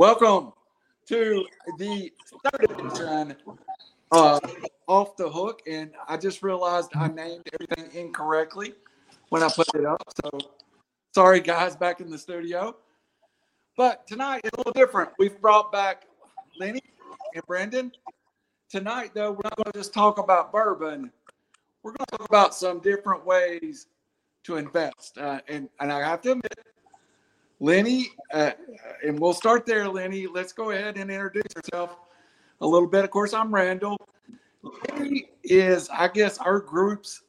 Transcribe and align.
Welcome 0.00 0.54
to 1.08 1.44
the 1.76 2.10
third 2.42 2.70
edition 2.70 3.36
of 4.10 4.40
Off 4.88 5.14
the 5.18 5.28
Hook. 5.28 5.60
And 5.66 5.90
I 6.08 6.16
just 6.16 6.42
realized 6.42 6.92
I 6.94 7.08
named 7.08 7.46
everything 7.52 8.06
incorrectly 8.06 8.72
when 9.28 9.42
I 9.42 9.50
put 9.54 9.68
it 9.74 9.84
up. 9.84 10.02
So 10.24 10.38
sorry, 11.14 11.40
guys, 11.40 11.76
back 11.76 12.00
in 12.00 12.08
the 12.08 12.16
studio. 12.16 12.76
But 13.76 14.06
tonight 14.06 14.40
is 14.44 14.52
a 14.54 14.56
little 14.56 14.72
different. 14.72 15.10
We've 15.18 15.38
brought 15.38 15.70
back 15.70 16.06
Lenny 16.58 16.80
and 17.34 17.46
Brandon. 17.46 17.92
Tonight, 18.70 19.10
though, 19.12 19.32
we're 19.32 19.40
not 19.44 19.56
going 19.56 19.70
to 19.70 19.78
just 19.78 19.92
talk 19.92 20.16
about 20.16 20.50
bourbon. 20.50 21.12
We're 21.82 21.92
going 21.92 22.06
to 22.10 22.16
talk 22.16 22.26
about 22.26 22.54
some 22.54 22.80
different 22.80 23.26
ways 23.26 23.88
to 24.44 24.56
invest. 24.56 25.18
Uh, 25.18 25.40
and, 25.46 25.68
and 25.78 25.92
I 25.92 26.00
have 26.08 26.22
to 26.22 26.30
admit, 26.30 26.58
Lenny, 27.60 28.08
uh, 28.32 28.52
and 29.06 29.18
we'll 29.18 29.34
start 29.34 29.66
there, 29.66 29.86
Lenny. 29.86 30.26
Let's 30.26 30.52
go 30.52 30.70
ahead 30.70 30.96
and 30.96 31.10
introduce 31.10 31.54
yourself 31.54 31.96
a 32.62 32.66
little 32.66 32.88
bit. 32.88 33.04
Of 33.04 33.10
course, 33.10 33.34
I'm 33.34 33.54
Randall. 33.54 33.98
Lenny 34.88 35.28
is, 35.44 35.88
I 35.90 36.08
guess, 36.08 36.38
our 36.38 36.58
group's, 36.58 37.22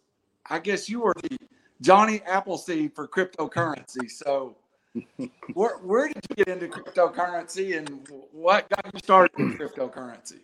I 0.49 0.59
guess 0.59 0.89
you 0.89 1.03
are 1.03 1.13
the 1.21 1.37
Johnny 1.81 2.21
Appleseed 2.25 2.95
for 2.95 3.07
cryptocurrency. 3.07 4.09
So, 4.09 4.55
where, 5.53 5.77
where 5.77 6.07
did 6.07 6.25
you 6.29 6.35
get 6.37 6.47
into 6.47 6.67
cryptocurrency 6.67 7.77
and 7.77 8.07
what 8.31 8.69
got 8.69 8.93
you 8.93 8.99
started 8.99 9.37
in 9.37 9.57
cryptocurrency? 9.57 10.39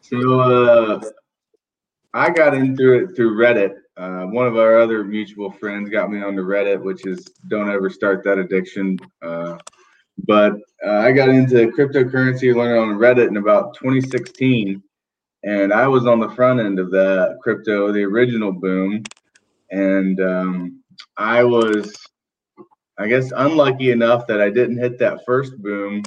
So, 0.00 0.40
uh, 0.40 1.00
I 2.14 2.30
got 2.30 2.54
into 2.54 2.92
it 2.92 3.14
through 3.14 3.36
Reddit. 3.36 3.74
Uh, 3.96 4.26
one 4.26 4.46
of 4.46 4.56
our 4.56 4.78
other 4.78 5.04
mutual 5.04 5.50
friends 5.50 5.90
got 5.90 6.10
me 6.10 6.22
onto 6.22 6.42
Reddit, 6.42 6.80
which 6.80 7.06
is 7.06 7.24
don't 7.48 7.70
ever 7.70 7.90
start 7.90 8.24
that 8.24 8.38
addiction. 8.38 8.98
Uh, 9.22 9.58
but 10.26 10.54
uh, 10.86 10.98
I 10.98 11.12
got 11.12 11.28
into 11.28 11.70
cryptocurrency, 11.70 12.54
learning 12.54 12.82
on 12.82 12.98
Reddit 12.98 13.28
in 13.28 13.36
about 13.36 13.74
2016, 13.74 14.82
and 15.44 15.72
I 15.72 15.86
was 15.86 16.06
on 16.06 16.18
the 16.18 16.30
front 16.30 16.60
end 16.60 16.78
of 16.78 16.90
that 16.92 17.38
crypto, 17.42 17.92
the 17.92 18.04
original 18.04 18.52
boom, 18.52 19.02
and 19.70 20.20
um, 20.20 20.82
I 21.16 21.44
was, 21.44 21.94
I 22.98 23.06
guess, 23.06 23.32
unlucky 23.36 23.90
enough 23.90 24.26
that 24.28 24.40
I 24.40 24.50
didn't 24.50 24.78
hit 24.78 24.98
that 24.98 25.24
first 25.24 25.60
boom, 25.62 26.02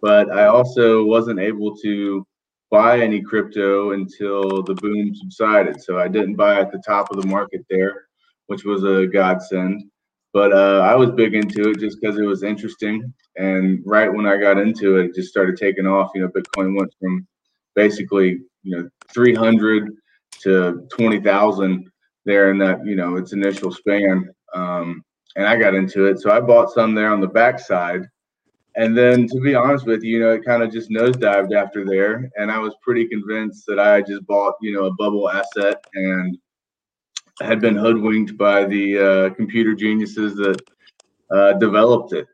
but 0.00 0.30
I 0.30 0.46
also 0.46 1.04
wasn't 1.04 1.38
able 1.38 1.76
to 1.76 2.26
buy 2.74 2.98
any 2.98 3.22
crypto 3.22 3.92
until 3.92 4.60
the 4.64 4.74
boom 4.74 5.14
subsided. 5.14 5.80
So 5.80 5.96
I 5.96 6.08
didn't 6.08 6.34
buy 6.34 6.58
at 6.58 6.72
the 6.72 6.82
top 6.84 7.08
of 7.08 7.22
the 7.22 7.28
market 7.28 7.64
there, 7.70 8.06
which 8.48 8.64
was 8.64 8.82
a 8.82 9.06
godsend. 9.06 9.84
But 10.32 10.52
uh, 10.52 10.80
I 10.80 10.96
was 10.96 11.12
big 11.12 11.34
into 11.36 11.70
it 11.70 11.78
just 11.78 12.00
because 12.00 12.18
it 12.18 12.24
was 12.24 12.42
interesting. 12.42 13.14
And 13.36 13.80
right 13.86 14.12
when 14.12 14.26
I 14.26 14.38
got 14.38 14.58
into 14.58 14.98
it, 14.98 15.06
it 15.06 15.14
just 15.14 15.28
started 15.28 15.56
taking 15.56 15.86
off. 15.86 16.10
You 16.16 16.22
know, 16.22 16.28
Bitcoin 16.28 16.76
went 16.76 16.92
from 17.00 17.24
basically 17.76 18.40
you 18.64 18.76
know 18.76 18.88
300 19.12 19.92
to 20.42 20.88
20,000 20.90 21.88
there 22.24 22.50
in 22.50 22.58
that 22.58 22.84
you 22.84 22.96
know 22.96 23.14
its 23.14 23.32
initial 23.32 23.70
span. 23.70 24.28
Um, 24.52 25.04
and 25.36 25.46
I 25.46 25.56
got 25.58 25.76
into 25.76 26.06
it, 26.06 26.18
so 26.18 26.32
I 26.32 26.40
bought 26.40 26.72
some 26.72 26.92
there 26.92 27.12
on 27.12 27.20
the 27.20 27.28
backside 27.28 28.02
and 28.76 28.96
then, 28.96 29.28
to 29.28 29.40
be 29.40 29.54
honest 29.54 29.86
with 29.86 30.02
you, 30.02 30.18
you 30.18 30.20
know, 30.20 30.32
it 30.32 30.44
kind 30.44 30.62
of 30.62 30.72
just 30.72 30.90
nosedived 30.90 31.54
after 31.54 31.84
there. 31.84 32.30
And 32.36 32.50
I 32.50 32.58
was 32.58 32.74
pretty 32.82 33.06
convinced 33.06 33.64
that 33.66 33.78
I 33.78 34.02
just 34.02 34.26
bought, 34.26 34.54
you 34.60 34.72
know, 34.72 34.86
a 34.86 34.94
bubble 34.94 35.30
asset 35.30 35.84
and 35.94 36.36
had 37.40 37.60
been 37.60 37.76
hoodwinked 37.76 38.36
by 38.36 38.64
the 38.64 38.98
uh, 38.98 39.34
computer 39.34 39.74
geniuses 39.76 40.34
that 40.36 40.60
uh, 41.30 41.52
developed 41.54 42.14
it. 42.14 42.26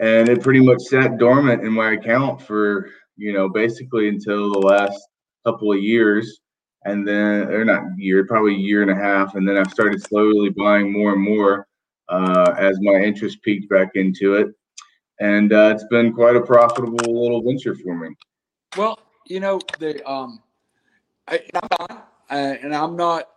And 0.00 0.28
it 0.28 0.42
pretty 0.42 0.60
much 0.60 0.80
sat 0.82 1.18
dormant 1.18 1.62
in 1.62 1.72
my 1.72 1.92
account 1.92 2.40
for, 2.40 2.88
you 3.16 3.34
know, 3.34 3.50
basically 3.50 4.08
until 4.08 4.52
the 4.52 4.58
last 4.58 4.98
couple 5.44 5.70
of 5.70 5.82
years. 5.82 6.40
And 6.86 7.06
then, 7.06 7.48
or 7.50 7.64
not 7.64 7.82
year, 7.98 8.26
probably 8.26 8.54
a 8.54 8.58
year 8.58 8.80
and 8.80 8.90
a 8.90 8.94
half. 8.94 9.34
And 9.34 9.46
then 9.46 9.58
I 9.58 9.64
started 9.64 10.02
slowly 10.02 10.48
buying 10.50 10.90
more 10.90 11.12
and 11.12 11.22
more 11.22 11.66
uh, 12.08 12.54
as 12.58 12.78
my 12.80 12.94
interest 12.94 13.42
peaked 13.42 13.68
back 13.68 13.90
into 13.96 14.34
it 14.34 14.48
and 15.20 15.52
uh, 15.52 15.72
it's 15.74 15.84
been 15.84 16.12
quite 16.12 16.36
a 16.36 16.40
profitable 16.40 17.22
little 17.22 17.42
venture 17.42 17.74
for 17.74 17.94
me. 17.94 18.14
Well, 18.76 18.98
you 19.26 19.40
know, 19.40 19.60
the 19.78 20.06
um, 20.08 20.42
I, 21.28 21.40
am 21.54 21.68
uh, 21.90 21.96
and 22.28 22.74
I'm 22.74 22.96
not, 22.96 23.30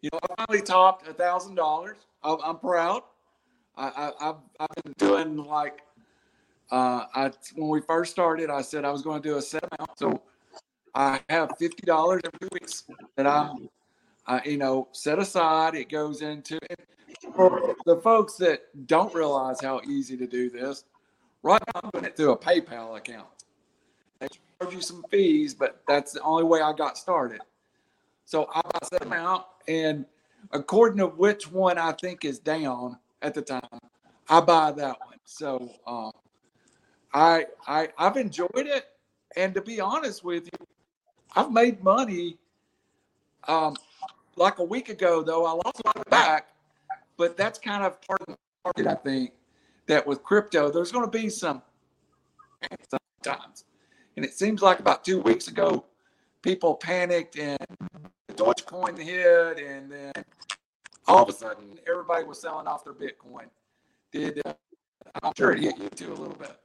you 0.00 0.10
know, 0.12 0.20
I 0.22 0.44
finally 0.44 0.64
topped 0.64 1.08
a 1.08 1.12
thousand 1.12 1.56
dollars. 1.56 1.96
I'm 2.22 2.58
proud. 2.58 3.02
I, 3.76 4.12
I, 4.20 4.24
have 4.24 4.36
I've 4.58 4.84
been 4.84 4.94
doing 4.98 5.36
like, 5.36 5.82
uh, 6.70 7.04
I 7.14 7.32
when 7.54 7.68
we 7.68 7.80
first 7.80 8.12
started, 8.12 8.50
I 8.50 8.62
said 8.62 8.84
I 8.84 8.90
was 8.90 9.02
going 9.02 9.22
to 9.22 9.28
do 9.28 9.36
a 9.36 9.42
set 9.42 9.64
amount. 9.64 9.98
So 9.98 10.22
I 10.94 11.20
have 11.28 11.52
fifty 11.58 11.86
dollars 11.86 12.22
every 12.24 12.48
week 12.52 12.68
that 13.16 13.26
I'm, 13.26 13.68
I, 14.26 14.42
you 14.44 14.58
know, 14.58 14.88
set 14.92 15.18
aside. 15.18 15.74
It 15.74 15.88
goes 15.88 16.22
into 16.22 16.58
for 17.34 17.74
the 17.86 17.96
folks 17.96 18.36
that 18.36 18.62
don't 18.86 19.12
realize 19.14 19.60
how 19.60 19.80
easy 19.86 20.16
to 20.16 20.26
do 20.26 20.50
this 20.50 20.84
Right 21.42 21.62
now, 21.74 21.80
I'm 21.82 21.90
doing 21.90 22.04
it 22.04 22.16
through 22.16 22.32
a 22.32 22.38
PayPal 22.38 22.96
account. 22.96 23.28
They 24.18 24.28
charge 24.60 24.74
you 24.74 24.80
some 24.80 25.04
fees, 25.10 25.54
but 25.54 25.80
that's 25.86 26.12
the 26.12 26.20
only 26.22 26.44
way 26.44 26.60
I 26.60 26.72
got 26.72 26.98
started. 26.98 27.40
So 28.24 28.48
I 28.52 28.60
set 28.84 29.02
amount, 29.02 29.44
and 29.68 30.04
according 30.52 30.98
to 30.98 31.06
which 31.06 31.50
one 31.50 31.78
I 31.78 31.92
think 31.92 32.24
is 32.24 32.38
down 32.38 32.98
at 33.22 33.34
the 33.34 33.42
time, 33.42 33.62
I 34.28 34.40
buy 34.40 34.72
that 34.72 34.98
one. 35.00 35.18
So 35.24 35.70
um, 35.86 36.10
I 37.14 37.46
I 37.66 37.88
I've 37.96 38.16
enjoyed 38.16 38.50
it, 38.54 38.86
and 39.36 39.54
to 39.54 39.62
be 39.62 39.80
honest 39.80 40.24
with 40.24 40.44
you, 40.46 40.66
I've 41.36 41.52
made 41.52 41.82
money. 41.82 42.36
Um, 43.46 43.76
like 44.36 44.58
a 44.58 44.64
week 44.64 44.88
ago, 44.88 45.22
though, 45.22 45.46
I 45.46 45.52
lost 45.52 45.80
my 45.84 46.02
back, 46.10 46.48
but 47.16 47.36
that's 47.36 47.58
kind 47.58 47.82
of 47.82 48.00
part 48.02 48.20
of 48.20 48.26
the 48.26 48.36
market, 48.64 48.86
I 48.86 48.94
think 48.94 49.32
that 49.88 50.06
with 50.06 50.22
crypto, 50.22 50.70
there's 50.70 50.92
going 50.92 51.04
to 51.04 51.10
be 51.10 51.28
some 51.28 51.62
sometimes. 53.24 53.64
And 54.16 54.24
it 54.24 54.34
seems 54.34 54.62
like 54.62 54.80
about 54.80 55.04
two 55.04 55.20
weeks 55.20 55.48
ago, 55.48 55.84
people 56.42 56.74
panicked 56.74 57.38
and 57.38 57.58
the 58.28 58.34
Dogecoin 58.34 58.98
hit, 58.98 59.58
and 59.58 59.90
then 59.90 60.12
all 61.06 61.22
of 61.22 61.28
a 61.28 61.32
sudden, 61.32 61.78
everybody 61.88 62.24
was 62.24 62.40
selling 62.40 62.66
off 62.66 62.84
their 62.84 62.94
Bitcoin. 62.94 63.46
Did 64.12 64.40
uh, 64.44 64.54
I'm 65.22 65.32
sure 65.36 65.52
it 65.52 65.60
hit 65.60 65.78
you 65.78 65.88
too 65.90 66.12
a 66.12 66.14
little 66.14 66.36
bit. 66.36 66.56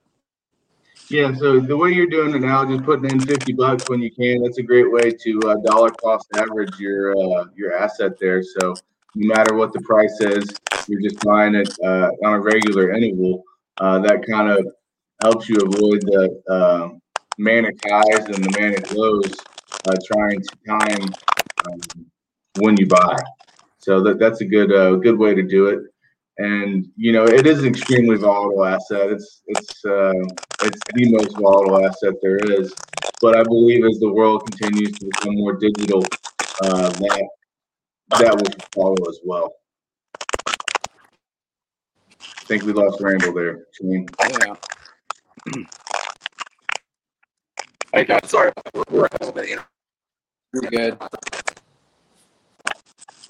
Yeah, 1.10 1.34
so 1.34 1.60
the 1.60 1.76
way 1.76 1.92
you're 1.92 2.08
doing 2.08 2.34
it 2.34 2.40
now, 2.40 2.66
just 2.66 2.84
putting 2.86 3.10
in 3.10 3.20
50 3.20 3.54
bucks 3.54 3.90
when 3.90 4.02
you 4.02 4.10
can, 4.10 4.42
that's 4.42 4.58
a 4.58 4.64
great 4.64 4.90
way 4.90 5.12
to 5.12 5.42
uh, 5.46 5.56
dollar 5.66 5.90
cost 5.90 6.28
average 6.36 6.80
your 6.80 7.12
uh, 7.12 7.46
your 7.56 7.76
asset 7.76 8.18
there. 8.20 8.42
So 8.42 8.74
no 9.16 9.36
matter 9.36 9.54
what 9.56 9.74
the 9.74 9.82
price 9.82 10.22
is, 10.22 10.50
you're 10.88 11.02
just 11.02 11.20
buying 11.24 11.56
it 11.56 11.70
uh, 11.84 12.10
on 12.26 12.34
a 12.34 12.40
regular 12.40 12.92
interval. 12.94 13.44
Uh, 13.78 14.00
that 14.00 14.24
kind 14.30 14.50
of 14.50 14.66
helps 15.24 15.50
you 15.50 15.58
avoid 15.58 16.02
the 16.02 16.42
uh, 16.50 16.90
manic 17.38 17.76
highs 17.86 18.26
and 18.26 18.44
the 18.44 18.60
manic 18.60 18.92
lows, 18.94 19.34
uh, 19.88 19.96
trying 20.06 20.42
to 20.42 20.58
time 20.68 21.14
um, 21.66 22.06
when 22.60 22.78
you 22.78 22.88
buy. 22.88 23.18
So 23.80 24.02
that, 24.04 24.20
that's 24.20 24.42
a 24.42 24.46
good 24.46 24.72
uh, 24.72 24.96
good 24.96 25.18
way 25.18 25.34
to 25.36 25.44
do 25.44 25.68
it. 25.68 25.80
And 26.38 26.88
you 26.96 27.12
know, 27.12 27.26
it 27.26 27.46
is 27.46 27.60
an 27.60 27.68
extremely 27.68 28.18
volatile 28.18 28.66
asset. 28.66 29.12
It's 29.12 29.42
it's 29.48 29.86
uh, 29.86 30.14
it's 30.62 30.80
the 30.94 31.12
most 31.12 31.38
volatile 31.38 31.86
asset 31.86 32.16
there 32.22 32.38
is. 32.38 32.74
But 33.22 33.38
I 33.38 33.44
believe 33.44 33.86
as 33.86 34.00
the 34.00 34.12
world 34.12 34.50
continues 34.50 34.92
to 35.00 35.06
become 35.06 35.36
more 35.36 35.54
digital, 35.58 36.02
that 36.62 37.30
that 38.20 38.36
will 38.36 38.66
follow 38.74 39.10
as 39.10 39.20
well. 39.24 39.54
I 42.44 42.46
think 42.46 42.64
we 42.64 42.74
lost 42.74 43.00
Randall 43.00 43.34
there. 43.34 43.68
Shane. 43.72 44.06
Yeah. 44.20 44.56
Hey 47.94 48.04
guys, 48.04 48.30
sorry, 48.30 48.52
we're 48.92 49.06
a 49.06 49.10
little 49.22 49.32
bit. 49.32 49.48
You're 49.50 50.62
good. 50.64 50.98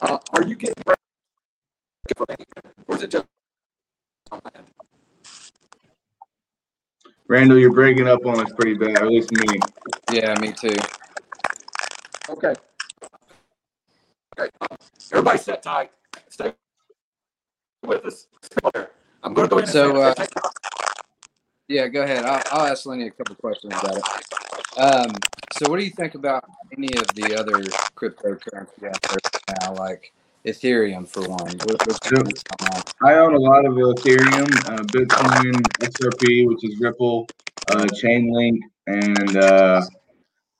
Uh, 0.01 0.17
are 0.33 0.43
you 0.43 0.55
getting 0.55 0.73
or 0.87 0.95
is 2.95 3.03
it 3.03 3.11
just? 3.11 3.25
Randall, 7.27 7.59
you're 7.59 7.71
breaking 7.71 8.07
up 8.07 8.25
on 8.25 8.39
us 8.39 8.51
pretty 8.53 8.73
bad, 8.73 8.97
at 8.97 9.07
least 9.07 9.31
me. 9.31 9.59
Yeah, 10.11 10.33
me 10.39 10.53
too. 10.53 10.75
Okay. 12.29 12.55
Okay. 14.39 14.49
Everybody 15.11 15.37
sit 15.37 15.61
tight. 15.61 15.91
Stay 16.29 16.53
with 17.85 18.03
us. 18.05 18.27
I'm 19.23 19.33
going 19.33 19.47
to 19.47 19.55
go 19.55 19.59
in. 19.59 19.67
So, 19.67 20.01
uh, 20.01 20.13
yeah, 21.67 21.87
go 21.87 22.03
ahead. 22.03 22.25
I'll, 22.25 22.41
I'll 22.51 22.67
ask 22.67 22.85
Lenny 22.85 23.07
a 23.07 23.11
couple 23.11 23.35
questions 23.35 23.73
about 23.73 23.97
it. 23.97 24.77
Um, 24.77 25.11
so, 25.57 25.69
what 25.69 25.79
do 25.79 25.85
you 25.85 25.91
think 25.91 26.15
about 26.15 26.43
any 26.75 26.89
of 26.97 27.07
the 27.15 27.39
other 27.39 27.61
cryptocurrency 27.95 28.87
out 28.87 29.01
there 29.01 29.17
now, 29.61 29.73
like 29.75 30.11
Ethereum 30.45 31.07
for 31.07 31.21
one? 31.21 31.57
What, 31.63 32.87
I 33.01 33.13
own 33.15 33.33
a 33.33 33.39
lot 33.39 33.65
of 33.65 33.73
Ethereum, 33.73 34.51
uh, 34.67 34.83
Bitcoin, 34.83 35.53
XRP, 35.79 36.47
which 36.47 36.63
is 36.65 36.79
Ripple, 36.79 37.27
uh, 37.71 37.85
Chainlink, 38.03 38.59
and 38.87 39.37
uh, 39.37 39.81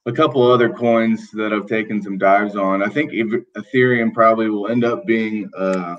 a 0.06 0.12
couple 0.12 0.50
other 0.50 0.70
coins 0.70 1.32
that 1.32 1.52
I've 1.52 1.68
taken 1.68 2.02
some 2.02 2.18
dives 2.18 2.56
on. 2.56 2.82
I 2.82 2.88
think 2.88 3.12
Ethereum 3.12 4.14
probably 4.14 4.50
will 4.50 4.70
end 4.70 4.86
up 4.86 5.06
being 5.06 5.50
uh, 5.58 5.98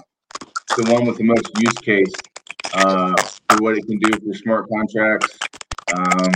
the 0.76 0.92
one 0.92 1.04
with 1.04 1.18
the 1.18 1.24
most 1.24 1.50
use 1.58 1.78
case 1.78 2.12
uh, 2.72 3.14
for 3.48 3.62
what 3.62 3.76
it 3.76 3.86
can 3.86 3.98
do 3.98 4.10
for 4.18 4.34
smart 4.34 4.68
contracts. 4.68 5.38
Um, 5.94 6.32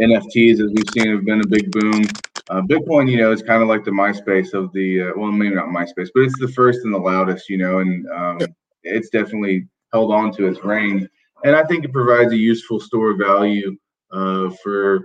NFTs, 0.00 0.54
as 0.54 0.72
we've 0.72 0.90
seen, 0.92 1.10
have 1.10 1.24
been 1.24 1.40
a 1.40 1.46
big 1.46 1.70
boom. 1.70 2.04
Uh, 2.50 2.62
Bitcoin, 2.62 3.10
you 3.10 3.18
know, 3.18 3.32
is 3.32 3.42
kind 3.42 3.62
of 3.62 3.68
like 3.68 3.84
the 3.84 3.90
MySpace 3.90 4.54
of 4.54 4.72
the, 4.72 5.02
uh, 5.02 5.10
well, 5.16 5.30
maybe 5.30 5.54
not 5.54 5.66
MySpace, 5.66 6.08
but 6.14 6.22
it's 6.22 6.38
the 6.38 6.48
first 6.48 6.80
and 6.84 6.94
the 6.94 6.98
loudest, 6.98 7.48
you 7.48 7.58
know, 7.58 7.80
and 7.80 8.08
um, 8.10 8.38
it's 8.82 9.10
definitely 9.10 9.66
held 9.92 10.12
on 10.12 10.32
to 10.32 10.46
its 10.46 10.64
reign. 10.64 11.08
And 11.44 11.54
I 11.54 11.64
think 11.64 11.84
it 11.84 11.92
provides 11.92 12.32
a 12.32 12.36
useful 12.36 12.80
store 12.80 13.10
of 13.10 13.18
value 13.18 13.76
uh, 14.12 14.50
for 14.62 15.02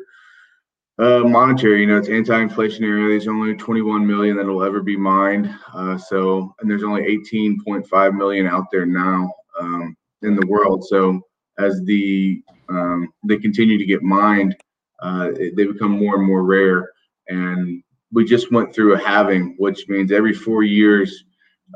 uh, 0.99 1.19
monetary. 1.19 1.81
You 1.81 1.87
know, 1.87 1.97
it's 1.97 2.09
anti-inflationary. 2.09 3.09
There's 3.09 3.27
only 3.27 3.55
21 3.55 4.05
million 4.05 4.37
that 4.37 4.45
will 4.45 4.63
ever 4.63 4.81
be 4.81 4.95
mined. 4.95 5.53
Uh, 5.73 5.97
so, 5.97 6.55
and 6.59 6.69
there's 6.69 6.83
only 6.83 7.01
18.5 7.33 8.15
million 8.15 8.47
out 8.47 8.65
there 8.71 8.85
now 8.85 9.31
um, 9.59 9.95
in 10.23 10.35
the 10.35 10.47
world. 10.47 10.85
So, 10.85 11.21
as 11.59 11.81
the 11.85 12.41
um, 12.69 13.09
they 13.27 13.37
continue 13.37 13.77
to 13.77 13.85
get 13.85 14.01
mined, 14.01 14.55
uh, 15.01 15.31
they 15.55 15.65
become 15.65 15.91
more 15.91 16.15
and 16.15 16.25
more 16.25 16.43
rare. 16.43 16.89
And 17.27 17.83
we 18.11 18.25
just 18.25 18.51
went 18.51 18.73
through 18.73 18.93
a 18.93 18.99
halving, 18.99 19.55
which 19.57 19.87
means 19.87 20.11
every 20.11 20.33
four 20.33 20.63
years, 20.63 21.23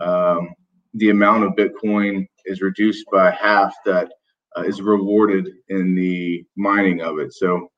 um, 0.01 0.49
the 0.93 1.09
amount 1.09 1.43
of 1.43 1.53
Bitcoin 1.53 2.25
is 2.45 2.61
reduced 2.61 3.05
by 3.11 3.31
half 3.31 3.73
that 3.85 4.11
uh, 4.57 4.61
is 4.61 4.81
rewarded 4.81 5.49
in 5.69 5.95
the 5.95 6.43
mining 6.55 7.01
of 7.01 7.19
it. 7.19 7.33
So 7.33 7.69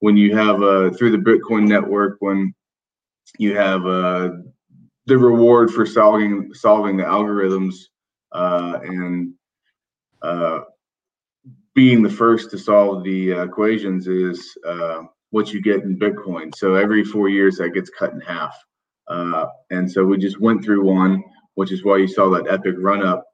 when 0.00 0.16
you 0.16 0.36
have 0.36 0.62
uh, 0.62 0.90
through 0.90 1.12
the 1.12 1.18
Bitcoin 1.18 1.66
network, 1.66 2.16
when 2.20 2.54
you 3.38 3.56
have 3.56 3.86
uh, 3.86 4.30
the 5.06 5.16
reward 5.16 5.70
for 5.70 5.86
solving 5.86 6.52
solving 6.52 6.96
the 6.96 7.04
algorithms 7.04 7.74
uh, 8.32 8.80
and 8.82 9.32
uh, 10.26 10.60
being 11.74 12.02
the 12.02 12.10
first 12.10 12.50
to 12.50 12.58
solve 12.58 13.04
the 13.04 13.32
equations 13.32 14.08
is 14.08 14.56
uh, 14.66 15.02
what 15.30 15.52
you 15.52 15.60
get 15.60 15.82
in 15.82 15.98
Bitcoin. 15.98 16.54
So 16.54 16.74
every 16.74 17.04
four 17.04 17.28
years 17.28 17.58
that 17.58 17.74
gets 17.74 17.90
cut 17.90 18.12
in 18.12 18.20
half. 18.20 18.56
Uh, 19.08 19.46
and 19.70 19.90
so 19.90 20.04
we 20.04 20.18
just 20.18 20.40
went 20.40 20.64
through 20.64 20.84
one, 20.84 21.22
which 21.54 21.70
is 21.70 21.84
why 21.84 21.98
you 21.98 22.08
saw 22.08 22.28
that 22.30 22.50
epic 22.50 22.74
run 22.78 23.06
up, 23.06 23.24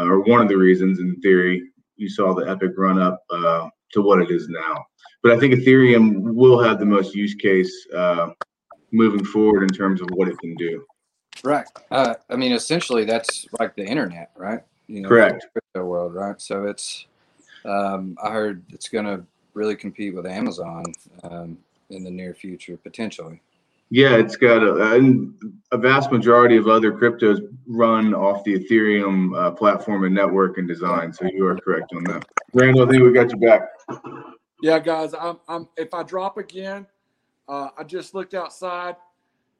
uh, 0.00 0.04
or 0.04 0.20
one 0.20 0.40
of 0.40 0.48
the 0.48 0.56
reasons 0.56 1.00
in 1.00 1.20
theory 1.20 1.62
you 1.96 2.08
saw 2.08 2.34
the 2.34 2.48
epic 2.48 2.72
run 2.78 2.98
up 2.98 3.22
uh, 3.30 3.68
to 3.92 4.00
what 4.00 4.22
it 4.22 4.30
is 4.30 4.48
now. 4.48 4.84
But 5.22 5.32
I 5.32 5.38
think 5.38 5.54
Ethereum 5.54 6.34
will 6.34 6.62
have 6.62 6.78
the 6.78 6.86
most 6.86 7.14
use 7.14 7.34
case 7.34 7.72
uh, 7.94 8.30
moving 8.90 9.24
forward 9.24 9.64
in 9.64 9.68
terms 9.68 10.00
of 10.00 10.08
what 10.14 10.28
it 10.28 10.38
can 10.38 10.54
do. 10.54 10.84
Right. 11.44 11.66
Uh, 11.90 12.14
I 12.30 12.36
mean, 12.36 12.52
essentially, 12.52 13.04
that's 13.04 13.46
like 13.58 13.74
the 13.76 13.84
internet, 13.84 14.30
right? 14.36 14.62
You 14.92 15.00
know, 15.00 15.08
Correct. 15.08 15.46
Crypto 15.52 15.86
world, 15.86 16.14
right? 16.14 16.40
So 16.40 16.64
it's. 16.64 17.06
Um, 17.64 18.18
I 18.22 18.30
heard 18.30 18.62
it's 18.70 18.88
going 18.88 19.06
to 19.06 19.24
really 19.54 19.74
compete 19.74 20.14
with 20.14 20.26
Amazon 20.26 20.84
um, 21.22 21.56
in 21.88 22.04
the 22.04 22.10
near 22.10 22.34
future, 22.34 22.76
potentially. 22.76 23.40
Yeah, 23.88 24.16
it's 24.16 24.36
got 24.36 24.62
a, 24.62 25.30
a 25.70 25.78
vast 25.78 26.10
majority 26.12 26.56
of 26.56 26.66
other 26.66 26.92
cryptos 26.92 27.40
run 27.66 28.14
off 28.14 28.44
the 28.44 28.58
Ethereum 28.58 29.38
uh, 29.38 29.50
platform 29.52 30.04
and 30.04 30.14
network 30.14 30.58
and 30.58 30.68
design. 30.68 31.12
So 31.12 31.26
you 31.26 31.46
are 31.46 31.56
correct 31.56 31.92
on 31.94 32.04
that. 32.04 32.24
Randall, 32.52 32.86
I 32.86 32.90
think 32.90 33.02
we 33.02 33.12
got 33.12 33.30
you 33.30 33.38
back. 33.38 33.68
Yeah, 34.60 34.78
guys, 34.78 35.14
I'm, 35.18 35.38
I'm 35.48 35.68
if 35.76 35.94
I 35.94 36.02
drop 36.02 36.36
again, 36.36 36.86
uh, 37.48 37.68
I 37.78 37.84
just 37.84 38.14
looked 38.14 38.34
outside. 38.34 38.96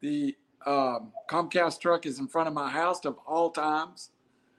The 0.01 0.37
um, 0.67 1.13
Comcast 1.29 1.81
truck 1.81 2.05
is 2.07 2.19
in 2.19 2.29
front 2.29 2.49
of 2.49 2.55
my 2.55 2.71
house 2.71 3.05
of 3.05 3.17
all 3.27 3.51
times. 3.51 4.11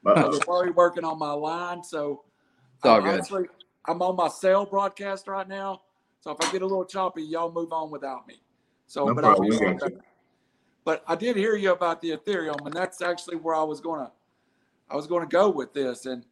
Uh-oh. 0.05 0.31
They're 0.31 0.39
probably 0.41 0.71
working 0.71 1.03
on 1.05 1.17
my 1.17 1.31
line, 1.31 1.83
so 1.83 2.23
It's 2.75 2.85
all 2.85 2.97
I'm 2.97 3.03
good. 3.03 3.13
honestly- 3.13 3.47
I'm 3.85 4.01
on 4.01 4.15
my 4.15 4.29
cell 4.29 4.65
broadcast 4.65 5.27
right 5.27 5.47
now. 5.47 5.81
So 6.21 6.31
if 6.31 6.38
I 6.41 6.51
get 6.51 6.61
a 6.61 6.65
little 6.65 6.85
choppy, 6.85 7.21
y'all 7.23 7.51
move 7.51 7.73
on 7.73 7.91
without 7.91 8.27
me. 8.27 8.41
So, 8.88 9.07
No 9.07 9.13
but 9.13 9.23
problem, 9.23 9.77
got 9.77 9.91
But 10.85 11.03
I 11.07 11.15
did 11.15 11.35
hear 11.35 11.55
you 11.55 11.73
about 11.73 12.01
the 12.01 12.11
Ethereum, 12.11 12.65
and 12.65 12.73
that's 12.73 13.01
actually 13.01 13.38
where 13.38 13.55
I 13.55 13.63
was 13.63 13.81
gonna, 13.81 14.11
I 14.89 14.95
was 14.95 15.07
gonna 15.07 15.25
go 15.25 15.50
with 15.50 15.73
this. 15.73 16.05
And 16.05 16.25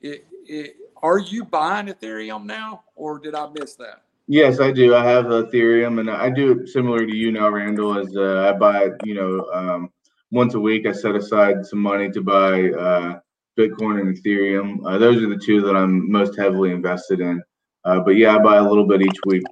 it, 0.00 0.26
it, 0.46 0.76
are 1.02 1.18
you 1.18 1.44
buying 1.44 1.88
Ethereum 1.88 2.44
now, 2.44 2.84
or 2.94 3.18
did 3.18 3.34
I 3.34 3.48
miss 3.58 3.74
that? 3.76 4.02
Yes, 4.26 4.60
I 4.60 4.70
do. 4.70 4.94
I 4.94 5.04
have 5.04 5.26
Ethereum, 5.26 6.00
and 6.00 6.10
I 6.10 6.30
do 6.30 6.52
it 6.52 6.68
similar 6.70 7.04
to 7.04 7.14
you 7.14 7.32
now, 7.32 7.50
Randall. 7.50 7.98
As 7.98 8.16
uh, 8.16 8.50
I 8.50 8.56
buy, 8.56 8.88
you 9.04 9.14
know, 9.14 9.50
um, 9.52 9.90
once 10.34 10.54
a 10.54 10.60
week, 10.60 10.84
I 10.84 10.92
set 10.92 11.14
aside 11.14 11.64
some 11.64 11.78
money 11.78 12.10
to 12.10 12.20
buy 12.20 12.70
uh, 12.70 13.20
Bitcoin 13.56 14.00
and 14.00 14.18
Ethereum. 14.18 14.80
Uh, 14.84 14.98
those 14.98 15.22
are 15.22 15.28
the 15.28 15.38
two 15.38 15.60
that 15.62 15.76
I'm 15.76 16.10
most 16.10 16.36
heavily 16.36 16.72
invested 16.72 17.20
in. 17.20 17.40
Uh, 17.84 18.00
but 18.00 18.16
yeah, 18.16 18.34
I 18.34 18.38
buy 18.40 18.56
a 18.56 18.68
little 18.68 18.84
bit 18.84 19.00
each 19.00 19.18
week. 19.26 19.44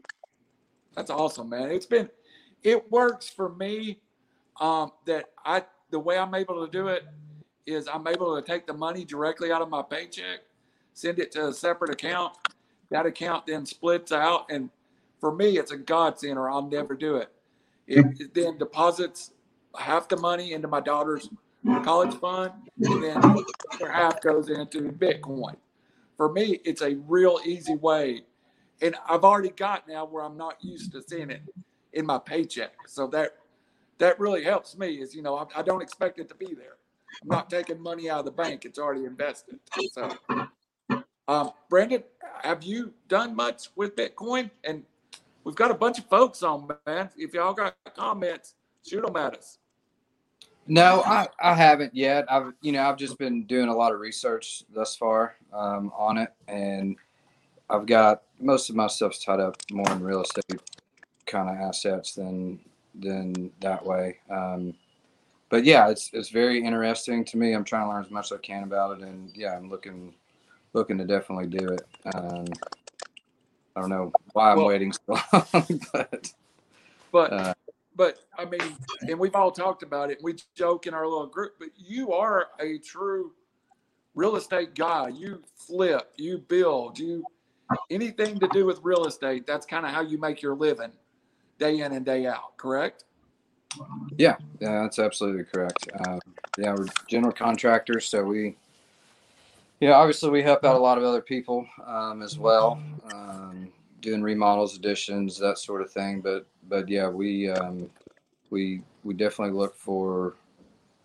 That's 0.97 1.11
awesome, 1.11 1.49
man. 1.49 1.71
It's 1.71 1.87
been, 1.87 2.11
it 2.65 2.91
works 2.91 3.29
for 3.29 3.51
me. 3.55 4.01
Um, 4.61 4.93
that 5.07 5.27
I, 5.45 5.65
the 5.91 5.99
way 5.99 6.19
I'm 6.19 6.35
able 6.35 6.65
to 6.67 6.71
do 6.71 6.89
it 6.89 7.05
is 7.65 7.89
I'm 7.89 8.07
able 8.07 8.37
to 8.37 8.43
take 8.47 8.67
the 8.67 8.75
money 8.75 9.05
directly 9.05 9.51
out 9.51 9.63
of 9.63 9.71
my 9.71 9.83
paycheck, 9.83 10.41
send 10.95 11.19
it 11.21 11.33
to 11.33 11.49
a 11.49 11.53
separate 11.53 11.91
account. 11.91 12.35
That 12.91 13.07
account 13.07 13.47
then 13.47 13.67
splits 13.67 14.13
out. 14.13 14.47
And 14.51 14.69
for 15.21 15.35
me, 15.35 15.59
it's 15.59 15.71
a 15.71 15.77
godsend 15.77 16.39
or 16.39 16.51
I'll 16.51 16.69
never 16.69 16.95
do 16.95 17.17
it. 17.17 17.31
It, 17.87 18.05
it 18.21 18.35
then 18.35 18.59
deposits 18.59 19.31
half 19.79 20.09
the 20.09 20.17
money 20.17 20.53
into 20.53 20.69
my 20.69 20.81
daughter's 20.81 21.31
college 21.85 22.15
fund 22.15 22.53
and 22.81 23.03
then 23.03 23.21
the 23.21 23.45
other 23.73 23.91
half 23.91 24.21
goes 24.21 24.49
into 24.49 24.91
Bitcoin. 24.93 25.57
For 26.17 26.33
me, 26.33 26.61
it's 26.65 26.83
a 26.83 26.97
real 27.07 27.39
easy 27.45 27.75
way 27.75 28.25
and 28.83 28.97
I've 29.09 29.25
already 29.25 29.51
got 29.51 29.89
now 29.89 30.05
where 30.05 30.25
I'm 30.25 30.37
not 30.37 30.63
used 30.63 30.93
to 30.93 31.03
seeing 31.03 31.31
it 31.31 31.43
in 31.93 32.05
my 32.05 32.19
paycheck. 32.19 32.73
So 32.87 33.07
that 33.09 33.37
that 33.99 34.19
really 34.19 34.43
helps 34.43 34.77
me. 34.77 34.97
Is 34.97 35.15
you 35.15 35.23
know 35.23 35.37
I, 35.37 35.61
I 35.61 35.63
don't 35.63 35.81
expect 35.81 36.19
it 36.19 36.29
to 36.29 36.35
be 36.35 36.53
there. 36.55 36.77
I'm 37.23 37.29
not 37.29 37.49
taking 37.49 37.81
money 37.81 38.11
out 38.11 38.21
of 38.21 38.25
the 38.25 38.33
bank; 38.33 38.65
it's 38.65 38.79
already 38.79 39.05
invested. 39.05 39.59
So, 39.93 40.11
um, 41.29 41.53
Brandon, 41.71 42.03
have 42.43 42.65
you 42.65 42.93
done 43.09 43.35
much 43.37 43.69
with 43.77 43.95
Bitcoin? 43.95 44.51
And 44.65 44.83
we've 45.45 45.55
got 45.55 45.71
a 45.71 45.75
bunch 45.75 45.99
of 45.99 46.07
folks 46.07 46.43
on, 46.43 46.69
man. 46.87 47.11
If 47.17 47.35
y'all 47.35 47.55
got 47.55 47.77
comments, 47.95 48.55
shoot 48.85 49.07
them 49.07 49.17
at 49.17 49.37
us. 49.37 49.59
No, 50.67 51.03
I, 51.05 51.27
I 51.41 51.55
haven't 51.55 51.95
yet. 51.95 52.25
I've 52.31 52.53
you 52.61 52.73
know 52.73 52.83
I've 52.89 52.97
just 52.97 53.19
been 53.19 53.45
doing 53.45 53.69
a 53.69 53.75
lot 53.77 53.93
of 53.93 54.01
research 54.01 54.63
thus 54.73 54.95
far 54.97 55.35
um, 55.53 55.93
on 55.97 56.19
it, 56.19 56.31
and 56.49 56.97
I've 57.69 57.87
got 57.87 58.23
most 58.41 58.71
of 58.71 58.77
my 58.77 58.87
stuff's 58.87 59.25
tied 59.25 59.41
up 59.41 59.57
more 59.73 59.91
in 59.91 60.03
real 60.03 60.23
estate 60.23 60.61
kind 61.27 61.49
of 61.51 61.57
assets 61.57 62.15
than 62.15 62.61
than 62.95 63.51
that 63.61 63.85
way. 63.85 64.19
Um, 64.31 64.75
but 65.49 65.65
yeah, 65.65 65.89
it's 65.91 66.11
it's 66.13 66.29
very 66.31 66.65
interesting 66.65 67.25
to 67.27 67.37
me. 67.37 67.53
I'm 67.55 67.65
trying 67.65 67.85
to 67.87 67.91
learn 67.91 68.05
as 68.05 68.11
much 68.11 68.27
as 68.33 68.39
I 68.39 68.41
can 68.41 68.63
about 68.63 68.99
it, 68.99 69.05
and 69.05 69.31
yeah, 69.35 69.57
I'm 69.57 69.69
looking 69.69 70.15
looking 70.75 70.97
to 70.99 71.05
definitely 71.05 71.49
do 71.49 71.69
it. 71.69 71.83
Um, 72.15 72.45
I 73.75 73.81
don't 73.81 73.91
know 73.91 74.13
why 74.33 74.53
I'm 74.53 74.59
Well- 74.59 74.67
waiting 74.67 74.93
so 74.93 75.01
long, 75.33 75.81
but 75.93 76.33
But 77.11 77.33
Uh, 77.33 77.55
but 77.97 78.19
I 78.39 78.45
mean, 78.45 78.61
and 79.09 79.19
we've 79.19 79.35
all 79.35 79.51
talked 79.51 79.83
about 79.83 80.11
it. 80.11 80.19
We 80.23 80.35
joke 80.55 80.87
in 80.87 80.95
our 80.95 81.07
little 81.07 81.27
group, 81.27 81.55
but 81.59 81.69
you 81.77 82.13
are 82.13 82.49
a 82.61 82.79
true 82.79 83.33
real 84.15 84.37
estate 84.37 84.75
guy. 84.75 85.09
You 85.09 85.43
flip, 85.55 86.13
you 86.17 86.39
build, 86.39 86.99
you 86.99 87.25
anything 87.91 88.39
to 88.39 88.49
do 88.49 88.67
with 88.67 88.81
real 88.83 89.07
estate. 89.07 89.47
That's 89.47 89.67
kind 89.67 89.87
of 89.87 89.93
how 89.93 90.03
you 90.03 90.19
make 90.19 90.43
your 90.43 90.55
living, 90.55 90.93
day 91.59 91.81
in 91.81 91.93
and 91.93 92.05
day 92.05 92.27
out. 92.27 92.57
Correct? 92.57 93.05
Yeah, 94.19 94.37
yeah, 94.61 94.83
that's 94.83 94.99
absolutely 94.99 95.45
correct. 95.45 95.89
Um, 96.07 96.21
yeah, 96.59 96.75
we're 96.75 96.87
general 97.09 97.33
contractors, 97.33 98.07
so 98.07 98.23
we, 98.23 98.57
yeah, 99.81 99.93
obviously 99.93 100.31
we 100.31 100.43
help 100.43 100.65
out 100.65 100.77
a 100.77 100.79
lot 100.79 100.99
of 100.99 101.05
other 101.05 101.23
people 101.23 101.67
um, 101.87 102.21
as 102.23 102.39
well, 102.39 102.83
um, 103.15 103.69
doing 104.03 104.23
remodels, 104.23 104.77
additions, 104.77 105.39
that 105.39 105.59
sort 105.59 105.81
of 105.81 105.91
thing. 105.91 106.21
But 106.21 106.47
but 106.69 106.89
yeah, 106.89 107.09
we 107.09 107.49
um, 107.49 107.89
we 108.51 108.83
we 109.05 109.15
definitely 109.15 109.57
look 109.57 109.75
for 109.75 110.35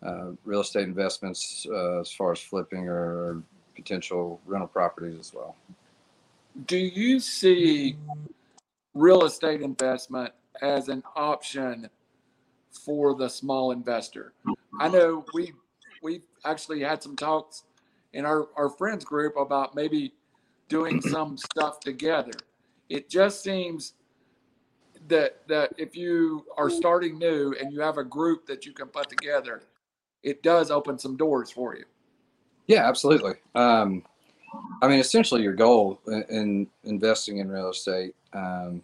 uh, 0.03 0.31
real 0.43 0.61
estate 0.61 0.83
investments 0.83 1.65
uh, 1.71 2.01
as 2.01 2.11
far 2.11 2.33
as 2.33 2.39
flipping 2.39 2.87
or 2.87 3.41
potential 3.75 4.41
rental 4.45 4.67
properties 4.67 5.17
as 5.19 5.33
well. 5.33 5.55
Do 6.65 6.77
you 6.77 7.19
see 7.19 7.95
real 8.93 9.25
estate 9.25 9.61
investment 9.61 10.33
as 10.61 10.89
an 10.89 11.03
option 11.15 11.89
for 12.71 13.15
the 13.15 13.29
small 13.29 13.71
investor? 13.71 14.33
I 14.79 14.89
know 14.89 15.23
we 15.33 15.53
we 16.01 16.21
actually 16.45 16.81
had 16.81 17.01
some 17.01 17.15
talks 17.15 17.63
in 18.13 18.25
our, 18.25 18.47
our 18.55 18.69
friends 18.69 19.05
group 19.05 19.35
about 19.37 19.75
maybe 19.75 20.13
doing 20.69 21.01
some 21.01 21.37
stuff 21.37 21.79
together. 21.79 22.31
It 22.89 23.09
just 23.09 23.43
seems 23.43 23.93
that 25.07 25.47
that 25.47 25.73
if 25.77 25.95
you 25.95 26.45
are 26.57 26.69
starting 26.69 27.17
new 27.17 27.55
and 27.59 27.71
you 27.71 27.79
have 27.81 27.97
a 27.97 28.03
group 28.03 28.45
that 28.47 28.65
you 28.65 28.73
can 28.73 28.87
put 28.87 29.09
together, 29.09 29.63
it 30.23 30.43
does 30.43 30.71
open 30.71 30.97
some 30.97 31.15
doors 31.15 31.51
for 31.51 31.75
you. 31.75 31.85
Yeah, 32.67 32.87
absolutely. 32.87 33.35
Um, 33.55 34.03
I 34.81 34.87
mean, 34.87 34.99
essentially, 34.99 35.41
your 35.41 35.53
goal 35.53 35.99
in, 36.07 36.23
in 36.29 36.67
investing 36.83 37.37
in 37.37 37.49
real 37.49 37.69
estate. 37.69 38.15
Um, 38.33 38.81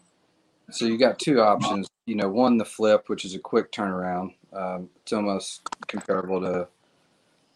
so 0.71 0.85
you 0.85 0.97
got 0.97 1.19
two 1.19 1.41
options. 1.41 1.87
You 2.05 2.15
know, 2.15 2.29
one 2.29 2.57
the 2.57 2.65
flip, 2.65 3.07
which 3.07 3.25
is 3.25 3.35
a 3.35 3.39
quick 3.39 3.71
turnaround. 3.71 4.33
Um, 4.53 4.89
it's 5.01 5.13
almost 5.13 5.61
comparable 5.87 6.41
to 6.41 6.67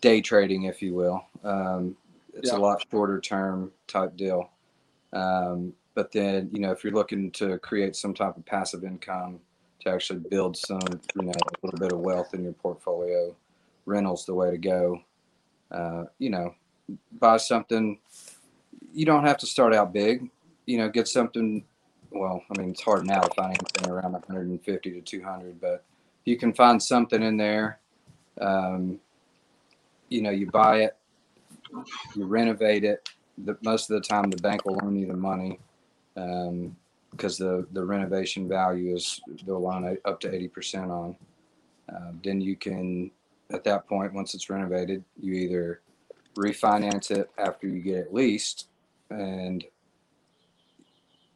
day 0.01 0.21
trading, 0.21 0.63
if 0.63 0.81
you 0.81 0.93
will. 0.93 1.23
Um, 1.43 1.95
it's 2.33 2.51
Yeah. 2.51 2.57
a 2.57 2.59
lot 2.59 2.83
shorter 2.91 3.19
term 3.19 3.71
type 3.87 4.15
deal. 4.15 4.49
Um, 5.13 5.73
but 5.97 6.11
then, 6.11 6.47
you 6.53 6.59
know, 6.59 6.69
if 6.69 6.83
you're 6.83 6.93
looking 6.93 7.31
to 7.31 7.57
create 7.57 7.95
some 7.95 8.13
type 8.13 8.37
of 8.37 8.45
passive 8.45 8.83
income 8.83 9.39
to 9.79 9.89
actually 9.89 10.19
build 10.29 10.55
some, 10.55 10.79
you 11.15 11.23
know, 11.23 11.31
a 11.31 11.65
little 11.65 11.79
bit 11.79 11.91
of 11.91 12.01
wealth 12.01 12.35
in 12.35 12.43
your 12.43 12.53
portfolio, 12.53 13.35
rentals 13.87 14.23
the 14.23 14.33
way 14.35 14.51
to 14.51 14.59
go. 14.59 15.01
Uh, 15.71 16.03
you 16.19 16.29
know, 16.29 16.53
buy 17.19 17.37
something. 17.37 17.97
You 18.93 19.07
don't 19.07 19.25
have 19.25 19.39
to 19.39 19.47
start 19.47 19.73
out 19.73 19.91
big. 19.91 20.29
You 20.67 20.77
know, 20.77 20.87
get 20.87 21.07
something. 21.07 21.65
Well, 22.11 22.43
I 22.55 22.61
mean, 22.61 22.69
it's 22.69 22.83
hard 22.83 23.07
now 23.07 23.21
to 23.21 23.33
find 23.33 23.57
anything 23.59 23.91
around 23.91 24.11
150 24.11 24.91
to 24.91 25.01
200, 25.01 25.59
but 25.59 25.83
you 26.25 26.37
can 26.37 26.53
find 26.53 26.81
something 26.81 27.23
in 27.23 27.37
there. 27.37 27.79
Um, 28.39 28.99
you 30.09 30.21
know, 30.21 30.29
you 30.29 30.45
buy 30.51 30.81
it, 30.81 30.95
you 32.15 32.27
renovate 32.27 32.83
it. 32.83 33.09
The, 33.39 33.57
most 33.63 33.89
of 33.89 33.99
the 33.99 34.07
time, 34.07 34.29
the 34.29 34.37
bank 34.37 34.63
will 34.63 34.75
loan 34.75 34.95
you 34.95 35.07
the 35.07 35.15
money 35.15 35.59
um, 36.17 36.75
because 37.11 37.37
the 37.37 37.65
the 37.71 37.83
renovation 37.83 38.47
value 38.47 38.95
is 38.95 39.21
they'll 39.45 39.85
it 39.85 40.01
up 40.05 40.19
to 40.21 40.29
80% 40.29 40.89
on. 40.89 41.15
Uh, 41.89 42.11
then 42.23 42.41
you 42.41 42.55
can, 42.57 43.09
at 43.51 43.63
that 43.63 43.87
point, 43.87 44.13
once 44.13 44.33
it's 44.33 44.49
renovated, 44.49 45.03
you 45.17 45.33
either 45.33 45.81
refinance 46.37 47.11
it 47.11 47.29
after 47.37 47.67
you 47.67 47.81
get 47.81 47.95
it 47.95 48.13
leased 48.13 48.67
and 49.09 49.65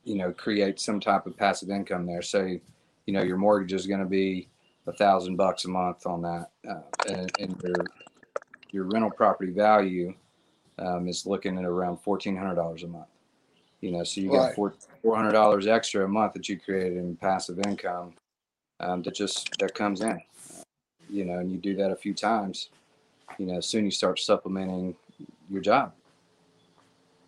you 0.03 0.15
know 0.15 0.31
create 0.31 0.79
some 0.79 0.99
type 0.99 1.25
of 1.25 1.35
passive 1.35 1.69
income 1.69 2.05
there 2.05 2.21
say 2.21 2.61
you 3.05 3.13
know 3.13 3.23
your 3.23 3.37
mortgage 3.37 3.73
is 3.73 3.87
going 3.87 3.99
to 3.99 4.05
be 4.05 4.47
a 4.87 4.91
thousand 4.93 5.35
bucks 5.35 5.65
a 5.65 5.67
month 5.67 6.05
on 6.05 6.21
that 6.21 6.49
uh, 6.69 6.81
and, 7.09 7.31
and 7.39 7.61
your 7.63 7.85
your 8.71 8.83
rental 8.85 9.09
property 9.11 9.51
value 9.51 10.13
um, 10.79 11.07
is 11.07 11.25
looking 11.25 11.57
at 11.57 11.65
around 11.65 11.97
fourteen 11.97 12.35
hundred 12.35 12.55
dollars 12.55 12.83
a 12.83 12.87
month 12.87 13.07
you 13.81 13.91
know 13.91 14.03
so 14.03 14.21
you 14.21 14.29
got 14.29 14.45
Right. 14.47 14.55
four 14.55 14.73
four 15.01 15.15
hundred 15.15 15.33
dollars 15.33 15.67
extra 15.67 16.05
a 16.05 16.07
month 16.07 16.33
that 16.33 16.47
you 16.47 16.59
created 16.59 16.97
in 16.97 17.15
passive 17.17 17.59
income 17.65 18.13
um, 18.79 19.01
that 19.03 19.15
just 19.15 19.49
that 19.59 19.75
comes 19.75 20.01
in 20.01 20.21
you 21.09 21.25
know 21.25 21.39
and 21.39 21.51
you 21.51 21.57
do 21.57 21.75
that 21.75 21.91
a 21.91 21.95
few 21.95 22.13
times 22.13 22.69
you 23.37 23.45
know 23.45 23.59
soon 23.59 23.85
you 23.85 23.91
start 23.91 24.19
supplementing 24.19 24.95
your 25.49 25.61
job 25.61 25.93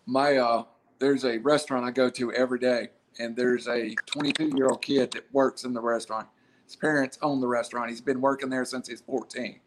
My 0.06 0.36
uh, 0.36 0.64
there's 0.98 1.24
a 1.24 1.38
restaurant 1.38 1.84
I 1.84 1.90
go 1.90 2.08
to 2.10 2.32
every 2.32 2.58
day, 2.58 2.88
and 3.18 3.36
there's 3.36 3.68
a 3.68 3.94
22 4.06 4.52
year 4.56 4.68
old 4.68 4.82
kid 4.82 5.10
that 5.12 5.24
works 5.32 5.64
in 5.64 5.72
the 5.72 5.80
restaurant. 5.80 6.28
His 6.66 6.76
parents 6.76 7.18
own 7.22 7.40
the 7.40 7.46
restaurant. 7.46 7.90
He's 7.90 8.00
been 8.00 8.20
working 8.20 8.48
there 8.48 8.64
since 8.64 8.88
he's 8.88 9.02
14. 9.02 9.60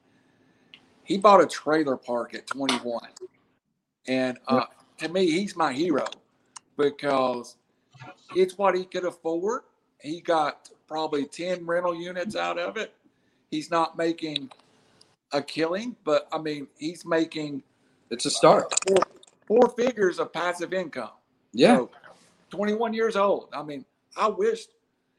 He 1.04 1.18
bought 1.18 1.42
a 1.42 1.48
trailer 1.48 1.96
park 1.96 2.34
at 2.34 2.48
21, 2.48 3.00
and 4.08 4.38
uh, 4.48 4.66
to 5.00 5.10
me, 5.10 5.30
he's 5.30 5.56
my 5.56 5.72
hero 5.74 6.06
because 6.78 7.56
it's 8.36 8.58
what 8.58 8.76
he 8.76 8.86
could 8.86 9.06
afford. 9.06 9.64
He 10.02 10.22
got 10.22 10.70
probably 10.88 11.26
10 11.26 11.66
rental 11.66 11.96
units 11.96 12.36
out 12.36 12.58
of 12.58 12.78
it. 12.78 12.94
He's 13.50 13.72
not 13.72 13.98
making 13.98 14.52
a 15.32 15.42
killing, 15.42 15.96
but 16.04 16.28
I 16.32 16.38
mean, 16.38 16.68
he's 16.78 17.06
making 17.06 17.64
it's 18.10 18.26
a 18.26 18.30
start 18.30 18.74
four, 18.88 18.98
four 19.48 19.70
figures 19.76 20.20
of 20.20 20.32
passive 20.32 20.74
income. 20.74 21.10
yeah 21.52 21.78
So, 21.78 21.90
21 22.52 22.94
years 22.94 23.16
old. 23.16 23.50
I 23.52 23.64
mean, 23.64 23.84
I 24.16 24.30
wish 24.30 24.66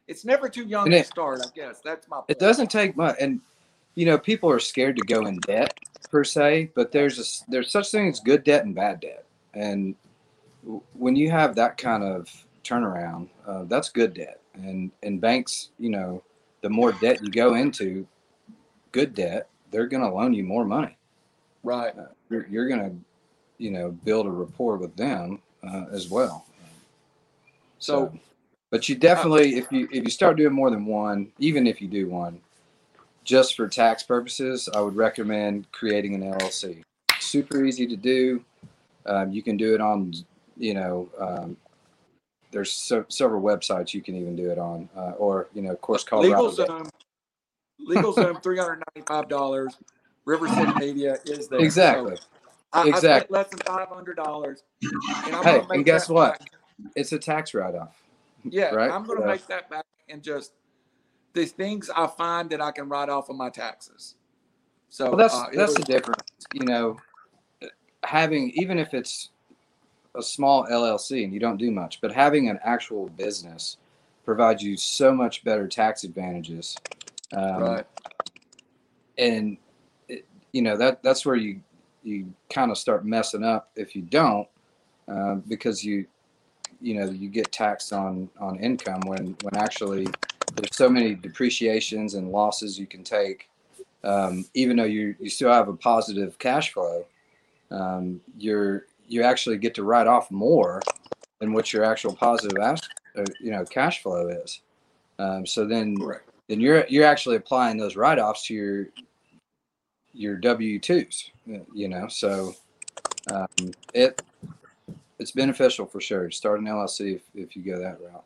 it's 0.06 0.24
never 0.24 0.48
too 0.48 0.64
young 0.64 0.90
to 0.90 1.04
start, 1.04 1.40
I 1.42 1.50
guess. 1.54 1.80
That's 1.84 2.08
my 2.08 2.20
it 2.28 2.38
doesn't 2.38 2.70
take 2.70 2.96
much 2.96 3.16
and 3.20 3.40
you 3.94 4.06
know 4.06 4.18
people 4.18 4.50
are 4.50 4.60
scared 4.60 4.96
to 4.96 5.02
go 5.02 5.26
in 5.26 5.38
debt 5.40 5.78
per 6.10 6.24
se 6.24 6.70
but 6.74 6.92
there's 6.92 7.18
a 7.18 7.50
there's 7.50 7.70
such 7.70 7.90
thing 7.90 8.08
as 8.08 8.20
good 8.20 8.44
debt 8.44 8.64
and 8.64 8.74
bad 8.74 9.00
debt 9.00 9.24
and 9.54 9.94
when 10.92 11.16
you 11.16 11.30
have 11.30 11.54
that 11.54 11.76
kind 11.76 12.02
of 12.02 12.28
turnaround 12.64 13.28
uh, 13.46 13.64
that's 13.64 13.88
good 13.88 14.14
debt. 14.14 14.40
And 14.54 14.90
and 15.02 15.20
banks 15.20 15.70
you 15.78 15.90
know 15.90 16.22
the 16.62 16.68
more 16.68 16.92
debt 16.92 17.22
you 17.22 17.30
go 17.30 17.54
into 17.54 18.06
good 18.92 19.14
debt 19.14 19.48
they're 19.70 19.86
going 19.86 20.02
to 20.02 20.08
loan 20.08 20.32
you 20.32 20.44
more 20.44 20.64
money. 20.64 20.96
Right. 21.62 21.92
you're, 22.30 22.46
you're 22.48 22.68
going 22.68 22.80
to 22.80 22.96
you 23.58 23.70
know 23.70 23.90
build 23.90 24.26
a 24.26 24.30
rapport 24.30 24.76
with 24.76 24.96
them 24.96 25.40
uh, 25.62 25.84
as 25.92 26.08
well. 26.08 26.46
So, 27.80 28.12
but 28.70 28.88
you 28.88 28.96
definitely 28.96 29.56
if 29.56 29.70
you 29.70 29.88
if 29.92 30.04
you 30.04 30.10
start 30.10 30.36
doing 30.36 30.52
more 30.52 30.70
than 30.70 30.84
one 30.84 31.30
even 31.38 31.66
if 31.66 31.80
you 31.80 31.88
do 31.88 32.08
one 32.08 32.40
just 33.24 33.56
for 33.56 33.68
tax 33.68 34.02
purposes 34.02 34.70
i 34.74 34.80
would 34.80 34.96
recommend 34.96 35.70
creating 35.70 36.14
an 36.14 36.22
llc 36.32 36.82
super 37.20 37.64
easy 37.64 37.86
to 37.86 37.96
do. 37.96 38.44
Um, 39.06 39.32
you 39.32 39.42
can 39.42 39.56
do 39.56 39.74
it 39.74 39.80
on 39.80 40.12
you 40.58 40.74
know 40.74 41.08
um, 41.18 41.56
there's 42.50 42.72
so, 42.72 43.04
several 43.08 43.40
websites 43.42 43.94
you 43.94 44.02
can 44.02 44.16
even 44.16 44.34
do 44.36 44.50
it 44.50 44.58
on 44.58 44.88
uh, 44.96 45.12
or 45.12 45.48
you 45.54 45.62
know 45.62 45.70
of 45.70 45.80
course 45.80 46.04
colorado 46.04 46.50
LegalZoom, 46.50 46.90
LegalZoom, 47.88 48.42
$395. 48.42 49.76
River 50.24 50.48
City 50.48 50.74
Media 50.74 51.16
is 51.24 51.48
there. 51.48 51.60
exactly 51.60 52.16
So 52.16 52.22
I, 52.72 52.82
I 52.82 52.88
Exactly. 52.88 53.34
less 53.34 53.48
than 53.48 53.60
$500. 53.60 54.56
And 55.26 55.34
Hey, 55.46 55.62
and 55.70 55.84
guess 55.84 56.08
what? 56.08 56.38
back. 56.38 56.50
it's 56.96 57.12
a 57.12 57.18
tax 57.18 57.54
write-off 57.54 57.96
Yeah, 58.44 58.74
Right? 58.74 58.90
I'm 58.90 59.04
going 59.04 59.20
to 59.20 59.26
Yeah. 59.26 59.32
make 59.32 59.46
that 59.46 59.70
back 59.70 59.86
and 60.08 60.22
just 60.22 60.52
the 61.32 61.46
things 61.46 61.90
I 61.94 62.06
find 62.06 62.50
that 62.50 62.60
I 62.60 62.72
can 62.72 62.88
write 62.88 63.08
off 63.08 63.30
of 63.30 63.36
my 63.36 63.48
taxes. 63.48 64.16
So 64.90 65.10
Well, 65.10 65.16
that's 65.16 65.34
uh, 65.34 65.46
that's 65.54 65.68
was- 65.68 65.76
the 65.76 65.82
difference. 65.84 66.22
You 66.52 66.66
know, 66.66 66.96
having 68.04 68.50
even 68.50 68.78
if 68.78 68.94
it's 68.94 69.30
a 70.16 70.22
small 70.22 70.66
LLC 70.66 71.24
and 71.24 71.32
you 71.32 71.40
don't 71.40 71.56
do 71.56 71.70
much, 71.70 72.00
but 72.00 72.12
having 72.12 72.48
an 72.48 72.58
actual 72.64 73.08
business 73.10 73.76
provides 74.24 74.62
you 74.62 74.76
so 74.76 75.12
much 75.12 75.44
better 75.44 75.66
tax 75.66 76.04
advantages. 76.04 76.76
Um, 77.32 77.62
right. 77.62 77.86
And 79.16 79.56
it, 80.08 80.24
you 80.52 80.62
know 80.62 80.76
that 80.76 81.02
that's 81.02 81.26
where 81.26 81.36
you 81.36 81.60
you 82.04 82.32
kind 82.48 82.70
of 82.70 82.78
start 82.78 83.04
messing 83.04 83.44
up 83.44 83.70
if 83.76 83.94
you 83.96 84.02
don't, 84.02 84.48
uh, 85.08 85.36
because 85.46 85.84
you 85.84 86.06
you 86.80 86.94
know 86.94 87.10
you 87.10 87.28
get 87.28 87.50
taxed 87.52 87.92
on 87.92 88.30
on 88.40 88.58
income 88.60 89.00
when 89.06 89.36
when 89.42 89.56
actually 89.56 90.06
there's 90.54 90.74
so 90.74 90.88
many 90.88 91.14
depreciations 91.14 92.14
and 92.14 92.30
losses 92.30 92.78
you 92.78 92.86
can 92.86 93.02
take 93.02 93.48
um, 94.04 94.44
even 94.54 94.76
though 94.76 94.84
you 94.84 95.14
you 95.18 95.28
still 95.28 95.52
have 95.52 95.68
a 95.68 95.74
positive 95.74 96.38
cash 96.38 96.72
flow, 96.72 97.04
um, 97.70 98.20
you're 98.38 98.86
you 99.08 99.22
actually 99.22 99.58
get 99.58 99.74
to 99.74 99.84
write 99.84 100.06
off 100.06 100.30
more 100.30 100.80
than 101.40 101.52
what 101.52 101.72
your 101.72 101.84
actual 101.84 102.14
positive 102.14 102.58
as, 102.58 102.80
uh, 103.18 103.24
you 103.40 103.50
know 103.50 103.64
cash 103.64 104.02
flow 104.02 104.28
is. 104.28 104.60
Um, 105.18 105.46
so 105.46 105.66
then 105.66 105.96
Correct. 105.96 106.28
then 106.48 106.60
you're 106.60 106.86
you're 106.88 107.06
actually 107.06 107.36
applying 107.36 107.76
those 107.76 107.96
write 107.96 108.18
offs 108.18 108.46
to 108.46 108.54
your 108.54 108.86
your 110.12 110.36
W 110.36 110.78
twos. 110.78 111.30
You 111.72 111.88
know, 111.88 112.08
so 112.08 112.54
um, 113.32 113.46
it 113.94 114.22
it's 115.18 115.32
beneficial 115.32 115.86
for 115.86 116.00
sure. 116.00 116.30
Start 116.30 116.60
an 116.60 116.66
LLC 116.66 117.16
if, 117.16 117.22
if 117.34 117.56
you 117.56 117.62
go 117.62 117.78
that 117.78 118.00
route. 118.00 118.24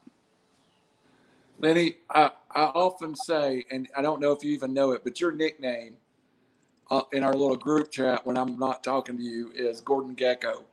Lenny, 1.58 1.96
I, 2.10 2.30
I 2.50 2.64
often 2.64 3.14
say, 3.14 3.64
and 3.70 3.88
I 3.96 4.02
don't 4.02 4.20
know 4.20 4.32
if 4.32 4.42
you 4.42 4.52
even 4.52 4.74
know 4.74 4.90
it, 4.92 5.04
but 5.04 5.20
your 5.20 5.32
nickname 5.32 5.94
uh, 6.90 7.02
in 7.12 7.22
our 7.22 7.32
little 7.32 7.56
group 7.56 7.90
chat 7.90 8.26
when 8.26 8.36
I'm 8.36 8.58
not 8.58 8.82
talking 8.82 9.16
to 9.16 9.22
you 9.22 9.52
is 9.54 9.80
Gordon 9.80 10.16
Gekko. 10.16 10.64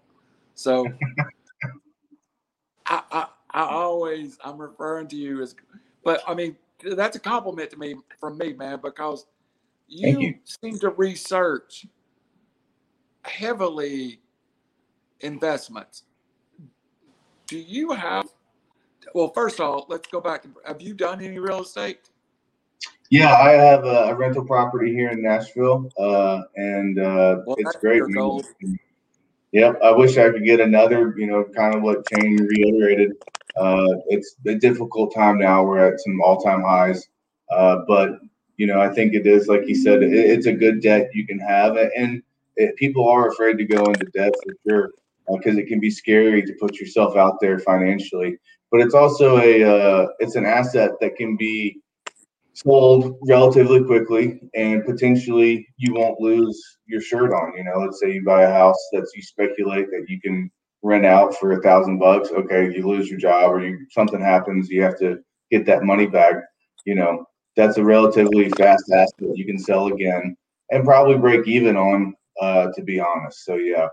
So 0.59 0.85
I, 2.85 3.01
I, 3.11 3.27
I 3.51 3.63
always, 3.63 4.37
I'm 4.43 4.57
referring 4.57 5.07
to 5.07 5.15
you 5.15 5.41
as, 5.41 5.55
but 6.03 6.21
I 6.27 6.33
mean, 6.33 6.57
that's 6.83 7.15
a 7.15 7.19
compliment 7.19 7.71
to 7.71 7.77
me 7.77 7.95
from 8.19 8.37
me, 8.37 8.53
man, 8.53 8.79
because 8.83 9.25
you, 9.87 10.19
you. 10.19 10.35
seem 10.43 10.77
to 10.79 10.89
research 10.89 11.85
heavily 13.23 14.19
investments. 15.21 16.03
Do 17.47 17.57
you 17.57 17.91
have, 17.91 18.27
well, 19.15 19.29
first 19.29 19.61
of 19.61 19.65
all, 19.65 19.85
let's 19.87 20.09
go 20.09 20.19
back. 20.19 20.45
Have 20.65 20.81
you 20.81 20.93
done 20.93 21.23
any 21.23 21.39
real 21.39 21.61
estate? 21.61 22.09
Yeah, 23.09 23.33
I 23.33 23.51
have 23.51 23.85
a, 23.85 24.09
a 24.09 24.15
rental 24.15 24.45
property 24.45 24.93
here 24.93 25.09
in 25.09 25.23
Nashville, 25.23 25.89
uh, 25.97 26.41
and 26.57 26.99
uh, 26.99 27.41
Well, 27.45 27.55
it's 27.57 27.75
great. 27.77 28.03
Yep, 29.51 29.79
I 29.83 29.91
wish 29.91 30.17
I 30.17 30.29
could 30.29 30.45
get 30.45 30.59
another. 30.59 31.15
You 31.17 31.27
know, 31.27 31.43
kind 31.55 31.75
of 31.75 31.81
what 31.81 32.05
Shane 32.09 32.37
reiterated. 32.37 33.13
Uh, 33.57 33.95
it's 34.07 34.35
a 34.45 34.55
difficult 34.55 35.13
time 35.13 35.39
now. 35.39 35.63
We're 35.63 35.93
at 35.93 35.99
some 35.99 36.21
all-time 36.21 36.61
highs, 36.61 37.07
uh, 37.51 37.77
but 37.87 38.19
you 38.57 38.67
know, 38.67 38.79
I 38.79 38.89
think 38.89 39.13
it 39.13 39.25
is 39.25 39.47
like 39.47 39.67
you 39.67 39.75
said, 39.75 40.03
it, 40.03 40.13
it's 40.13 40.45
a 40.45 40.53
good 40.53 40.81
debt 40.81 41.09
you 41.13 41.25
can 41.25 41.39
have, 41.39 41.77
and 41.77 42.21
it, 42.57 42.75
people 42.75 43.07
are 43.07 43.29
afraid 43.29 43.57
to 43.57 43.65
go 43.65 43.85
into 43.85 44.05
debt 44.13 44.33
for 44.43 44.53
sure 44.67 44.91
because 45.37 45.55
uh, 45.55 45.59
it 45.59 45.67
can 45.67 45.79
be 45.79 45.89
scary 45.89 46.43
to 46.43 46.53
put 46.59 46.79
yourself 46.79 47.15
out 47.15 47.39
there 47.41 47.59
financially. 47.59 48.37
But 48.71 48.81
it's 48.81 48.93
also 48.93 49.37
a 49.39 49.63
uh, 49.63 50.07
it's 50.19 50.35
an 50.35 50.45
asset 50.45 50.91
that 51.01 51.15
can 51.15 51.35
be 51.37 51.79
sold 52.63 53.17
relatively 53.27 53.83
quickly 53.83 54.41
and 54.55 54.85
potentially 54.85 55.67
you 55.77 55.93
won't 55.93 56.19
lose 56.19 56.61
your 56.85 57.01
shirt 57.01 57.31
on 57.31 57.53
you 57.55 57.63
know? 57.63 57.79
Let's 57.79 57.99
say 57.99 58.11
you 58.11 58.23
buy 58.23 58.43
a 58.43 58.51
house 58.51 58.79
that 58.91 59.07
you 59.15 59.21
speculate 59.21 59.89
that 59.91 60.05
you 60.07 60.19
can 60.19 60.51
rent 60.81 61.05
out 61.05 61.35
for 61.35 61.53
a 61.53 61.61
thousand 61.61 61.99
bucks 61.99 62.29
okay 62.31 62.73
you 62.73 62.87
lose 62.87 63.09
your 63.09 63.19
job 63.19 63.51
or 63.51 63.61
you 63.61 63.85
something 63.91 64.21
happens 64.21 64.69
you 64.69 64.81
have 64.81 64.97
to 64.99 65.19
get 65.51 65.65
that 65.65 65.83
money 65.83 66.05
back 66.05 66.35
you 66.85 66.95
know? 66.95 67.25
That's 67.55 67.77
a 67.77 67.83
relatively 67.83 68.49
fast 68.51 68.89
asset 68.93 69.13
you 69.35 69.45
can 69.45 69.59
sell 69.59 69.87
again 69.87 70.35
and 70.69 70.85
probably 70.85 71.17
break 71.17 71.47
even 71.47 71.75
on 71.75 72.13
uh, 72.41 72.67
to 72.73 72.81
be 72.81 72.99
honest 72.99 73.45
so 73.45 73.55
yeah. 73.55 73.87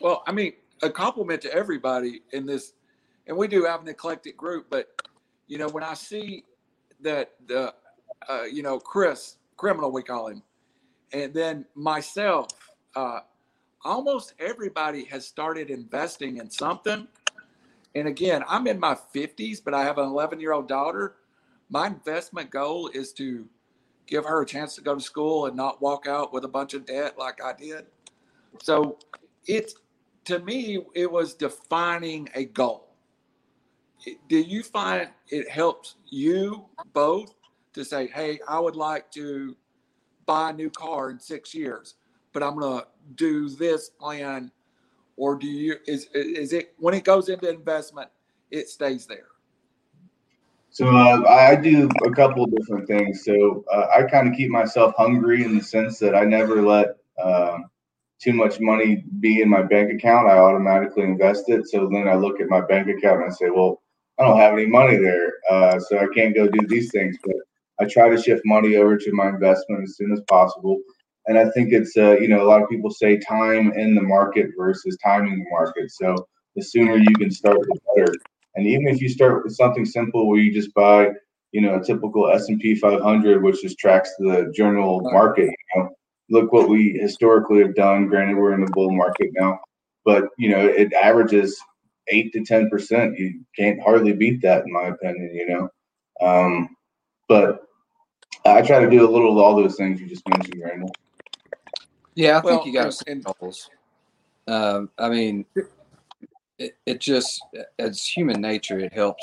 Well 0.00 0.22
i 0.26 0.32
mean 0.32 0.52
a 0.82 0.90
compliment 0.90 1.42
to 1.42 1.52
everybody 1.52 2.22
in 2.32 2.46
this 2.46 2.72
and 3.26 3.36
we 3.36 3.48
do 3.48 3.64
have 3.64 3.82
an 3.82 3.88
eclectic 3.88 4.36
group 4.36 4.66
but 4.70 4.88
you 5.48 5.58
know 5.58 5.68
when 5.68 5.82
i 5.82 5.94
see 5.94 6.44
that 7.00 7.32
the 7.46 7.74
uh, 8.28 8.44
you 8.44 8.62
know 8.62 8.78
Chris 8.78 9.36
criminal 9.56 9.90
we 9.90 10.02
call 10.02 10.28
him, 10.28 10.42
and 11.12 11.32
then 11.32 11.64
myself. 11.74 12.48
Uh, 12.96 13.20
almost 13.84 14.34
everybody 14.38 15.04
has 15.04 15.26
started 15.26 15.70
investing 15.70 16.38
in 16.38 16.50
something. 16.50 17.06
And 17.94 18.08
again, 18.08 18.44
I'm 18.48 18.66
in 18.66 18.78
my 18.78 18.96
50s, 19.14 19.62
but 19.64 19.74
I 19.74 19.84
have 19.84 19.98
an 19.98 20.06
11 20.06 20.40
year 20.40 20.52
old 20.52 20.68
daughter. 20.68 21.16
My 21.70 21.86
investment 21.86 22.50
goal 22.50 22.88
is 22.88 23.12
to 23.14 23.46
give 24.06 24.24
her 24.24 24.42
a 24.42 24.46
chance 24.46 24.74
to 24.76 24.80
go 24.80 24.94
to 24.94 25.00
school 25.00 25.46
and 25.46 25.56
not 25.56 25.80
walk 25.82 26.06
out 26.06 26.32
with 26.32 26.44
a 26.44 26.48
bunch 26.48 26.74
of 26.74 26.86
debt 26.86 27.18
like 27.18 27.42
I 27.42 27.52
did. 27.52 27.86
So 28.62 28.98
it's 29.46 29.74
to 30.26 30.38
me, 30.40 30.84
it 30.94 31.10
was 31.10 31.34
defining 31.34 32.28
a 32.34 32.44
goal 32.44 32.87
do 34.28 34.38
you 34.38 34.62
find 34.62 35.08
it 35.28 35.48
helps 35.48 35.96
you 36.06 36.66
both 36.92 37.34
to 37.74 37.84
say, 37.84 38.06
hey, 38.08 38.40
I 38.48 38.58
would 38.58 38.76
like 38.76 39.10
to 39.12 39.56
buy 40.26 40.50
a 40.50 40.52
new 40.52 40.70
car 40.70 41.10
in 41.10 41.18
six 41.18 41.54
years, 41.54 41.94
but 42.32 42.42
I'm 42.42 42.58
going 42.58 42.80
to 42.80 42.86
do 43.14 43.48
this 43.48 43.90
plan? 43.90 44.50
Or 45.16 45.36
do 45.36 45.46
you, 45.46 45.76
is, 45.86 46.08
is 46.14 46.52
it, 46.52 46.74
when 46.78 46.94
it 46.94 47.04
goes 47.04 47.28
into 47.28 47.48
investment, 47.48 48.08
it 48.50 48.68
stays 48.68 49.06
there? 49.06 49.26
So 50.70 50.86
uh, 50.86 51.24
I 51.28 51.56
do 51.56 51.88
a 52.04 52.10
couple 52.12 52.44
of 52.44 52.54
different 52.54 52.86
things. 52.86 53.24
So 53.24 53.64
uh, 53.72 53.86
I 53.96 54.04
kind 54.04 54.28
of 54.28 54.34
keep 54.34 54.50
myself 54.50 54.94
hungry 54.96 55.42
in 55.44 55.56
the 55.56 55.64
sense 55.64 55.98
that 55.98 56.14
I 56.14 56.24
never 56.24 56.62
let 56.62 56.96
uh, 57.20 57.58
too 58.20 58.32
much 58.32 58.60
money 58.60 59.04
be 59.18 59.40
in 59.40 59.48
my 59.48 59.62
bank 59.62 59.92
account. 59.92 60.28
I 60.28 60.38
automatically 60.38 61.04
invest 61.04 61.48
it. 61.48 61.68
So 61.68 61.88
then 61.88 62.06
I 62.06 62.14
look 62.14 62.40
at 62.40 62.48
my 62.48 62.60
bank 62.60 62.88
account 62.88 63.22
and 63.22 63.32
I 63.32 63.34
say, 63.34 63.50
well, 63.50 63.77
I 64.18 64.24
don't 64.24 64.38
have 64.38 64.52
any 64.52 64.66
money 64.66 64.96
there, 64.96 65.34
uh, 65.50 65.78
so 65.78 65.98
I 65.98 66.06
can't 66.14 66.34
go 66.34 66.48
do 66.48 66.66
these 66.66 66.90
things. 66.90 67.16
But 67.24 67.36
I 67.80 67.84
try 67.84 68.08
to 68.08 68.20
shift 68.20 68.42
money 68.44 68.76
over 68.76 68.96
to 68.96 69.12
my 69.12 69.28
investment 69.28 69.84
as 69.84 69.96
soon 69.96 70.12
as 70.12 70.20
possible. 70.28 70.80
And 71.26 71.38
I 71.38 71.50
think 71.50 71.72
it's, 71.72 71.96
uh, 71.96 72.18
you 72.18 72.28
know, 72.28 72.42
a 72.42 72.48
lot 72.48 72.62
of 72.62 72.68
people 72.68 72.90
say 72.90 73.18
time 73.18 73.72
in 73.72 73.94
the 73.94 74.02
market 74.02 74.48
versus 74.56 74.96
timing 75.04 75.38
the 75.38 75.50
market. 75.50 75.90
So 75.90 76.26
the 76.56 76.62
sooner 76.62 76.96
you 76.96 77.14
can 77.16 77.30
start, 77.30 77.60
the 77.60 77.78
better. 77.94 78.12
And 78.56 78.66
even 78.66 78.88
if 78.88 79.00
you 79.00 79.08
start 79.08 79.44
with 79.44 79.54
something 79.54 79.84
simple 79.84 80.26
where 80.26 80.40
you 80.40 80.52
just 80.52 80.74
buy, 80.74 81.10
you 81.52 81.60
know, 81.60 81.76
a 81.76 81.84
typical 81.84 82.30
S&P 82.30 82.74
500, 82.74 83.42
which 83.42 83.62
just 83.62 83.78
tracks 83.78 84.10
the 84.18 84.52
general 84.56 85.00
market, 85.02 85.44
you 85.44 85.80
know, 85.80 85.90
look 86.30 86.52
what 86.52 86.68
we 86.68 86.98
historically 87.00 87.60
have 87.60 87.74
done. 87.74 88.08
Granted, 88.08 88.36
we're 88.36 88.54
in 88.54 88.64
the 88.64 88.72
bull 88.72 88.90
market 88.90 89.30
now, 89.34 89.60
but 90.04 90.24
you 90.38 90.48
know, 90.48 90.66
it 90.66 90.92
averages 90.92 91.58
eight 92.10 92.32
to 92.32 92.44
ten 92.44 92.68
percent. 92.68 93.18
You 93.18 93.40
can't 93.56 93.80
hardly 93.82 94.12
beat 94.12 94.42
that, 94.42 94.64
in 94.64 94.72
my 94.72 94.88
opinion. 94.88 95.34
You 95.34 95.48
know, 95.48 95.68
um, 96.20 96.76
but 97.28 97.62
I 98.44 98.62
try 98.62 98.80
to 98.80 98.90
do 98.90 99.08
a 99.08 99.10
little 99.10 99.32
of 99.32 99.38
all 99.38 99.56
those 99.56 99.76
things 99.76 100.00
you 100.00 100.06
just 100.06 100.28
mentioned, 100.28 100.62
Randall. 100.64 100.94
Yeah, 102.14 102.38
I 102.38 102.40
well, 102.40 102.56
think 102.56 102.66
you 102.66 102.72
got 102.72 102.86
to 102.86 102.92
set 102.92 103.22
goals. 103.22 103.70
Um, 104.48 104.90
I 104.98 105.08
mean, 105.08 105.44
it, 106.58 106.76
it 106.86 107.00
just 107.00 107.40
as 107.78 108.04
human 108.04 108.40
nature, 108.40 108.78
it 108.78 108.92
helps. 108.92 109.22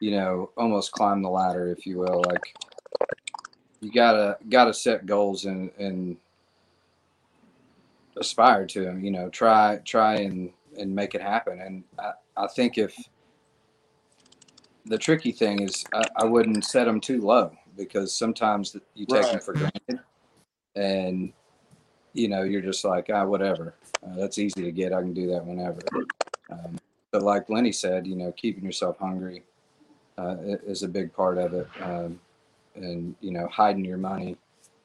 You 0.00 0.10
know, 0.10 0.50
almost 0.56 0.90
climb 0.92 1.22
the 1.22 1.30
ladder, 1.30 1.68
if 1.68 1.86
you 1.86 1.98
will. 1.98 2.22
Like 2.26 2.54
you 3.80 3.92
gotta 3.92 4.36
gotta 4.48 4.74
set 4.74 5.06
goals 5.06 5.44
and 5.44 5.70
and 5.78 6.16
aspire 8.16 8.66
to 8.66 8.80
them. 8.80 9.04
You 9.04 9.10
know, 9.10 9.28
try 9.28 9.80
try 9.84 10.16
and 10.16 10.50
and 10.78 10.94
make 10.94 11.14
it 11.14 11.22
happen. 11.22 11.60
And 11.60 11.84
I, 11.98 12.12
I 12.36 12.46
think 12.48 12.78
if 12.78 12.94
the 14.86 14.98
tricky 14.98 15.32
thing 15.32 15.62
is, 15.62 15.84
I, 15.92 16.04
I 16.16 16.24
wouldn't 16.24 16.64
set 16.64 16.84
them 16.84 17.00
too 17.00 17.20
low 17.20 17.52
because 17.76 18.16
sometimes 18.16 18.76
you 18.94 19.06
take 19.06 19.22
right. 19.22 19.32
them 19.32 19.40
for 19.40 19.54
granted, 19.54 20.00
and 20.76 21.32
you 22.12 22.28
know 22.28 22.42
you're 22.42 22.62
just 22.62 22.84
like 22.84 23.08
ah 23.12 23.24
whatever. 23.24 23.74
Uh, 24.04 24.16
that's 24.16 24.38
easy 24.38 24.62
to 24.62 24.72
get. 24.72 24.92
I 24.92 25.00
can 25.00 25.14
do 25.14 25.28
that 25.28 25.44
whenever. 25.44 25.80
Um, 26.50 26.78
but 27.10 27.22
like 27.22 27.48
Lenny 27.48 27.72
said, 27.72 28.06
you 28.06 28.16
know, 28.16 28.32
keeping 28.32 28.64
yourself 28.64 28.98
hungry 28.98 29.44
uh, 30.18 30.36
is 30.66 30.82
a 30.82 30.88
big 30.88 31.12
part 31.12 31.38
of 31.38 31.54
it, 31.54 31.68
um, 31.80 32.20
and 32.74 33.14
you 33.20 33.30
know, 33.30 33.46
hiding 33.48 33.84
your 33.84 33.98
money, 33.98 34.36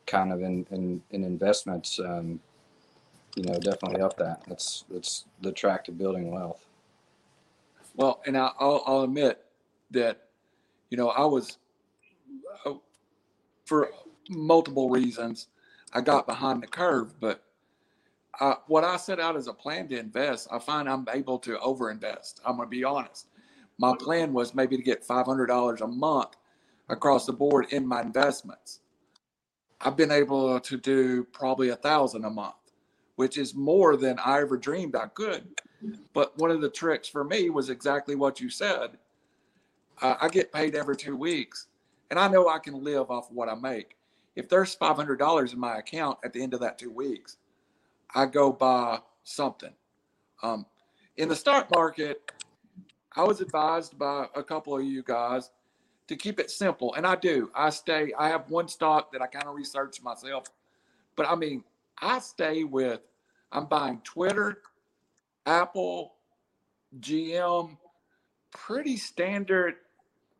kind 0.05 0.31
of 0.31 0.41
in 0.41 0.65
in, 0.71 1.01
in 1.11 1.23
investments. 1.23 1.99
Um, 1.99 2.39
you 3.37 3.43
know, 3.43 3.59
definitely 3.59 4.01
up 4.01 4.17
that. 4.17 4.41
That's 4.47 4.83
that's 4.89 5.25
the 5.41 5.51
track 5.51 5.85
to 5.85 5.91
building 5.91 6.31
wealth. 6.31 6.65
Well, 7.95 8.21
and 8.25 8.35
I'll, 8.37 8.83
I'll 8.85 9.01
admit 9.01 9.43
that, 9.91 10.27
you 10.89 10.97
know, 10.97 11.09
I 11.09 11.25
was, 11.25 11.57
uh, 12.65 12.73
for 13.65 13.89
multiple 14.29 14.89
reasons, 14.89 15.47
I 15.93 16.01
got 16.01 16.27
behind 16.27 16.61
the 16.61 16.67
curve. 16.67 17.19
But 17.19 17.43
uh, 18.39 18.55
what 18.67 18.83
I 18.83 18.97
set 18.97 19.19
out 19.19 19.35
as 19.35 19.47
a 19.47 19.53
plan 19.53 19.87
to 19.89 19.99
invest, 19.99 20.47
I 20.51 20.59
find 20.59 20.87
I'm 20.87 21.07
able 21.11 21.39
to 21.39 21.57
overinvest. 21.57 22.41
I'm 22.45 22.57
going 22.57 22.67
to 22.67 22.69
be 22.69 22.83
honest. 22.83 23.27
My 23.79 23.95
plan 23.99 24.33
was 24.33 24.53
maybe 24.53 24.77
to 24.77 24.83
get 24.83 25.07
$500 25.07 25.81
a 25.81 25.87
month 25.87 26.35
across 26.89 27.25
the 27.25 27.33
board 27.33 27.67
in 27.71 27.85
my 27.85 28.01
investments. 28.01 28.79
I've 29.81 29.97
been 29.97 30.11
able 30.11 30.59
to 30.59 30.77
do 30.77 31.23
probably 31.25 31.69
a 31.69 31.75
thousand 31.75 32.25
a 32.25 32.29
month 32.29 32.55
which 33.17 33.37
is 33.37 33.55
more 33.55 33.97
than 33.97 34.17
I 34.19 34.39
ever 34.41 34.57
dreamed 34.57 34.95
I 34.95 35.07
could. 35.07 35.47
But 36.13 36.37
one 36.37 36.51
of 36.51 36.61
the 36.61 36.69
tricks 36.69 37.07
for 37.07 37.23
me 37.23 37.49
was 37.49 37.69
exactly 37.69 38.15
what 38.15 38.39
you 38.39 38.49
said. 38.49 38.91
Uh, 40.01 40.15
I 40.21 40.29
get 40.29 40.53
paid 40.53 40.75
every 40.75 40.95
two 40.95 41.17
weeks, 41.17 41.67
and 42.09 42.19
I 42.19 42.27
know 42.27 42.47
I 42.47 42.59
can 42.59 42.83
live 42.83 43.09
off 43.09 43.31
what 43.31 43.49
I 43.49 43.55
make. 43.55 43.97
If 44.35 44.47
there's 44.47 44.75
$500 44.75 45.53
in 45.53 45.59
my 45.59 45.79
account 45.79 46.19
at 46.23 46.31
the 46.31 46.43
end 46.43 46.53
of 46.53 46.59
that 46.59 46.77
two 46.77 46.91
weeks, 46.91 47.37
I 48.13 48.27
go 48.27 48.53
buy 48.53 48.99
something. 49.23 49.73
Um, 50.43 50.67
in 51.17 51.27
the 51.27 51.35
stock 51.35 51.71
market, 51.73 52.31
I 53.15 53.23
was 53.23 53.41
advised 53.41 53.97
by 53.97 54.27
a 54.35 54.43
couple 54.43 54.77
of 54.77 54.83
you 54.83 55.01
guys 55.01 55.49
to 56.07 56.15
keep 56.15 56.39
it 56.39 56.51
simple, 56.51 56.93
and 56.93 57.05
I 57.05 57.15
do. 57.15 57.49
I 57.55 57.71
stay. 57.71 58.13
I 58.17 58.29
have 58.29 58.47
one 58.47 58.67
stock 58.67 59.11
that 59.11 59.23
I 59.23 59.27
kind 59.27 59.47
of 59.47 59.55
research 59.55 60.03
myself, 60.03 60.45
but 61.15 61.27
I 61.27 61.33
mean, 61.33 61.63
I 62.01 62.19
stay 62.19 62.63
with, 62.63 63.01
I'm 63.51 63.65
buying 63.65 64.01
Twitter, 64.03 64.59
Apple, 65.45 66.15
GM, 66.99 67.77
pretty 68.51 68.97
standard. 68.97 69.75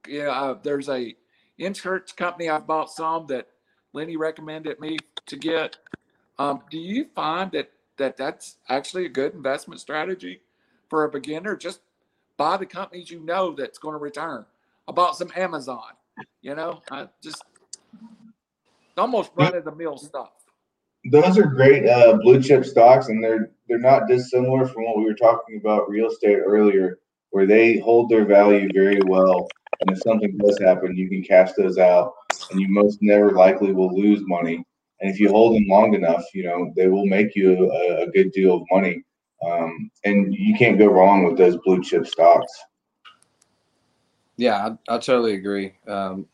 Yeah, 0.08 0.30
uh, 0.30 0.58
there's 0.62 0.90
a 0.90 1.16
insurance 1.58 2.12
company 2.12 2.50
I've 2.50 2.68
bought 2.68 2.92
some 2.92 3.28
that 3.28 3.48
Lenny 3.94 4.18
recommended 4.18 4.80
me 4.80 4.98
to 5.26 5.36
get. 5.38 5.78
Um, 6.38 6.62
do 6.70 6.78
you 6.78 7.08
find 7.16 7.52
that 7.54 7.72
that 7.98 8.18
that's 8.18 8.58
actually 8.70 9.06
a 9.06 9.10
good 9.10 9.34
investment 9.34 9.82
strategy 9.82 10.42
for 10.90 11.04
a 11.04 11.10
beginner? 11.10 11.56
Just 11.56 11.82
buy 12.38 12.58
the 12.58 12.66
companies 12.66 13.10
you 13.10 13.20
know 13.20 13.54
that's 13.54 13.80
going 13.80 13.94
to 13.94 14.00
return. 14.00 14.46
I 14.88 14.92
bought 14.92 15.18
some 15.18 15.32
Amazon. 15.36 15.94
You 16.42 16.56
know, 16.56 16.82
I 16.92 17.08
just 17.22 17.44
almost 18.96 19.32
run 19.36 19.56
of 19.56 19.66
the 19.66 19.72
mill 19.72 19.98
stuff 19.98 20.32
those 21.12 21.38
are 21.38 21.46
great 21.46 21.88
uh, 21.88 22.18
blue 22.22 22.42
chip 22.42 22.66
stocks, 22.66 23.10
and 23.10 23.24
they're 23.24 23.52
they're 23.68 23.80
not 23.80 24.08
dissimilar 24.08 24.66
from 24.66 24.86
what 24.86 24.98
we 24.98 25.04
were 25.04 25.14
talking 25.14 25.58
about 25.58 25.90
real 25.90 26.10
estate 26.10 26.38
earlier, 26.38 27.00
where 27.32 27.46
they 27.46 27.80
hold 27.80 28.10
their 28.10 28.26
value 28.26 28.70
very 28.74 29.00
well. 29.06 29.48
And 29.82 29.92
if 29.92 30.02
something 30.02 30.38
does 30.38 30.58
happen, 30.60 30.96
you 30.96 31.10
can 31.10 31.24
cash 31.24 31.52
those 31.54 31.78
out, 31.78 32.14
and 32.52 32.60
you 32.60 32.68
most 32.70 33.00
never 33.02 33.32
likely 33.32 33.74
will 33.74 33.94
lose 33.96 34.22
money. 34.26 34.64
And 35.00 35.12
if 35.12 35.20
you 35.20 35.30
hold 35.30 35.56
them 35.56 35.68
long 35.68 35.94
enough, 35.94 36.24
you 36.34 36.44
know 36.44 36.72
they 36.76 36.88
will 36.88 37.06
make 37.06 37.36
you 37.36 37.72
a, 37.72 38.04
a 38.04 38.12
good 38.12 38.32
deal 38.32 38.56
of 38.56 38.64
money. 38.72 39.04
Um, 39.46 39.92
and 40.04 40.34
you 40.34 40.56
can't 40.58 40.80
go 40.80 40.88
wrong 40.88 41.24
with 41.24 41.38
those 41.38 41.58
blue 41.64 41.84
chip 41.84 42.08
stocks. 42.08 42.52
Yeah, 44.38 44.76
I, 44.90 44.96
I 44.96 44.98
totally 44.98 45.36
agree. 45.36 45.74
Um, 45.88 46.28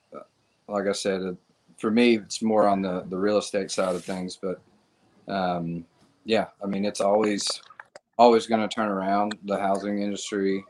like 0.68 0.88
I 0.88 0.94
said, 0.94 1.38
for 1.84 1.92
me, 1.92 2.16
it's 2.16 2.42
more 2.42 2.66
on 2.66 2.82
the, 2.82 3.04
the 3.10 3.18
real 3.18 3.40
estate 3.40 3.70
side 3.70 3.94
of 3.94 4.06
things, 4.06 4.40
but 4.42 4.62
um, 5.28 5.84
yeah, 6.24 6.46
I 6.64 6.66
mean, 6.66 6.86
it's 6.86 7.02
always 7.02 7.46
always 8.18 8.48
going 8.48 8.62
to 8.62 8.74
turn 8.74 8.88
around 8.88 9.38
the 9.44 9.60
housing 9.60 10.02
industry 10.02 10.64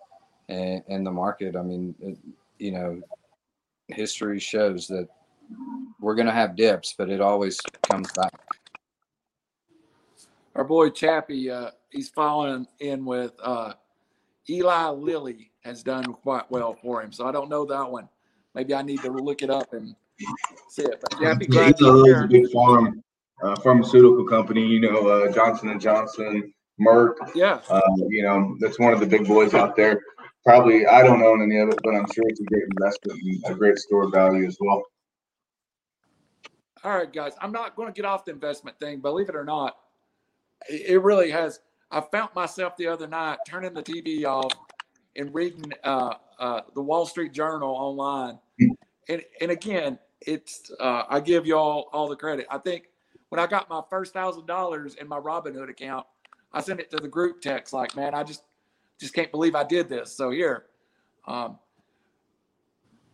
and, 0.49 0.81
and 0.87 1.05
the 1.05 1.11
market. 1.11 1.55
I 1.55 1.61
mean, 1.61 1.93
it, 1.99 2.17
you 2.57 2.71
know, 2.71 2.99
history 3.89 4.39
shows 4.39 4.87
that 4.87 5.07
we're 5.99 6.15
going 6.15 6.25
to 6.25 6.33
have 6.33 6.55
dips, 6.55 6.95
but 6.97 7.11
it 7.11 7.21
always 7.21 7.59
comes 7.83 8.11
back. 8.13 8.33
Our 10.55 10.63
boy 10.63 10.89
Chappie, 10.89 11.51
uh, 11.51 11.69
he's 11.91 12.09
following 12.09 12.65
in 12.79 13.05
with 13.05 13.33
uh, 13.43 13.73
Eli 14.49 14.89
Lilly 14.89 15.51
has 15.63 15.83
done 15.83 16.05
quite 16.05 16.49
well 16.49 16.75
for 16.81 17.03
him. 17.03 17.11
So 17.11 17.27
I 17.27 17.31
don't 17.31 17.49
know 17.49 17.65
that 17.65 17.87
one. 17.87 18.09
Maybe 18.55 18.73
I 18.73 18.81
need 18.81 19.01
to 19.01 19.11
look 19.11 19.43
it 19.43 19.51
up 19.51 19.73
and 19.73 19.95
But 20.77 21.19
Chappie, 21.19 21.47
Yeah, 21.49 21.71
Eli 21.79 22.23
a 22.23 22.27
big 22.27 22.51
farm, 22.51 23.01
uh, 23.43 23.55
pharmaceutical 23.57 24.25
company. 24.25 24.65
You 24.65 24.79
know, 24.79 25.07
uh, 25.07 25.31
Johnson 25.31 25.69
and 25.69 25.81
Johnson, 25.81 26.53
Merck. 26.79 27.15
Yeah, 27.35 27.59
Uh, 27.69 27.81
you 28.07 28.23
know, 28.23 28.55
that's 28.59 28.79
one 28.79 28.93
of 28.93 28.99
the 28.99 29.05
big 29.05 29.27
boys 29.27 29.53
out 29.53 29.75
there. 29.75 30.01
Probably, 30.45 30.85
I 30.85 31.03
don't 31.03 31.23
own 31.23 31.41
any 31.41 31.59
of 31.59 31.69
it, 31.69 31.79
but 31.83 31.95
I'm 31.95 32.05
sure 32.13 32.25
it's 32.27 32.41
a 32.41 32.43
great 32.43 32.63
investment 32.63 33.19
and 33.23 33.55
a 33.55 33.57
great 33.57 33.77
store 33.77 34.09
value 34.09 34.45
as 34.45 34.57
well. 34.59 34.83
All 36.83 36.97
right, 36.97 37.11
guys. 37.11 37.31
I'm 37.39 37.53
not 37.53 37.77
going 37.77 37.87
to 37.87 37.93
get 37.93 38.03
off 38.03 38.25
the 38.25 38.31
investment 38.31 38.77
thing. 38.79 38.99
Believe 38.99 39.29
it 39.29 39.35
or 39.35 39.45
not, 39.45 39.77
it, 40.69 40.81
it 40.87 40.97
really 40.99 41.31
has. 41.31 41.61
I 41.91 42.01
found 42.11 42.31
myself 42.35 42.75
the 42.75 42.87
other 42.87 43.07
night 43.07 43.37
turning 43.47 43.73
the 43.73 43.83
TV 43.83 44.25
off 44.25 44.51
and 45.15 45.33
reading 45.33 45.71
uh, 45.83 46.15
uh, 46.39 46.61
the 46.75 46.81
Wall 46.81 47.05
Street 47.05 47.31
Journal 47.31 47.69
online. 47.69 48.39
And 49.09 49.21
and 49.41 49.51
again, 49.51 49.99
it's 50.21 50.71
uh, 50.79 51.03
I 51.09 51.19
give 51.19 51.45
y'all 51.45 51.89
all 51.93 52.07
the 52.07 52.15
credit. 52.15 52.47
I 52.49 52.57
think 52.57 52.89
when 53.29 53.39
I 53.39 53.47
got 53.47 53.69
my 53.69 53.81
first 53.89 54.13
thousand 54.13 54.45
dollars 54.45 54.95
in 54.95 55.07
my 55.07 55.19
Robinhood 55.19 55.69
account, 55.69 56.05
I 56.53 56.61
sent 56.61 56.79
it 56.79 56.89
to 56.91 56.97
the 56.97 57.07
group 57.07 57.41
text 57.41 57.73
like, 57.73 57.95
"Man, 57.95 58.13
I 58.13 58.23
just 58.23 58.43
just 58.99 59.13
can't 59.13 59.31
believe 59.31 59.55
I 59.55 59.63
did 59.63 59.89
this." 59.89 60.11
So 60.15 60.29
here, 60.29 60.65
um, 61.27 61.59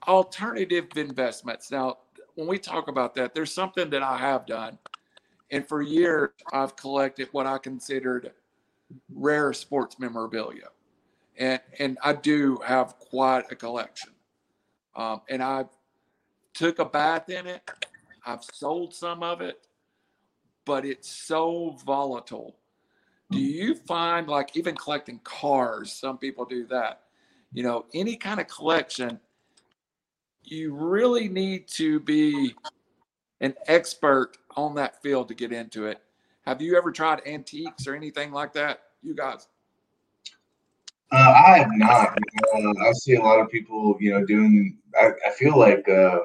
alternative 0.08 0.88
investments. 0.96 1.72
Now, 1.72 1.98
when 2.36 2.48
we 2.48 2.58
talk 2.58 2.88
about 2.88 3.16
that, 3.16 3.34
there's 3.34 3.54
something 3.54 3.90
that 3.90 4.04
I 4.04 4.18
have 4.18 4.46
done. 4.46 4.78
And 5.52 5.68
for 5.68 5.82
years, 5.82 6.30
I've 6.54 6.76
collected 6.76 7.28
what 7.32 7.48
I 7.48 7.58
considered 7.58 8.32
rare 9.14 9.52
sports 9.54 10.00
memorabilia. 10.00 10.68
And, 11.38 11.60
and 11.80 11.98
I 12.04 12.14
do 12.14 12.60
have 12.66 12.98
quite 13.00 13.52
a 13.52 13.56
collection. 13.56 14.12
Um, 14.96 15.22
and 15.30 15.42
I've 15.42 15.70
took 16.54 16.80
a 16.80 16.86
bath 16.86 17.30
in 17.30 17.48
it. 17.48 17.70
I've 18.26 18.44
sold 18.44 18.94
some 18.94 19.24
of 19.24 19.42
it, 19.42 19.68
but 20.66 20.86
it's 20.86 21.10
so 21.10 21.78
volatile. 21.86 22.56
Do 23.32 23.40
you 23.40 23.76
find 23.76 24.28
like 24.28 24.58
even 24.58 24.76
collecting 24.76 25.20
cars, 25.24 25.94
some 25.94 26.18
people 26.18 26.46
do 26.46 26.66
that, 26.68 27.02
you 27.54 27.64
know, 27.64 27.86
any 27.94 28.16
kind 28.16 28.40
of 28.40 28.48
collection, 28.48 29.20
you 30.44 30.74
really 30.74 31.30
need 31.30 31.68
to 31.68 32.00
be 32.00 32.56
an 33.42 33.54
expert 33.68 34.38
on 34.56 34.76
that 34.76 35.02
field 35.02 35.28
to 35.28 35.34
get 35.34 35.52
into 35.52 35.86
it. 35.86 36.02
Have 36.46 36.62
you 36.62 36.78
ever 36.78 36.92
tried 36.92 37.22
antiques 37.28 37.88
or 37.88 37.96
anything 37.96 38.32
like 38.32 38.54
that? 38.54 38.82
You 39.04 39.16
guys. 39.16 39.48
Uh, 41.12 41.16
I 41.16 41.60
have 41.60 41.72
not. 41.72 42.18
Uh, 42.56 42.88
I 42.88 42.92
see 42.94 43.16
a 43.16 43.22
lot 43.22 43.40
of 43.40 43.50
people, 43.50 43.98
you 44.00 44.12
know, 44.12 44.26
doing. 44.26 44.78
I, 45.00 45.12
I 45.28 45.32
feel 45.32 45.58
like 45.58 45.88
uh, 45.90 46.20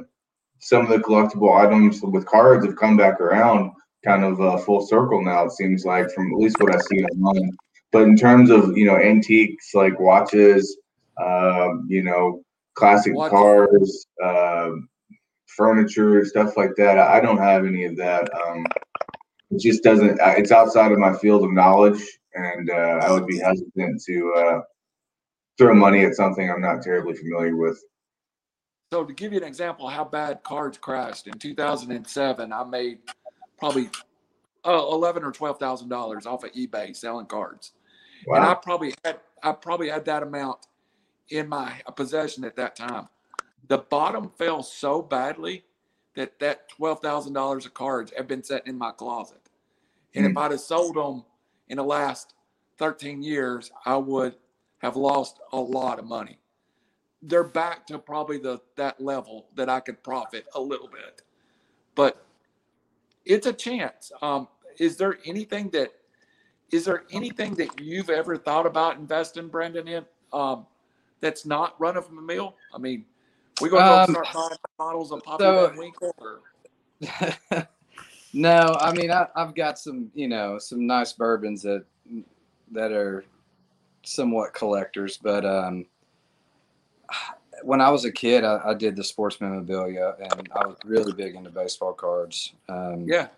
some 0.65 0.83
of 0.85 0.89
the 0.89 0.99
collectible 0.99 1.55
items 1.65 2.01
with 2.03 2.27
cards 2.27 2.65
have 2.65 2.77
come 2.77 2.97
back 2.97 3.21
around, 3.21 3.73
kind 4.05 4.25
of 4.25 4.41
uh, 4.41 4.57
full 4.59 4.81
circle 4.87 5.23
now. 5.23 5.45
It 5.45 5.53
seems 5.53 5.85
like, 5.85 6.11
from 6.11 6.33
at 6.33 6.39
least 6.39 6.61
what 6.61 6.75
I 6.75 6.79
see 6.81 7.05
online. 7.05 7.51
But 7.93 8.03
in 8.03 8.17
terms 8.17 8.51
of 8.51 8.77
you 8.77 8.87
know 8.87 8.97
antiques 8.97 9.75
like 9.75 9.99
watches, 10.01 10.77
um, 11.23 11.87
you 11.89 12.03
know, 12.03 12.43
classic 12.75 13.15
Watches. 13.15 13.31
cars, 13.39 14.07
um 14.23 14.89
furniture, 15.47 16.25
stuff 16.25 16.57
like 16.57 16.75
that, 16.77 16.99
I 16.99 17.21
don't 17.21 17.39
have 17.39 17.65
any 17.65 17.85
of 17.85 17.97
that. 17.97 18.29
Um, 18.35 18.67
it 19.51 19.61
just 19.61 19.85
doesn't. 19.85 20.21
uh, 20.21 20.35
It's 20.37 20.51
outside 20.51 20.91
of 20.91 20.99
my 20.99 21.15
field 21.19 21.45
of 21.45 21.53
knowledge, 21.53 22.03
and 22.35 22.69
uh, 22.71 22.99
I 23.03 23.13
would 23.13 23.27
be 23.27 23.39
hesitant 23.39 24.03
to. 24.07 24.35
Uh, 24.37 24.61
throw 25.57 25.73
money 25.73 26.05
at 26.05 26.17
something 26.17 26.51
I'm 26.51 26.61
not 26.61 26.83
terribly 26.83 27.15
familiar 27.15 27.55
with. 27.57 27.81
So 28.95 29.03
to 29.03 29.13
give 29.13 29.33
you 29.33 29.39
an 29.39 29.45
example 29.45 29.89
how 29.89 30.05
bad 30.05 30.45
cards 30.45 30.79
crashed 30.79 31.27
in 31.27 31.37
2007, 31.37 32.53
I 32.53 32.63
made 32.63 32.99
probably 33.59 33.91
uh, 34.65 34.87
eleven 34.89 35.25
or 35.25 35.33
twelve 35.33 35.59
thousand 35.59 35.89
dollars 35.89 36.27
off 36.27 36.45
of 36.45 36.53
eBay 36.53 36.95
selling 36.95 37.27
cards, 37.27 37.73
and 38.29 38.45
I 38.45 38.55
probably 38.55 38.95
had 39.05 39.19
I 39.43 39.51
probably 39.51 39.89
had 39.89 40.05
that 40.05 40.23
amount 40.23 40.69
in 41.29 41.49
my 41.49 41.73
possession 41.97 42.45
at 42.45 42.55
that 42.55 42.77
time. 42.77 43.09
The 43.67 43.79
bottom 43.79 44.31
fell 44.39 44.63
so 44.63 45.03
badly 45.03 45.65
that 46.15 46.39
that 46.39 46.69
twelve 46.69 47.01
thousand 47.01 47.33
dollars 47.33 47.67
of 47.67 47.75
cards 47.75 48.13
have 48.17 48.29
been 48.29 48.45
sitting 48.45 48.69
in 48.69 48.79
my 48.79 48.93
closet, 48.93 49.51
and 50.15 50.25
if 50.25 50.37
I'd 50.37 50.53
have 50.53 50.61
sold 50.61 50.95
them 50.95 51.25
in 51.69 51.79
the 51.79 51.83
last 51.83 52.35
thirteen 52.79 53.25
years, 53.25 53.73
I 53.85 53.97
would 53.97 54.37
have 54.79 54.95
lost 54.95 55.41
a 55.51 55.59
lot 55.59 55.99
of 55.99 56.05
money 56.05 56.39
they're 57.27 57.45
back 57.45 57.87
to 57.87 57.99
probably 57.99 58.39
the 58.39 58.61
that 58.77 59.01
level 59.01 59.47
that 59.55 59.69
I 59.69 59.81
could 59.81 60.03
profit 60.03 60.47
a 60.55 60.61
little 60.61 60.89
bit. 60.89 61.23
But 61.95 62.25
it's 63.25 63.47
a 63.47 63.53
chance. 63.53 64.13
Um, 64.21 64.49
is 64.79 64.97
there 64.97 65.19
anything 65.25 65.71
that 65.71 65.93
is 66.71 66.85
there 66.85 67.05
anything 67.11 67.55
that 67.55 67.81
you've 67.81 68.11
ever 68.11 68.37
thought 68.37 68.67
about 68.67 68.97
investing, 68.97 69.49
Brandon, 69.49 69.87
in 69.87 70.05
um, 70.33 70.67
that's 71.21 71.47
not 71.47 71.81
run 71.81 71.97
of 71.97 72.09
the 72.09 72.21
mill? 72.21 72.57
I 72.75 72.79
mean, 72.79 73.05
we 73.61 73.69
gonna 73.69 73.85
go 73.85 74.03
Um, 74.03 74.25
start 74.25 74.29
buying 74.35 74.59
bottles 74.79 75.13
of 75.13 75.23
Pappy 75.23 75.45
so- 75.45 75.69
Van 75.69 75.79
Winkle 75.79 76.15
or 76.19 76.41
no, 78.33 78.77
I 78.81 78.93
mean 78.93 79.11
I, 79.11 79.27
I've 79.35 79.55
got 79.55 79.79
some, 79.79 80.11
you 80.15 80.29
know, 80.29 80.59
some 80.59 80.87
nice 80.87 81.13
bourbons 81.13 81.63
that 81.63 81.85
that 82.73 82.93
are 82.93 83.25
somewhat 84.05 84.55
collectors, 84.55 85.19
but 85.19 85.45
um, 85.45 85.87
when 87.63 87.81
I 87.81 87.91
was 87.91 88.05
a 88.05 88.13
kid, 88.13 88.45
I, 88.45 88.61
I 88.65 88.75
did 88.75 88.97
the 88.97 89.05
sports 89.05 89.41
memorabilia, 89.41 90.15
and 90.21 90.49
I 90.55 90.67
was 90.67 90.77
really 90.85 91.13
big 91.13 91.35
into 91.35 91.51
baseball 91.51 91.93
cards. 91.93 92.53
Um, 92.69 93.05
yeah. 93.07 93.29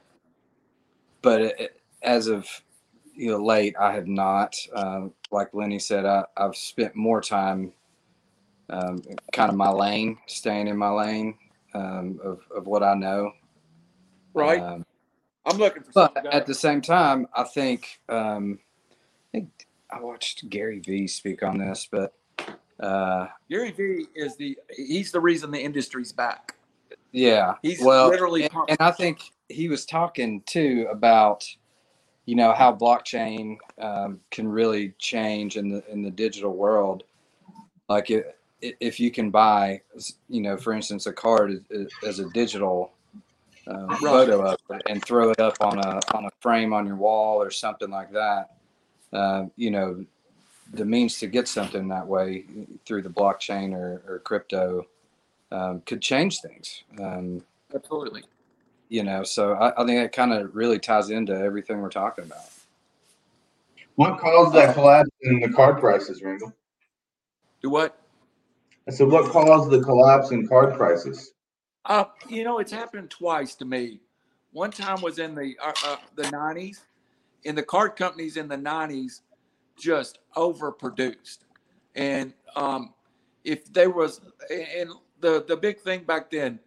but 1.22 1.40
it, 1.42 1.60
it- 1.60 1.80
as 2.02 2.28
of 2.28 2.46
you 3.14 3.30
know 3.30 3.42
late, 3.42 3.74
I 3.80 3.92
have 3.92 4.06
not. 4.06 4.54
Um, 4.74 5.12
like 5.32 5.48
Lenny 5.54 5.78
said, 5.78 6.04
I, 6.04 6.24
I've 6.36 6.54
spent 6.54 6.94
more 6.94 7.20
time, 7.20 7.72
um, 8.70 9.02
kind 9.32 9.50
of 9.50 9.56
my 9.56 9.70
lane, 9.70 10.18
staying 10.26 10.68
in 10.68 10.76
my 10.76 10.90
lane 10.90 11.36
um, 11.74 12.20
of 12.22 12.40
of 12.54 12.66
what 12.66 12.82
I 12.82 12.94
know. 12.94 13.32
Right. 14.34 14.60
Um, 14.60 14.84
I'm 15.46 15.56
looking 15.58 15.82
for 15.84 15.92
but 16.14 16.26
at 16.26 16.44
the 16.46 16.54
same 16.54 16.80
time, 16.82 17.26
I 17.34 17.44
think 17.44 18.00
um, 18.08 18.58
I 18.92 19.38
think 19.38 19.66
I 19.90 20.00
watched 20.00 20.48
Gary 20.50 20.80
Vee 20.80 21.06
speak 21.08 21.42
on 21.42 21.58
this, 21.58 21.88
but 21.90 22.12
uh, 22.80 23.26
Gary 23.50 23.70
Vee 23.72 24.06
is 24.14 24.36
the 24.36 24.58
he's 24.74 25.10
the 25.10 25.20
reason 25.20 25.50
the 25.50 25.60
industry's 25.60 26.12
back. 26.12 26.54
yeah, 27.12 27.54
He's 27.62 27.80
well, 27.80 28.08
literally 28.08 28.44
and, 28.44 28.52
and 28.68 28.78
I 28.80 28.90
think 28.90 29.20
he 29.48 29.68
was 29.68 29.86
talking 29.86 30.42
too 30.46 30.86
about 30.90 31.46
you 32.26 32.34
know 32.34 32.52
how 32.52 32.74
blockchain 32.74 33.56
um, 33.80 34.20
can 34.30 34.48
really 34.48 34.94
change 34.98 35.56
in 35.56 35.70
the 35.70 35.90
in 35.90 36.02
the 36.02 36.10
digital 36.10 36.54
world. 36.54 37.04
Like 37.88 38.10
it, 38.10 38.36
if 38.60 38.98
you 38.98 39.10
can 39.10 39.30
buy, 39.30 39.80
you 40.28 40.40
know, 40.40 40.56
for 40.56 40.72
instance, 40.72 41.06
a 41.06 41.12
card 41.12 41.64
as, 41.70 41.86
as 42.04 42.18
a 42.18 42.28
digital 42.30 42.92
uh, 43.66 43.96
photo 43.96 44.52
of 44.52 44.58
it 44.70 44.82
and 44.88 45.04
throw 45.04 45.30
it 45.30 45.40
up 45.40 45.56
on 45.60 45.78
a 45.78 46.00
on 46.14 46.26
a 46.26 46.30
frame 46.40 46.72
on 46.72 46.86
your 46.86 46.96
wall 46.96 47.40
or 47.40 47.50
something 47.50 47.90
like 47.90 48.12
that. 48.12 48.50
Uh, 49.12 49.46
you 49.56 49.70
know, 49.70 50.04
the 50.72 50.84
means 50.84 51.18
to 51.18 51.26
get 51.26 51.48
something 51.48 51.88
that 51.88 52.06
way 52.06 52.44
through 52.84 53.02
the 53.02 53.08
blockchain 53.08 53.72
or, 53.72 54.02
or 54.06 54.18
crypto 54.20 54.86
um, 55.52 55.80
could 55.86 56.02
change 56.02 56.40
things. 56.40 56.82
Um, 57.00 57.42
absolutely. 57.74 58.24
you 58.88 59.02
know, 59.02 59.22
so 59.22 59.54
I, 59.54 59.82
I 59.82 59.86
think 59.86 60.04
it 60.04 60.12
kind 60.12 60.32
of 60.32 60.54
really 60.54 60.78
ties 60.78 61.10
into 61.10 61.34
everything 61.34 61.80
we're 61.80 61.88
talking 61.88 62.24
about. 62.24 62.50
What 63.96 64.18
caused 64.18 64.54
that 64.54 64.74
collapse 64.74 65.10
in 65.22 65.40
the 65.40 65.48
card 65.48 65.78
prices, 65.78 66.22
Randall? 66.22 66.52
Do 67.62 67.70
what? 67.70 67.98
I 68.88 68.92
said, 68.92 69.08
what 69.08 69.30
caused 69.32 69.70
the 69.70 69.82
collapse 69.82 70.30
in 70.30 70.46
card 70.46 70.76
prices? 70.76 71.32
Uh, 71.84 72.04
you 72.28 72.44
know, 72.44 72.58
it's 72.58 72.72
happened 72.72 73.10
twice 73.10 73.54
to 73.56 73.64
me. 73.64 74.00
One 74.52 74.70
time 74.70 75.00
was 75.00 75.18
in 75.18 75.34
the 75.34 75.56
uh, 75.62 75.72
uh, 75.84 75.96
the 76.14 76.30
nineties, 76.30 76.82
in 77.44 77.54
the 77.54 77.62
card 77.62 77.96
companies 77.96 78.36
in 78.36 78.48
the 78.48 78.56
nineties. 78.56 79.22
Just 79.78 80.18
overproduced. 80.36 81.38
And 81.94 82.32
um, 82.54 82.94
if 83.44 83.72
there 83.72 83.90
was, 83.90 84.20
and 84.50 84.90
the 85.20 85.44
the 85.46 85.56
big 85.56 85.80
thing 85.80 86.04
back 86.04 86.30
then 86.30 86.58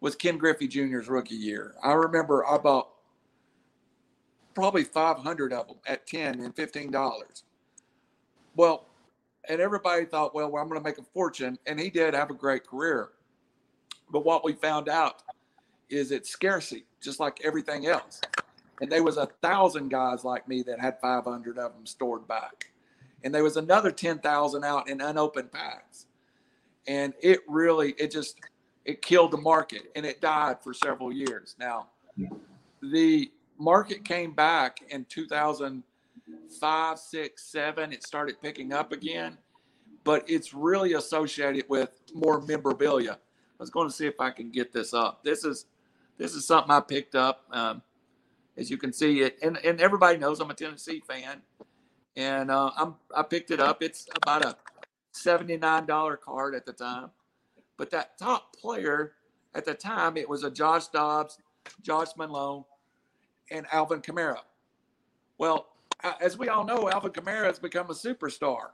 was 0.00 0.16
Ken 0.16 0.38
Griffey 0.38 0.66
Jr.'s 0.66 1.08
rookie 1.08 1.34
year. 1.34 1.74
I 1.82 1.92
remember 1.92 2.46
I 2.46 2.58
bought 2.58 2.88
probably 4.54 4.84
500 4.84 5.52
of 5.52 5.68
them 5.68 5.76
at 5.86 6.06
10 6.06 6.40
and 6.40 6.54
15 6.54 6.90
dollars. 6.90 7.44
Well, 8.54 8.86
and 9.48 9.60
everybody 9.60 10.04
thought, 10.04 10.34
well, 10.34 10.50
well 10.50 10.62
I'm 10.62 10.68
going 10.68 10.80
to 10.80 10.84
make 10.84 10.98
a 10.98 11.04
fortune, 11.14 11.58
and 11.66 11.80
he 11.80 11.90
did 11.90 12.14
have 12.14 12.30
a 12.30 12.34
great 12.34 12.66
career. 12.66 13.10
But 14.10 14.24
what 14.24 14.44
we 14.44 14.52
found 14.52 14.88
out 14.88 15.22
is 15.88 16.10
it's 16.10 16.28
scarcity, 16.28 16.84
just 17.00 17.18
like 17.18 17.40
everything 17.44 17.86
else. 17.86 18.20
And 18.82 18.90
there 18.90 19.04
was 19.04 19.16
a 19.16 19.26
thousand 19.42 19.90
guys 19.90 20.24
like 20.24 20.48
me 20.48 20.62
that 20.64 20.80
had 20.80 21.00
500 21.00 21.56
of 21.56 21.72
them 21.72 21.86
stored 21.86 22.26
back, 22.26 22.72
and 23.22 23.32
there 23.32 23.44
was 23.44 23.56
another 23.56 23.92
10,000 23.92 24.64
out 24.64 24.88
in 24.88 25.00
unopened 25.00 25.52
packs. 25.52 26.06
And 26.88 27.14
it 27.22 27.42
really, 27.46 27.94
it 27.96 28.10
just, 28.10 28.40
it 28.84 29.00
killed 29.00 29.30
the 29.30 29.36
market, 29.38 29.82
and 29.94 30.04
it 30.04 30.20
died 30.20 30.56
for 30.64 30.74
several 30.74 31.12
years. 31.12 31.54
Now, 31.60 31.90
the 32.82 33.30
market 33.56 34.04
came 34.04 34.32
back 34.32 34.80
in 34.88 35.04
2005, 35.04 36.98
six, 36.98 37.44
seven. 37.44 37.92
It 37.92 38.02
started 38.02 38.42
picking 38.42 38.72
up 38.72 38.90
again, 38.90 39.38
but 40.02 40.28
it's 40.28 40.52
really 40.52 40.94
associated 40.94 41.66
with 41.68 41.90
more 42.12 42.40
memorabilia. 42.40 43.12
I 43.12 43.60
was 43.60 43.70
going 43.70 43.88
to 43.88 43.94
see 43.94 44.06
if 44.08 44.18
I 44.18 44.32
can 44.32 44.50
get 44.50 44.72
this 44.72 44.92
up. 44.92 45.22
This 45.22 45.44
is 45.44 45.66
this 46.18 46.34
is 46.34 46.44
something 46.44 46.72
I 46.72 46.80
picked 46.80 47.14
up. 47.14 47.44
Um, 47.52 47.80
as 48.56 48.70
you 48.70 48.76
can 48.76 48.92
see 48.92 49.20
it, 49.22 49.38
and, 49.42 49.58
and 49.64 49.80
everybody 49.80 50.18
knows 50.18 50.40
I'm 50.40 50.50
a 50.50 50.54
Tennessee 50.54 51.02
fan, 51.06 51.40
and 52.16 52.50
uh, 52.50 52.70
I'm 52.76 52.94
I 53.14 53.22
picked 53.22 53.50
it 53.50 53.60
up. 53.60 53.82
It's 53.82 54.06
about 54.22 54.44
a 54.44 54.56
seventy-nine 55.12 55.86
dollar 55.86 56.16
card 56.16 56.54
at 56.54 56.66
the 56.66 56.72
time, 56.72 57.10
but 57.76 57.90
that 57.90 58.18
top 58.18 58.54
player 58.56 59.12
at 59.54 59.64
the 59.64 59.74
time 59.74 60.16
it 60.16 60.28
was 60.28 60.44
a 60.44 60.50
Josh 60.50 60.88
Dobbs, 60.88 61.38
Josh 61.82 62.08
Malone, 62.16 62.64
and 63.50 63.66
Alvin 63.72 64.00
Kamara. 64.00 64.40
Well, 65.38 65.68
as 66.20 66.36
we 66.38 66.48
all 66.48 66.64
know, 66.64 66.90
Alvin 66.90 67.12
Kamara 67.12 67.46
has 67.46 67.58
become 67.58 67.88
a 67.90 67.94
superstar, 67.94 68.70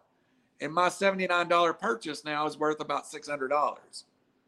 and 0.60 0.72
my 0.72 0.88
seventy-nine 0.88 1.48
dollar 1.48 1.72
purchase 1.72 2.24
now 2.24 2.46
is 2.46 2.58
worth 2.58 2.80
about 2.80 3.06
six 3.06 3.28
hundred 3.28 3.48
dollars. 3.48 4.04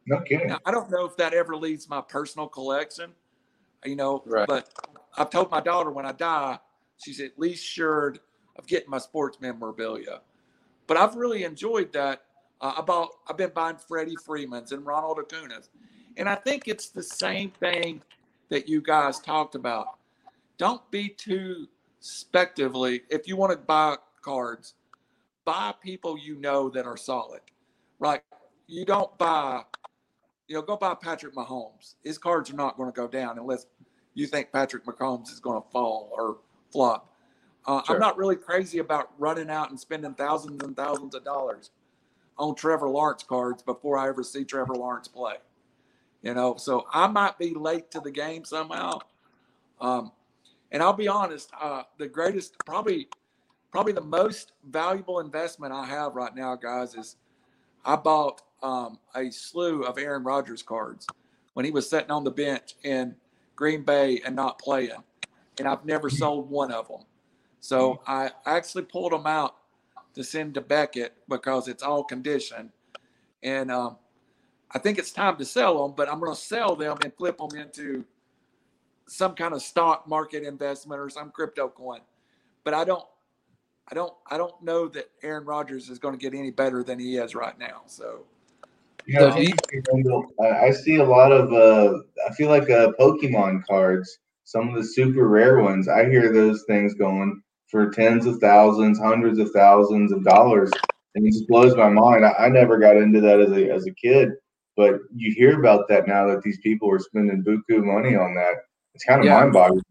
No 0.07 0.21
kidding. 0.21 0.49
Now, 0.49 0.59
I 0.65 0.71
don't 0.73 0.91
know 0.91 1.05
if 1.05 1.17
that 1.19 1.35
ever 1.35 1.55
leaves 1.57 1.89
my 1.89 2.01
personal 2.01 2.49
collection, 2.49 3.13
you 3.85 3.95
know, 3.97 4.23
Right. 4.27 4.49
but 4.49 4.73
I've 5.17 5.31
told 5.31 5.51
my 5.51 5.61
daughter 5.61 5.91
when 5.91 6.07
I 6.07 6.13
die, 6.13 6.59
she's 6.99 7.21
at 7.21 7.39
least 7.39 7.65
assured 7.65 8.21
of 8.57 8.67
getting 8.67 8.91
my 8.91 8.99
sports 8.99 9.39
memorabilia. 9.41 10.21
But 10.87 10.97
I've 10.97 11.15
really 11.15 11.45
enjoyed 11.45 11.93
that. 11.93 12.23
Uh, 12.61 12.75
I 12.79 12.83
bought, 12.83 13.11
I've 13.29 13.37
been 13.37 13.53
buying 13.55 13.77
Freddie 13.77 14.17
Freeman's 14.25 14.73
and 14.73 14.85
Ronald 14.85 15.19
Acuna's. 15.19 15.71
And 16.17 16.29
I 16.29 16.35
think 16.35 16.69
it's 16.69 16.89
the 16.89 17.03
same 17.03 17.51
thing 17.53 18.03
that 18.51 18.69
you 18.69 18.81
guys 18.83 19.21
talked 19.21 19.55
about. 19.55 19.99
Don't 20.59 20.89
be 20.91 21.09
too 21.09 21.69
speculatively. 22.01 23.03
If 23.09 23.27
you 23.27 23.37
want 23.37 23.53
to 23.53 23.59
buy 23.59 23.97
cards, 24.21 24.75
buy 25.45 25.73
people 25.83 26.19
you 26.19 26.37
know 26.37 26.69
that 26.71 26.87
are 26.87 26.97
solid. 26.97 27.41
Right? 27.99 28.23
You 28.67 28.85
don't 28.85 29.17
buy 29.19 29.63
you 30.51 30.57
know, 30.57 30.63
go 30.63 30.77
buy 30.77 30.95
Patrick 30.95 31.33
Mahomes. 31.37 31.95
His 32.03 32.19
cards 32.19 32.51
are 32.51 32.57
not 32.57 32.77
going 32.77 32.91
to 32.91 32.97
go 32.97 33.07
down 33.07 33.39
unless 33.39 33.67
you 34.15 34.27
think 34.27 34.53
Patrick 34.53 34.85
Mahomes 34.85 35.31
is 35.31 35.41
going 35.41 35.61
to 35.61 35.69
fall 35.71 36.11
or 36.13 36.39
flop. 36.73 37.13
Uh, 37.67 37.83
Sure. 37.85 37.97
I'm 37.97 38.01
not 38.01 38.17
really 38.17 38.37
crazy 38.37 38.79
about 38.79 39.11
running 39.19 39.51
out 39.51 39.71
and 39.71 39.79
spending 39.79 40.15
thousands 40.15 40.63
and 40.65 40.77
thousands 40.77 41.15
of 41.15 41.25
dollars 41.25 41.71
on 42.39 42.55
Trevor 42.55 42.89
Lawrence 42.89 43.23
cards 43.23 43.63
before 43.63 43.99
I 43.99 44.09
ever 44.09 44.23
see 44.23 44.45
Trevor 44.45 44.75
Lawrence 44.75 45.09
play. 45.09 45.35
You 46.23 46.35
know, 46.35 46.57
so 46.57 46.87
I 46.93 47.07
might 47.07 47.39
be 47.39 47.55
late 47.55 47.91
to 47.93 48.01
the 48.01 48.11
game 48.11 48.45
somehow. 48.45 48.99
Um, 49.81 50.13
and 50.73 50.83
I'll 50.83 50.93
be 50.93 51.09
honest, 51.09 51.51
uh, 51.59 51.83
the 51.99 52.07
greatest, 52.07 52.57
probably, 52.67 53.09
probably 53.73 53.93
the 53.93 54.03
most 54.03 54.53
valuable 54.69 55.21
investment 55.21 55.73
I 55.73 55.87
have 55.87 56.15
right 56.15 56.35
now, 56.35 56.57
guys, 56.57 56.95
is 56.95 57.17
I 57.85 57.97
bought 57.97 58.43
um, 58.63 58.99
a 59.15 59.31
slew 59.31 59.85
of 59.85 59.99
Aaron 59.99 60.23
Rodgers 60.23 60.63
cards 60.63 61.07
when 61.55 61.65
he 61.65 61.71
was 61.71 61.89
sitting 61.89 62.11
on 62.11 62.25
the 62.25 62.31
bench 62.31 62.75
in 62.85 63.15
Green 63.61 63.83
Bay 63.83 64.23
and 64.25 64.35
not 64.35 64.59
playing, 64.59 65.05
and 65.59 65.69
I've 65.69 65.85
never 65.85 66.09
sold 66.09 66.49
one 66.49 66.73
of 66.73 66.89
them. 66.89 67.03
So 67.61 68.01
I 68.07 68.31
actually 68.47 68.85
pulled 68.85 69.13
them 69.13 69.27
out 69.27 69.57
to 70.15 70.25
send 70.25 70.55
to 70.55 70.63
Beckett 70.63 71.13
because 71.29 71.69
it's 71.69 71.83
all 71.83 72.03
condition, 72.03 72.73
and 73.43 73.71
um, 73.71 73.99
I 74.71 74.79
think 74.79 74.99
it's 74.99 75.11
time 75.11 75.37
to 75.37 75.45
sell 75.45 75.83
them. 75.83 75.95
But 75.95 76.11
I'm 76.11 76.21
going 76.21 76.35
to 76.35 76.41
sell 76.41 76.75
them 76.75 76.97
and 77.05 77.13
flip 77.13 77.37
them 77.37 77.55
into 77.55 78.07
some 79.07 79.35
kind 79.35 79.53
of 79.53 79.61
stock 79.61 80.09
market 80.09 80.43
investment 80.43 80.99
or 80.99 81.11
some 81.11 81.31
crypto 81.31 81.69
coin. 81.69 82.01
But 82.65 82.73
I 82.73 82.85
don't, 82.85 83.05
I 83.91 83.95
don't, 83.95 84.15
I 84.31 84.39
don't 84.39 84.55
know 84.63 84.89
that 84.89 85.11
Aaron 85.23 85.45
Rodgers 85.45 85.91
is 85.91 85.99
going 85.99 86.15
to 86.15 86.19
get 86.19 86.33
any 86.33 86.51
better 86.51 86.83
than 86.83 86.99
he 86.99 87.19
is 87.19 87.35
right 87.35 87.59
now. 87.59 87.83
So. 87.85 88.25
You 89.07 89.19
know, 89.19 89.31
So 89.31 89.39
you- 89.39 90.35
I 90.41 90.67
I 90.67 90.71
see 90.71 90.97
a 90.97 91.05
lot 91.05 91.33
of. 91.33 91.53
Uh, 91.53 91.99
I 92.29 92.33
feel 92.35 92.49
like 92.49 92.69
uh, 92.71 92.93
Pokemon 92.99 93.65
cards. 93.67 94.19
Some 94.45 94.69
of 94.69 94.75
the 94.75 94.85
super 94.85 95.29
rare 95.29 95.61
ones. 95.61 95.89
I 95.89 96.09
hear 96.09 96.33
those 96.33 96.65
things 96.67 96.95
going 96.95 97.41
for 97.71 97.91
tens 97.91 98.27
of 98.27 98.39
thousands, 98.41 98.99
hundreds 98.99 99.39
of 99.39 99.51
thousands 99.53 100.11
of 100.13 100.25
dollars, 100.25 100.73
and 101.15 101.25
it 101.27 101.31
just 101.33 101.47
blows 101.49 101.77
my 101.77 101.89
mind. 101.89 102.25
I, 102.25 102.33
I 102.33 102.49
never 102.49 102.79
got 102.79 102.97
into 102.97 103.21
that 103.21 103.41
as 103.41 103.53
a 103.53 103.71
as 103.71 103.87
a 103.87 103.95
kid, 103.95 104.31
but 104.77 105.01
you 105.15 105.33
hear 105.35 105.59
about 105.61 105.89
that 105.89 106.09
now 106.09 106.27
that 106.29 106.43
these 106.43 106.59
people 106.63 106.91
are 106.93 106.99
spending 106.99 107.45
buku 107.45 107.83
money 107.85 108.17
on 108.17 108.35
that. 108.35 108.55
It's 108.95 109.05
kind 109.05 109.21
of 109.21 109.27
Yeah. 109.27 109.39
mind-boggling. 109.41 109.83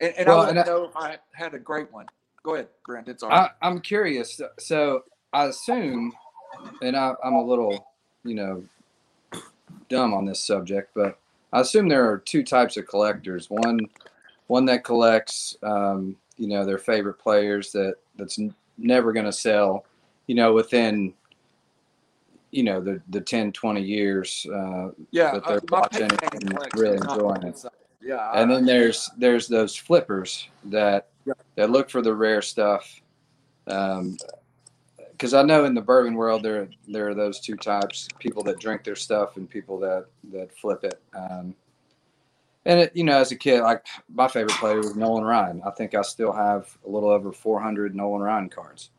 And, 0.00 0.14
and 0.18 0.28
Well, 0.28 0.40
I 0.40 0.48
and 0.48 0.56
don't 0.56 0.66
know 0.66 0.84
if 0.84 0.96
I 0.96 1.18
had 1.34 1.54
a 1.54 1.58
great 1.58 1.90
one. 1.92 2.06
Go 2.44 2.54
ahead, 2.54 2.68
Grant. 2.84 3.08
It's 3.08 3.22
all 3.22 3.30
right. 3.30 3.50
I, 3.62 3.66
I'm 3.66 3.80
curious. 3.80 4.38
So 4.58 5.02
I 5.32 5.46
assume, 5.46 6.12
and 6.82 6.94
I, 6.96 7.14
I'm 7.24 7.34
a 7.34 7.42
little, 7.44 7.86
you 8.24 8.34
know, 8.34 8.64
dumb 9.88 10.14
on 10.14 10.24
this 10.24 10.40
subject, 10.40 10.90
but 10.94 11.18
I 11.52 11.60
assume 11.60 11.88
there 11.88 12.08
are 12.10 12.18
two 12.18 12.42
types 12.42 12.76
of 12.76 12.86
collectors. 12.86 13.50
One, 13.50 13.80
one 14.46 14.64
that 14.66 14.84
collects, 14.84 15.56
um, 15.62 16.16
you 16.38 16.48
know, 16.48 16.64
their 16.64 16.78
favorite 16.78 17.18
players 17.18 17.72
that 17.72 17.96
that's 18.16 18.38
n- 18.38 18.54
never 18.78 19.12
going 19.12 19.26
to 19.26 19.32
sell, 19.32 19.84
you 20.26 20.34
know, 20.34 20.52
within, 20.52 21.12
you 22.50 22.62
know, 22.62 22.80
the 22.80 23.02
the 23.10 23.20
10, 23.20 23.52
20 23.52 23.82
years. 23.82 24.46
Uh, 24.52 24.90
yeah, 25.10 25.32
that 25.32 25.46
they're 25.46 25.56
uh, 25.58 25.60
watching 25.68 26.06
it 26.06 26.34
and 26.34 26.58
really 26.74 26.96
enjoying 26.96 27.42
it. 27.42 27.64
Yeah, 28.00 28.30
and 28.34 28.50
I- 28.50 28.54
then 28.54 28.64
there's 28.64 29.10
there's 29.18 29.48
those 29.48 29.76
flippers 29.76 30.48
that 30.64 31.08
Yeah. 31.24 31.34
that 31.56 31.70
look 31.70 31.90
for 31.90 32.02
the 32.02 32.14
rare 32.14 32.42
stuff 32.42 33.00
um 33.68 34.16
because 35.22 35.34
i 35.34 35.42
know 35.42 35.64
in 35.64 35.72
the 35.72 35.80
bourbon 35.80 36.14
world 36.14 36.42
there 36.42 36.68
there 36.88 37.08
are 37.08 37.14
those 37.14 37.38
two 37.38 37.54
types 37.54 38.08
people 38.18 38.42
that 38.42 38.58
drink 38.58 38.82
their 38.82 38.96
stuff 38.96 39.36
and 39.36 39.48
people 39.48 39.78
that 39.78 40.06
that 40.32 40.52
flip 40.58 40.82
it 40.82 41.00
um 41.16 41.54
and 42.64 42.80
it, 42.80 42.96
you 42.96 43.04
know 43.04 43.18
as 43.18 43.30
a 43.30 43.36
kid 43.36 43.60
like 43.60 43.86
my 44.12 44.26
favorite 44.26 44.56
player 44.56 44.78
was 44.78 44.96
nolan 44.96 45.22
ryan 45.22 45.62
i 45.64 45.70
think 45.70 45.94
i 45.94 46.02
still 46.02 46.32
have 46.32 46.76
a 46.84 46.90
little 46.90 47.08
over 47.08 47.30
400 47.30 47.94
nolan 47.94 48.20
ryan 48.20 48.48
cards 48.48 48.90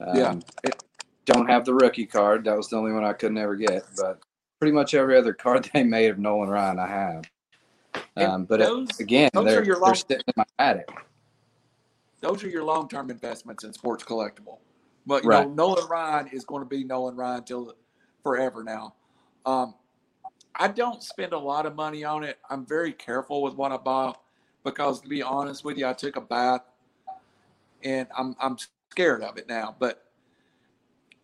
um, 0.00 0.16
Yeah. 0.16 0.38
it, 0.64 0.82
don't 1.26 1.50
have 1.50 1.66
the 1.66 1.74
rookie 1.74 2.06
card 2.06 2.44
that 2.44 2.56
was 2.56 2.70
the 2.70 2.76
only 2.76 2.92
one 2.92 3.04
i 3.04 3.12
could 3.12 3.32
never 3.32 3.54
get 3.54 3.84
but 3.94 4.22
pretty 4.58 4.72
much 4.72 4.94
every 4.94 5.18
other 5.18 5.34
card 5.34 5.68
they 5.74 5.84
made 5.84 6.08
of 6.10 6.18
nolan 6.18 6.48
ryan 6.48 6.78
i 6.78 6.86
have 6.88 7.24
um, 8.16 8.44
but 8.46 8.60
it, 8.60 9.00
again, 9.00 9.30
those 9.34 9.44
they're, 9.44 9.60
are 9.60 9.64
your 9.64 9.74
they're 9.76 9.82
long- 9.84 9.94
sitting 9.94 10.24
in 10.26 10.34
my 10.36 10.44
attic. 10.58 10.88
those 12.20 12.42
are 12.42 12.48
your 12.48 12.64
long-term 12.64 13.10
investments 13.10 13.64
in 13.64 13.72
sports 13.72 14.02
collectible. 14.02 14.58
But 15.08 15.24
you 15.24 15.30
Right. 15.30 15.48
know, 15.48 15.54
Nolan 15.54 15.88
Ryan 15.88 16.28
is 16.28 16.44
going 16.44 16.62
to 16.62 16.68
be 16.68 16.84
Nolan 16.84 17.16
Ryan 17.16 17.42
till 17.42 17.74
forever 18.22 18.62
now. 18.62 18.94
Um, 19.46 19.74
I 20.54 20.68
don't 20.68 21.02
spend 21.02 21.32
a 21.32 21.38
lot 21.38 21.64
of 21.64 21.74
money 21.74 22.04
on 22.04 22.24
it. 22.24 22.38
I'm 22.50 22.66
very 22.66 22.92
careful 22.92 23.42
with 23.42 23.54
what 23.54 23.72
I 23.72 23.78
buy 23.78 24.12
because, 24.64 25.00
to 25.00 25.08
be 25.08 25.22
honest 25.22 25.64
with 25.64 25.78
you, 25.78 25.86
I 25.86 25.94
took 25.94 26.16
a 26.16 26.20
bath 26.20 26.60
and 27.82 28.06
I'm 28.16 28.36
I'm 28.38 28.58
scared 28.90 29.22
of 29.22 29.38
it 29.38 29.48
now. 29.48 29.74
But 29.78 30.04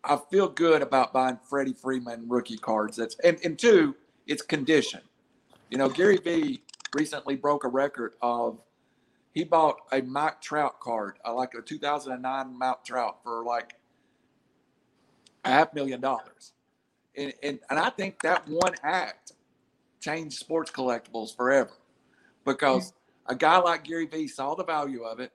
I 0.03 0.18
feel 0.31 0.49
good 0.49 0.81
about 0.81 1.12
buying 1.12 1.38
Freddie 1.49 1.75
Freeman 1.75 2.27
rookie 2.27 2.57
cards. 2.57 2.97
That's 2.97 3.16
and, 3.16 3.38
and 3.44 3.59
two, 3.59 3.94
it's 4.27 4.40
condition. 4.40 5.01
You 5.68 5.77
know, 5.77 5.90
Gary 5.90 6.16
Vee 6.16 6.62
recently 6.94 7.37
broke 7.37 7.64
a 7.64 7.68
record 7.68 8.14
of 8.23 8.61
he 9.35 9.42
bought 9.42 9.79
a 9.92 10.01
Mike 10.01 10.40
Trout 10.40 10.79
card, 10.81 11.18
uh, 11.27 11.35
like 11.35 11.55
a 11.55 11.61
2009 11.61 12.57
Mike 12.57 12.85
Trout, 12.85 13.18
for 13.25 13.44
like 13.44 13.75
a 15.44 15.51
half 15.51 15.75
million 15.75 16.01
dollars. 16.01 16.53
And, 17.16 17.35
and, 17.42 17.59
and 17.68 17.79
I 17.79 17.90
think 17.90 18.23
that 18.23 18.49
one 18.49 18.75
act 18.85 19.33
changed 20.01 20.38
sports 20.38 20.70
collectibles 20.70 21.37
forever 21.37 21.73
because 22.44 22.92
a 23.27 23.35
guy 23.35 23.59
like 23.59 23.85
Gary 23.85 24.07
Vee 24.07 24.29
saw 24.29 24.55
the 24.55 24.64
value 24.64 25.03
of 25.03 25.18
it. 25.18 25.33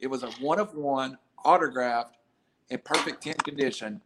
It 0.00 0.06
was 0.06 0.22
a 0.22 0.30
one 0.40 0.58
of 0.58 0.74
one 0.74 1.18
autographed 1.44 2.16
in 2.70 2.78
perfect 2.78 3.22
tin 3.22 3.34
condition. 3.34 4.00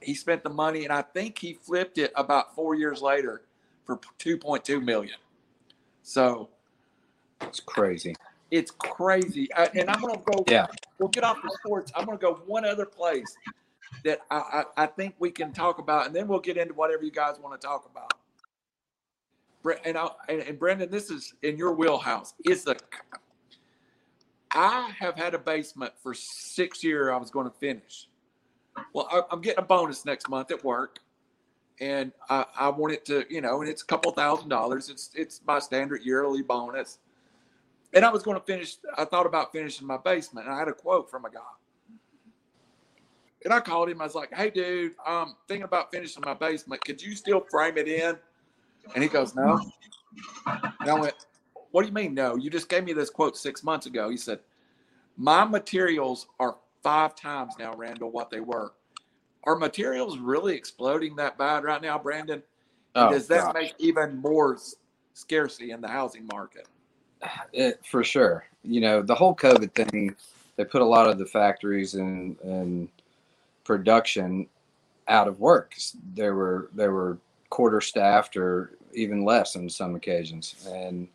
He 0.00 0.14
spent 0.14 0.44
the 0.44 0.50
money, 0.50 0.84
and 0.84 0.92
I 0.92 1.02
think 1.02 1.38
he 1.38 1.54
flipped 1.54 1.98
it 1.98 2.12
about 2.14 2.54
four 2.54 2.74
years 2.74 3.00
later 3.02 3.42
for 3.84 3.96
2.2 4.18 4.82
million. 4.84 5.16
So 6.02 6.50
It's 7.42 7.60
crazy. 7.60 8.14
it's 8.50 8.70
crazy. 8.70 9.52
I, 9.54 9.68
and 9.74 9.90
I'm 9.90 10.00
gonna 10.00 10.18
go. 10.18 10.44
Yeah. 10.48 10.66
We'll 10.98 11.08
get 11.08 11.24
off 11.24 11.38
the 11.42 11.50
sports. 11.64 11.90
I'm 11.96 12.04
gonna 12.04 12.18
go 12.18 12.42
one 12.46 12.64
other 12.64 12.86
place 12.86 13.34
that 14.04 14.20
I, 14.30 14.64
I, 14.76 14.84
I 14.84 14.86
think 14.86 15.14
we 15.18 15.30
can 15.30 15.52
talk 15.52 15.78
about, 15.78 16.06
and 16.06 16.14
then 16.14 16.28
we'll 16.28 16.40
get 16.40 16.56
into 16.56 16.74
whatever 16.74 17.02
you 17.02 17.10
guys 17.10 17.36
want 17.40 17.60
to 17.60 17.66
talk 17.66 17.88
about. 17.90 18.12
And, 19.84 19.96
I, 19.96 20.08
and, 20.28 20.58
Brandon, 20.58 20.90
this 20.90 21.08
is 21.08 21.34
in 21.42 21.56
your 21.56 21.72
wheelhouse. 21.72 22.34
It's 22.44 22.64
the. 22.64 22.76
I 24.50 24.92
have 24.98 25.16
had 25.16 25.34
a 25.34 25.38
basement 25.38 25.92
for 26.02 26.14
six 26.14 26.82
years. 26.82 27.10
I 27.12 27.16
was 27.16 27.30
going 27.30 27.48
to 27.48 27.56
finish. 27.56 28.08
Well, 28.92 29.08
I, 29.10 29.22
I'm 29.30 29.40
getting 29.40 29.60
a 29.60 29.66
bonus 29.66 30.04
next 30.04 30.28
month 30.28 30.50
at 30.50 30.64
work, 30.64 30.98
and 31.80 32.12
I, 32.28 32.44
I 32.58 32.68
want 32.70 32.92
it 32.92 33.04
to, 33.06 33.24
you 33.30 33.40
know, 33.40 33.60
and 33.60 33.70
it's 33.70 33.82
a 33.82 33.86
couple 33.86 34.10
thousand 34.12 34.48
dollars. 34.48 34.90
It's 34.90 35.10
it's 35.14 35.40
my 35.46 35.58
standard 35.58 36.02
yearly 36.02 36.42
bonus 36.42 36.98
and 37.92 38.04
I 38.04 38.10
was 38.10 38.22
going 38.22 38.38
to 38.38 38.44
finish. 38.44 38.76
I 38.96 39.04
thought 39.04 39.26
about 39.26 39.52
finishing 39.52 39.86
my 39.86 39.98
basement, 39.98 40.46
and 40.46 40.54
I 40.54 40.58
had 40.58 40.68
a 40.68 40.72
quote 40.72 41.10
from 41.10 41.24
a 41.24 41.30
guy. 41.30 41.40
And 43.44 43.52
I 43.52 43.60
called 43.60 43.88
him. 43.88 44.00
I 44.00 44.04
was 44.04 44.14
like, 44.14 44.32
"Hey, 44.32 44.50
dude, 44.50 44.94
I'm 45.04 45.34
thinking 45.48 45.64
about 45.64 45.90
finishing 45.90 46.22
my 46.24 46.34
basement. 46.34 46.84
Could 46.84 47.02
you 47.02 47.14
still 47.14 47.40
frame 47.50 47.76
it 47.76 47.88
in?" 47.88 48.16
And 48.94 49.02
he 49.02 49.08
goes, 49.08 49.34
"No." 49.34 49.60
And 50.46 50.90
I 50.90 50.98
went, 50.98 51.14
"What 51.70 51.82
do 51.82 51.88
you 51.88 51.94
mean, 51.94 52.14
no? 52.14 52.36
You 52.36 52.50
just 52.50 52.68
gave 52.68 52.84
me 52.84 52.92
this 52.92 53.10
quote 53.10 53.36
six 53.36 53.64
months 53.64 53.86
ago." 53.86 54.08
He 54.08 54.16
said, 54.16 54.40
"My 55.16 55.44
materials 55.44 56.28
are 56.38 56.56
five 56.82 57.14
times 57.14 57.54
now, 57.58 57.74
Randall, 57.74 58.10
what 58.10 58.30
they 58.30 58.40
were. 58.40 58.72
Are 59.44 59.56
materials 59.56 60.18
really 60.18 60.54
exploding 60.54 61.16
that 61.16 61.36
bad 61.36 61.64
right 61.64 61.82
now, 61.82 61.98
Brandon? 61.98 62.42
Oh, 62.94 63.10
Does 63.10 63.26
that 63.28 63.46
gosh. 63.46 63.54
make 63.54 63.74
even 63.78 64.18
more 64.18 64.56
scarcity 65.14 65.72
in 65.72 65.80
the 65.80 65.88
housing 65.88 66.26
market?" 66.26 66.68
It, 67.52 67.80
for 67.84 68.04
sure. 68.04 68.44
You 68.64 68.80
know, 68.80 69.02
the 69.02 69.14
whole 69.14 69.34
COVID 69.34 69.72
thing, 69.72 70.14
they 70.56 70.64
put 70.64 70.82
a 70.82 70.86
lot 70.86 71.08
of 71.08 71.18
the 71.18 71.26
factories 71.26 71.94
and, 71.94 72.38
and 72.40 72.88
production 73.64 74.46
out 75.08 75.28
of 75.28 75.40
work. 75.40 75.74
They 76.14 76.30
were 76.30 76.70
they 76.74 76.88
were 76.88 77.18
quarter 77.50 77.80
staffed 77.80 78.36
or 78.36 78.72
even 78.94 79.24
less 79.24 79.56
on 79.56 79.68
some 79.68 79.94
occasions. 79.94 80.66
And 80.68 81.08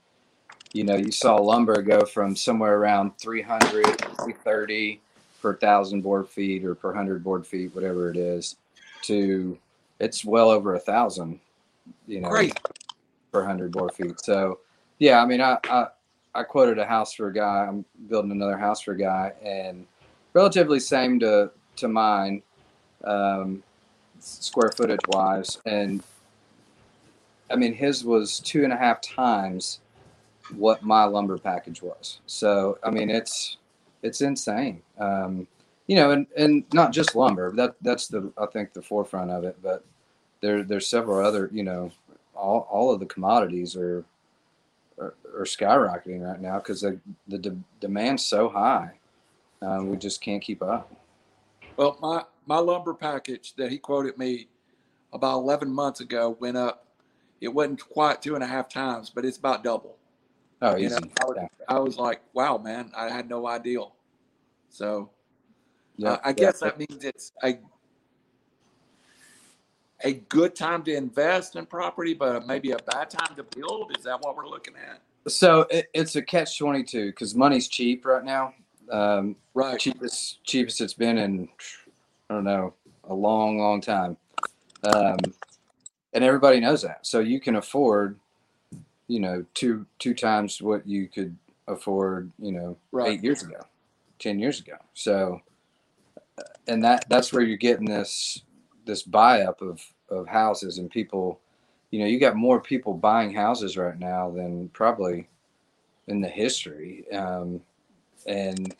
you 0.73 0.83
know, 0.83 0.95
you 0.95 1.11
saw 1.11 1.35
lumber 1.37 1.81
go 1.81 2.05
from 2.05 2.35
somewhere 2.35 2.77
around 2.77 3.17
300, 3.17 3.85
330 3.85 5.01
per 5.41 5.55
thousand 5.55 6.01
board 6.01 6.27
feet 6.27 6.65
or 6.65 6.75
per 6.75 6.93
hundred 6.93 7.23
board 7.23 7.45
feet, 7.45 7.73
whatever 7.73 8.09
it 8.09 8.17
is, 8.17 8.57
to 9.03 9.57
it's 9.99 10.25
well 10.25 10.49
over 10.49 10.75
a 10.75 10.79
thousand. 10.79 11.39
You 12.07 12.21
know, 12.21 12.29
Great. 12.29 12.59
per 13.31 13.45
hundred 13.45 13.71
board 13.71 13.93
feet. 13.93 14.19
So, 14.19 14.59
yeah, 14.99 15.21
I 15.21 15.25
mean, 15.25 15.41
I, 15.41 15.57
I 15.69 15.87
I 16.37 16.43
quoted 16.43 16.77
a 16.77 16.85
house 16.85 17.13
for 17.13 17.29
a 17.29 17.33
guy. 17.33 17.65
I'm 17.67 17.83
building 18.09 18.31
another 18.31 18.57
house 18.57 18.81
for 18.81 18.91
a 18.91 18.97
guy, 18.97 19.33
and 19.43 19.87
relatively 20.33 20.79
same 20.79 21.19
to 21.21 21.49
to 21.77 21.87
mine, 21.87 22.43
um, 23.03 23.63
square 24.19 24.71
footage 24.77 25.01
wise, 25.07 25.57
and 25.65 26.03
I 27.49 27.55
mean 27.55 27.73
his 27.73 28.05
was 28.05 28.39
two 28.39 28.63
and 28.63 28.71
a 28.71 28.77
half 28.77 29.01
times 29.01 29.79
what 30.55 30.83
my 30.83 31.03
lumber 31.05 31.37
package 31.39 31.81
was. 31.81 32.19
So, 32.27 32.77
I 32.83 32.91
mean, 32.91 33.09
it's 33.09 33.57
it's 34.03 34.21
insane. 34.21 34.81
Um, 34.99 35.47
you 35.87 35.95
know, 35.95 36.11
and 36.11 36.27
and 36.37 36.65
not 36.71 36.93
just 36.93 37.15
lumber. 37.15 37.51
That 37.55 37.75
that's 37.81 38.07
the 38.07 38.31
I 38.37 38.45
think 38.45 38.73
the 38.73 38.81
forefront 38.81 39.31
of 39.31 39.43
it, 39.43 39.57
but 39.63 39.83
there 40.41 40.63
there's 40.63 40.87
several 40.87 41.25
other 41.25 41.49
you 41.51 41.63
know 41.63 41.91
all, 42.35 42.67
all 42.69 42.93
of 42.93 42.99
the 42.99 43.07
commodities 43.07 43.75
are 43.75 44.05
are, 44.99 45.13
are 45.37 45.45
skyrocketing 45.45 46.21
right 46.27 46.39
now 46.41 46.57
because 46.57 46.81
the 46.81 46.99
the 47.27 47.37
de- 47.37 47.57
demand's 47.79 48.25
so 48.25 48.49
high, 48.49 48.91
um, 49.61 49.89
we 49.89 49.97
just 49.97 50.21
can't 50.21 50.41
keep 50.41 50.61
up. 50.61 50.91
Well, 51.75 51.97
my 52.01 52.23
my 52.45 52.57
lumber 52.57 52.93
package 52.93 53.53
that 53.55 53.71
he 53.71 53.77
quoted 53.77 54.17
me 54.17 54.47
about 55.13 55.39
11 55.39 55.71
months 55.71 55.99
ago 56.01 56.35
went 56.39 56.57
up. 56.57 56.85
It 57.39 57.49
wasn't 57.49 57.87
quite 57.87 58.21
two 58.21 58.35
and 58.35 58.43
a 58.43 58.47
half 58.47 58.67
times, 58.69 59.09
but 59.09 59.23
it's 59.25 59.37
about 59.37 59.63
double. 59.63 59.95
Oh, 60.61 60.75
You 60.75 60.87
easy. 60.87 60.95
know, 60.99 61.07
I 61.21 61.25
was, 61.25 61.37
Yeah. 61.37 61.47
I 61.69 61.79
was 61.79 61.97
like, 61.97 62.21
wow, 62.33 62.57
man, 62.57 62.91
I 62.95 63.09
had 63.09 63.29
no 63.29 63.47
idea. 63.47 63.81
So 64.69 65.11
Yeah, 65.97 66.13
uh, 66.13 66.17
I 66.23 66.29
yeah. 66.29 66.33
guess 66.33 66.59
that 66.61 66.79
means 66.79 67.03
it's 67.03 67.31
a 67.43 67.59
a 70.03 70.13
good 70.13 70.55
time 70.55 70.83
to 70.83 70.95
invest 70.95 71.55
in 71.55 71.65
property, 71.65 72.13
but 72.13 72.47
maybe 72.47 72.71
a 72.71 72.79
bad 72.79 73.09
time 73.09 73.35
to 73.35 73.43
build. 73.43 73.91
Is 73.97 74.03
that 74.05 74.21
what 74.21 74.35
we're 74.37 74.47
looking 74.47 74.75
at? 74.75 75.01
So 75.27 75.61
it, 75.71 75.89
it's 75.93 76.15
a 76.17 76.21
catch 76.21 76.57
twenty 76.59 76.83
two 76.83 77.07
because 77.07 77.35
money's 77.35 77.67
cheap 77.67 78.05
right 78.05 78.23
now. 78.25 78.53
Um, 78.91 79.37
Right. 79.53 79.79
cheapest 79.79 80.43
cheapest 80.45 80.81
it's 80.81 80.93
been 80.95 81.17
in 81.17 81.49
I 82.29 82.35
don't 82.35 82.45
know 82.45 82.73
a 83.09 83.13
long 83.15 83.59
long 83.59 83.81
time, 83.81 84.17
um, 84.83 85.33
and 86.13 86.23
everybody 86.23 86.59
knows 86.59 86.83
that. 86.83 87.05
So 87.07 87.19
you 87.19 87.39
can 87.41 87.57
afford, 87.57 88.19
you 89.07 89.19
know, 89.21 89.45
two 89.55 89.85
two 89.99 90.13
times 90.15 90.61
what 90.61 90.87
you 90.87 91.07
could 91.09 91.37
afford, 91.67 92.31
you 92.39 92.53
know, 92.53 92.77
Right. 92.91 93.13
eight 93.13 93.23
years 93.23 93.43
ago, 93.43 93.61
ten 94.19 94.39
years 94.39 94.59
ago. 94.61 94.77
So, 94.93 95.41
and 96.67 96.83
that 96.83 97.09
that's 97.09 97.33
where 97.33 97.43
you're 97.43 97.57
getting 97.57 97.85
this 97.87 98.43
this 98.87 99.03
buy 99.03 99.41
up 99.41 99.61
of 99.61 99.81
of 100.09 100.27
houses 100.27 100.77
and 100.77 100.89
people. 100.89 101.39
You 101.91 101.99
know, 101.99 102.05
you 102.05 102.19
got 102.19 102.35
more 102.35 102.59
people 102.59 102.93
buying 102.93 103.33
houses 103.33 103.77
right 103.77 103.97
now 103.97 104.29
than 104.29 104.69
probably 104.69 105.27
in 106.07 106.19
the 106.21 106.27
history, 106.27 107.05
um, 107.13 107.61
and 108.25 108.73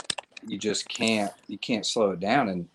you 0.46 0.58
just 0.58 0.88
can't 0.89 1.32
you 1.48 1.58
can't 1.58 1.86
slow 1.86 2.12
it 2.12 2.20
down. 2.20 2.50
And 2.50 2.67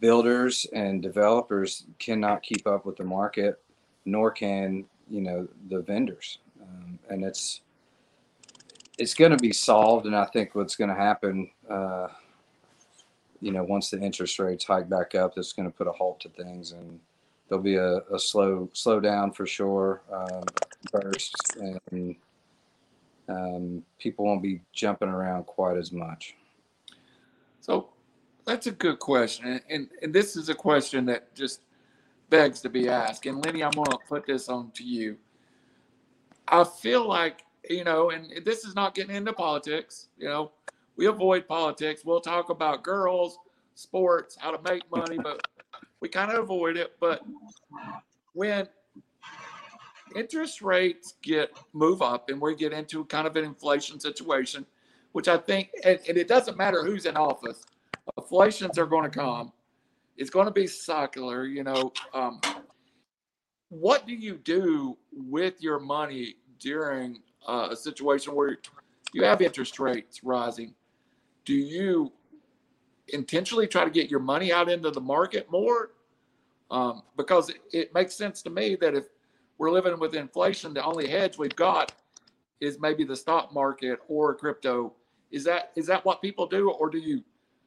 builders 0.00 0.66
and 0.72 1.02
developers 1.02 1.84
cannot 1.98 2.42
keep 2.42 2.66
up 2.66 2.84
with 2.84 2.96
the 2.96 3.04
market, 3.04 3.62
nor 4.04 4.30
can 4.30 4.84
you 5.08 5.20
know 5.20 5.48
the 5.68 5.80
vendors. 5.80 6.38
Um, 6.60 6.98
and 7.08 7.24
it's 7.24 7.60
it's 8.98 9.14
going 9.14 9.32
to 9.32 9.38
be 9.38 9.52
solved. 9.52 10.06
And 10.06 10.16
I 10.16 10.24
think 10.26 10.54
what's 10.54 10.76
going 10.76 10.90
to 10.90 10.96
happen, 10.96 11.50
uh, 11.70 12.08
you 13.40 13.52
know, 13.52 13.64
once 13.64 13.90
the 13.90 14.00
interest 14.00 14.38
rates 14.38 14.64
hike 14.64 14.88
back 14.88 15.14
up, 15.14 15.34
that's 15.34 15.52
going 15.52 15.70
to 15.70 15.76
put 15.76 15.86
a 15.86 15.92
halt 15.92 16.20
to 16.20 16.28
things, 16.30 16.72
and 16.72 17.00
there'll 17.48 17.62
be 17.62 17.76
a, 17.76 17.98
a 18.12 18.18
slow 18.18 18.68
slow 18.72 19.00
down 19.00 19.32
for 19.32 19.46
sure, 19.46 20.02
um, 20.12 20.44
burst, 20.92 21.34
and 21.90 22.16
um, 23.28 23.82
people 23.98 24.24
won't 24.24 24.42
be 24.42 24.60
jumping 24.72 25.08
around 25.08 25.44
quite 25.44 25.76
as 25.76 25.92
much. 25.92 26.36
So 27.60 27.88
that's 28.44 28.68
a 28.68 28.72
good 28.72 28.98
question. 28.98 29.46
And, 29.46 29.60
and, 29.68 29.88
and 30.02 30.14
this 30.14 30.36
is 30.36 30.48
a 30.48 30.54
question 30.54 31.04
that 31.06 31.34
just 31.34 31.60
begs 32.30 32.60
to 32.60 32.68
be 32.68 32.88
asked. 32.88 33.26
And 33.26 33.44
Lenny, 33.44 33.62
I'm 33.62 33.72
going 33.72 33.86
to 33.86 33.98
put 34.08 34.26
this 34.26 34.48
on 34.48 34.70
to 34.72 34.84
you. 34.84 35.16
I 36.46 36.62
feel 36.62 37.06
like, 37.08 37.44
you 37.68 37.82
know, 37.82 38.10
and 38.10 38.44
this 38.44 38.64
is 38.64 38.76
not 38.76 38.94
getting 38.94 39.16
into 39.16 39.32
politics, 39.32 40.08
you 40.16 40.28
know, 40.28 40.52
we 40.96 41.06
avoid 41.06 41.46
politics. 41.46 42.02
We'll 42.04 42.20
talk 42.20 42.50
about 42.50 42.82
girls, 42.82 43.38
sports, 43.74 44.36
how 44.38 44.50
to 44.50 44.70
make 44.70 44.82
money, 44.90 45.18
but 45.22 45.46
we 46.00 46.08
kind 46.08 46.30
of 46.32 46.42
avoid 46.42 46.76
it. 46.76 46.92
But 47.00 47.22
when 48.32 48.68
interest 50.14 50.62
rates 50.62 51.14
get 51.22 51.50
move 51.72 52.02
up 52.02 52.30
and 52.30 52.40
we 52.40 52.54
get 52.54 52.72
into 52.72 53.04
kind 53.06 53.26
of 53.26 53.36
an 53.36 53.44
inflation 53.44 54.00
situation, 54.00 54.64
which 55.12 55.28
I 55.28 55.36
think, 55.36 55.70
and, 55.84 55.98
and 56.08 56.16
it 56.16 56.28
doesn't 56.28 56.56
matter 56.56 56.84
who's 56.84 57.06
in 57.06 57.16
office, 57.16 57.64
inflations 58.16 58.78
are 58.78 58.86
going 58.86 59.10
to 59.10 59.10
come. 59.10 59.52
It's 60.16 60.30
going 60.30 60.46
to 60.46 60.52
be 60.52 60.66
secular, 60.66 61.44
you 61.46 61.62
know. 61.62 61.92
Um, 62.14 62.40
what 63.68 64.06
do 64.06 64.14
you 64.14 64.36
do 64.36 64.96
with 65.12 65.60
your 65.60 65.78
money 65.78 66.36
during 66.58 67.20
uh, 67.46 67.68
a 67.70 67.76
situation 67.76 68.34
where 68.34 68.56
you 69.12 69.24
have 69.24 69.42
interest 69.42 69.78
rates 69.78 70.22
rising? 70.24 70.74
Do 71.46 71.54
you 71.54 72.12
intentionally 73.08 73.66
try 73.66 73.84
to 73.84 73.90
get 73.90 74.10
your 74.10 74.20
money 74.20 74.52
out 74.52 74.68
into 74.68 74.90
the 74.90 75.00
market 75.00 75.50
more? 75.50 75.92
Um, 76.70 77.04
because 77.16 77.48
it, 77.48 77.58
it 77.72 77.94
makes 77.94 78.14
sense 78.14 78.42
to 78.42 78.50
me 78.50 78.76
that 78.80 78.94
if 78.94 79.04
we're 79.56 79.70
living 79.70 79.98
with 79.98 80.14
inflation, 80.14 80.74
the 80.74 80.84
only 80.84 81.06
hedge 81.08 81.38
we've 81.38 81.56
got 81.56 81.92
is 82.60 82.80
maybe 82.80 83.04
the 83.04 83.16
stock 83.16 83.54
market 83.54 84.00
or 84.08 84.34
crypto. 84.34 84.92
Is 85.30 85.44
that 85.44 85.72
is 85.76 85.86
that 85.86 86.04
what 86.04 86.20
people 86.20 86.46
do, 86.46 86.70
or 86.70 86.90
do 86.90 86.98
you? 86.98 87.22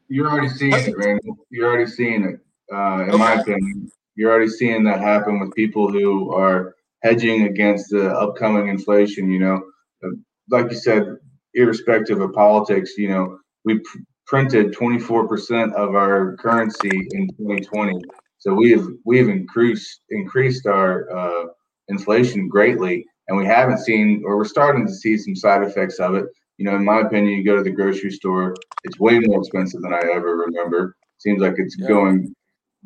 You're 0.09 0.29
already 0.29 0.49
seeing 0.49 0.73
it, 0.73 0.97
Randall. 0.97 1.37
You're 1.49 1.69
already 1.69 1.89
seeing 1.89 2.23
it. 2.25 2.39
Uh, 2.73 3.05
in 3.11 3.17
my 3.17 3.33
opinion, 3.35 3.91
you're 4.15 4.31
already 4.31 4.49
seeing 4.49 4.83
that 4.83 4.99
happen 4.99 5.39
with 5.39 5.53
people 5.55 5.91
who 5.91 6.33
are 6.33 6.75
hedging 7.03 7.43
against 7.43 7.89
the 7.89 8.11
upcoming 8.11 8.67
inflation. 8.67 9.31
You 9.31 9.39
know, 9.39 9.63
Uh, 10.03 10.09
like 10.49 10.69
you 10.71 10.77
said, 10.77 11.17
irrespective 11.53 12.21
of 12.21 12.33
politics, 12.33 12.97
you 12.97 13.09
know, 13.09 13.39
we 13.65 13.79
pr- 13.79 13.99
printed 14.25 14.73
24% 14.73 15.73
of 15.73 15.95
our 15.95 16.35
currency 16.37 17.07
in 17.11 17.27
2020. 17.37 18.01
So 18.37 18.53
we 18.53 18.71
have 18.71 18.87
we 19.05 19.17
have 19.17 19.27
increased 19.27 20.01
increased 20.09 20.65
our 20.65 21.09
uh, 21.11 21.47
inflation 21.89 22.47
greatly, 22.47 23.05
and 23.27 23.37
we 23.37 23.45
haven't 23.45 23.79
seen 23.79 24.23
or 24.25 24.37
we're 24.37 24.45
starting 24.45 24.87
to 24.87 24.93
see 24.93 25.17
some 25.17 25.35
side 25.35 25.63
effects 25.63 25.99
of 25.99 26.15
it. 26.15 26.25
You 26.57 26.65
know, 26.65 26.75
in 26.75 26.85
my 26.85 27.01
opinion, 27.01 27.37
you 27.37 27.43
go 27.43 27.57
to 27.57 27.63
the 27.63 27.69
grocery 27.71 28.11
store, 28.11 28.55
it's 28.83 28.99
way 28.99 29.19
more 29.19 29.39
expensive 29.39 29.81
than 29.81 29.93
I 29.93 30.01
ever 30.13 30.37
remember. 30.37 30.95
Seems 31.17 31.41
like 31.41 31.55
it's 31.57 31.77
Yeah. 31.77 31.87
going 31.87 32.33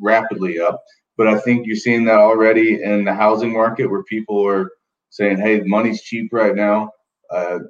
rapidly 0.00 0.58
up. 0.58 0.82
But 1.16 1.28
I 1.28 1.38
think 1.38 1.66
you're 1.66 1.76
seeing 1.76 2.04
that 2.06 2.18
already 2.18 2.82
in 2.82 3.04
the 3.04 3.14
housing 3.14 3.52
market 3.52 3.86
where 3.86 4.02
people 4.04 4.44
are 4.46 4.72
saying, 5.10 5.38
hey, 5.38 5.60
money's 5.60 6.02
cheap 6.02 6.32
right 6.32 6.56
now. 6.56 6.90
Uh, 7.30 7.60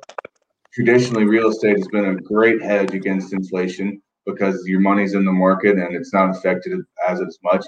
traditionally, 0.75 1.25
real 1.25 1.49
estate 1.49 1.79
has 1.79 1.89
been 1.89 2.07
a 2.07 2.17
great 2.17 2.61
hedge 2.61 2.95
against 2.95 3.33
inflation 3.33 4.03
because 4.27 4.63
your 4.67 4.81
money's 4.81 5.15
in 5.15 5.25
the 5.25 5.33
market 5.33 5.79
and 5.79 5.95
it's 5.95 6.13
not 6.13 6.31
affected 6.31 6.81
as 7.09 7.21
as 7.21 7.39
much. 7.45 7.65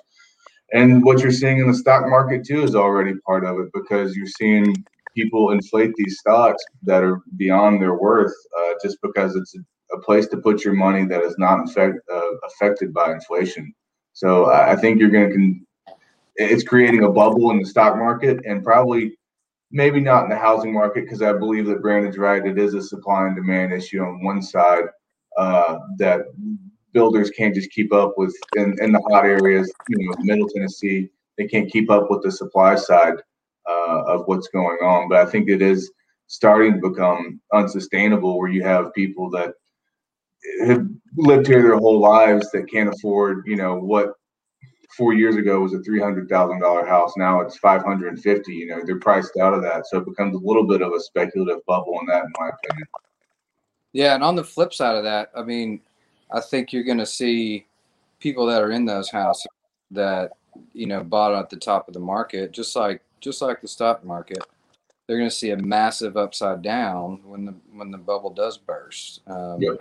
And 0.73 1.05
what 1.05 1.21
you're 1.21 1.31
seeing 1.31 1.59
in 1.59 1.69
the 1.69 1.75
stock 1.75 2.09
market 2.09 2.45
too 2.45 2.63
is 2.63 2.75
already 2.75 3.15
part 3.25 3.45
of 3.45 3.59
it 3.61 3.69
because 3.73 4.17
you're 4.17 4.27
seeing 4.27 4.75
people 5.15 5.53
inflate 5.53 5.95
these 5.95 6.19
stocks 6.19 6.63
that 6.83 7.05
are 7.05 7.21
beyond 7.37 7.81
their 7.81 7.95
worth 7.95 8.35
uh, 8.59 8.73
just 8.83 8.99
because 9.03 9.37
it's 9.37 9.55
a, 9.57 9.97
a 9.97 10.01
place 10.01 10.27
to 10.29 10.37
put 10.39 10.65
your 10.65 10.75
money 10.75 11.07
that 11.07 11.23
is 11.23 11.37
not 11.39 11.65
affect, 11.65 11.99
uh, 12.13 12.31
affected 12.47 12.93
by 12.93 13.13
inflation. 13.13 13.73
So 14.13 14.47
I 14.47 14.73
I 14.73 14.77
think 14.77 14.99
you're 14.99 15.11
going 15.11 15.29
to, 15.29 15.35
con- 15.35 15.67
it's 16.37 16.65
creating 16.65 17.05
a 17.05 17.11
bubble 17.11 17.51
in 17.51 17.61
the 17.61 17.65
stock 17.65 17.97
market 17.97 18.41
and 18.45 18.65
probably 18.65 19.17
maybe 19.71 20.01
not 20.01 20.25
in 20.25 20.31
the 20.31 20.37
housing 20.37 20.73
market 20.73 21.05
because 21.05 21.23
I 21.23 21.33
believe 21.33 21.67
that 21.67 21.83
Brandon's 21.83 22.19
right. 22.19 22.45
It 22.45 22.59
is 22.59 22.75
a 22.75 22.83
supply 22.83 23.27
and 23.27 23.37
demand 23.37 23.73
issue 23.73 24.01
on 24.01 24.25
one 24.25 24.43
side 24.43 24.85
uh, 25.37 25.79
that 25.99 26.23
builders 26.93 27.31
can't 27.31 27.55
just 27.55 27.71
keep 27.71 27.93
up 27.93 28.15
with 28.17 28.35
in, 28.57 28.75
in 28.81 28.93
the 28.93 29.01
hot 29.11 29.25
areas, 29.25 29.71
you 29.89 29.99
know, 29.99 30.15
Middle 30.21 30.49
Tennessee. 30.49 31.11
They 31.37 31.47
can't 31.47 31.71
keep 31.71 31.91
up 31.91 32.11
with 32.11 32.23
the 32.23 32.33
supply 32.33 32.77
side 32.77 33.17
uh, 33.69 34.03
of 34.05 34.23
what's 34.27 34.49
going 34.49 34.79
on. 34.79 35.09
But 35.09 35.19
I 35.19 35.31
think 35.31 35.49
it 35.49 35.61
is 35.61 35.93
starting 36.29 36.75
to 36.75 36.89
become 36.89 37.41
unsustainable 37.53 38.39
where 38.39 38.51
you 38.51 38.63
have 38.63 38.95
people 38.95 39.31
that 39.31 39.55
have 40.67 40.87
lived 41.17 41.47
here 41.47 41.63
their 41.63 41.77
whole 41.77 41.99
lives 41.99 42.51
that 42.53 42.71
can't 42.71 42.89
afford, 42.89 43.45
you 43.47 43.57
know, 43.57 43.77
what 43.77 44.15
four 44.97 45.15
years 45.15 45.37
ago 45.37 45.61
was 45.61 45.75
a 45.75 45.81
three 45.81 46.01
hundred 46.01 46.29
thousand 46.29 46.61
dollar 46.61 46.87
house. 46.87 47.13
Now 47.17 47.41
it's 47.41 47.59
five 47.59 47.83
hundred 47.83 48.09
and 48.09 48.23
fifty. 48.23 48.55
You 48.55 48.67
know, 48.67 48.81
they're 48.85 48.99
priced 48.99 49.37
out 49.37 49.55
of 49.55 49.63
that, 49.63 49.87
so 49.87 49.99
it 49.99 50.07
becomes 50.07 50.35
a 50.35 50.39
little 50.39 50.65
bit 50.65 50.83
of 50.83 50.93
a 50.93 51.01
speculative 51.01 51.65
bubble 51.67 51.99
in 52.01 52.07
that, 52.07 52.25
in 52.25 52.33
my 52.39 52.49
opinion. 52.49 52.87
Yeah, 53.93 54.15
and 54.15 54.23
on 54.23 54.37
the 54.37 54.45
flip 54.45 54.75
side 54.75 54.97
of 54.97 55.05
that, 55.05 55.31
I 55.35 55.43
mean, 55.43 55.81
I 56.31 56.41
think 56.41 56.73
you're 56.73 56.85
going 56.85 56.99
to 56.99 57.07
see 57.07 57.67
people 58.21 58.47
that 58.47 58.63
are 58.63 58.73
in 58.73 58.85
those 58.85 59.11
houses 59.11 59.47
that 59.91 60.33
you 60.73 60.87
know 60.87 61.03
bought 61.03 61.35
at 61.35 61.51
the 61.51 61.57
top 61.57 61.89
of 61.89 61.95
the 61.95 62.01
market, 62.01 62.53
just 62.53 62.77
like 62.77 63.03
just 63.21 63.43
like 63.43 63.61
the 63.61 63.69
stock 63.69 64.05
market. 64.05 64.39
They're 65.07 65.19
going 65.19 65.31
to 65.31 65.35
see 65.35 65.51
a 65.51 65.57
massive 65.57 66.17
upside 66.17 66.63
down 66.63 67.21
when 67.25 67.45
the 67.45 67.55
when 67.73 67.91
the 67.91 67.99
bubble 67.99 68.31
does 68.31 68.59
burst. 68.59 69.21
Um, 69.27 69.63
Yep. 69.63 69.79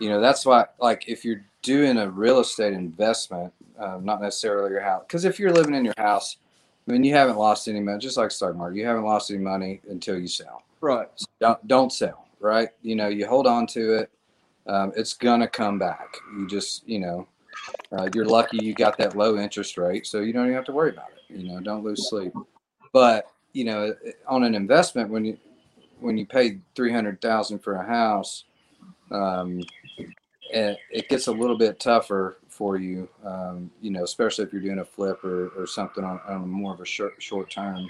You 0.00 0.08
know, 0.08 0.20
that's 0.20 0.44
why, 0.44 0.66
like, 0.80 1.08
if 1.08 1.24
you're 1.24 1.44
doing 1.62 1.98
a 1.98 2.08
real 2.08 2.40
estate 2.40 2.72
investment, 2.72 3.52
uh, 3.78 3.98
not 4.02 4.20
necessarily 4.20 4.70
your 4.70 4.80
house, 4.80 5.04
because 5.06 5.24
if 5.24 5.38
you're 5.38 5.52
living 5.52 5.74
in 5.74 5.84
your 5.84 5.94
house, 5.96 6.36
I 6.86 6.92
mean, 6.92 7.04
you 7.04 7.14
haven't 7.14 7.38
lost 7.38 7.68
any 7.68 7.80
money, 7.80 7.98
just 7.98 8.16
like 8.16 8.30
stock 8.30 8.54
market, 8.56 8.76
you 8.78 8.86
haven't 8.86 9.04
lost 9.04 9.30
any 9.30 9.40
money 9.40 9.80
until 9.88 10.18
you 10.18 10.28
sell. 10.28 10.62
Right. 10.80 11.08
don't 11.40 11.66
don't 11.66 11.92
sell 11.92 12.24
right? 12.44 12.68
You 12.82 12.94
know 12.94 13.08
you 13.08 13.26
hold 13.26 13.46
on 13.46 13.66
to 13.68 13.94
it 13.94 14.10
um, 14.66 14.92
it's 14.96 15.14
gonna 15.14 15.48
come 15.48 15.78
back. 15.78 16.16
You 16.36 16.46
just 16.46 16.86
you 16.86 17.00
know 17.00 17.26
uh, 17.92 18.08
you're 18.14 18.26
lucky 18.26 18.58
you 18.58 18.74
got 18.74 18.98
that 18.98 19.16
low 19.16 19.38
interest 19.38 19.78
rate 19.78 20.06
so 20.06 20.20
you 20.20 20.32
don't 20.32 20.44
even 20.44 20.54
have 20.54 20.66
to 20.66 20.72
worry 20.72 20.90
about 20.90 21.10
it 21.10 21.34
you 21.34 21.48
know 21.48 21.60
don't 21.60 21.82
lose 21.82 22.08
sleep. 22.08 22.32
But 22.92 23.30
you 23.52 23.64
know 23.64 23.94
on 24.28 24.44
an 24.44 24.54
investment 24.54 25.10
when 25.10 25.24
you 25.24 25.38
when 26.00 26.18
you 26.18 26.26
pay 26.26 26.58
300000 26.74 27.58
for 27.60 27.76
a 27.76 27.86
house 27.86 28.44
um, 29.10 29.60
it, 30.54 30.78
it 30.90 31.08
gets 31.08 31.26
a 31.26 31.32
little 31.32 31.58
bit 31.58 31.80
tougher 31.80 32.38
for 32.48 32.76
you 32.76 33.08
um, 33.24 33.70
you 33.80 33.90
know 33.90 34.04
especially 34.04 34.44
if 34.44 34.52
you're 34.52 34.62
doing 34.62 34.78
a 34.78 34.84
flip 34.84 35.22
or, 35.24 35.48
or 35.56 35.66
something 35.66 36.04
on, 36.04 36.20
on 36.28 36.48
more 36.48 36.72
of 36.72 36.80
a 36.80 36.86
short 36.86 37.14
short 37.18 37.50
term 37.50 37.88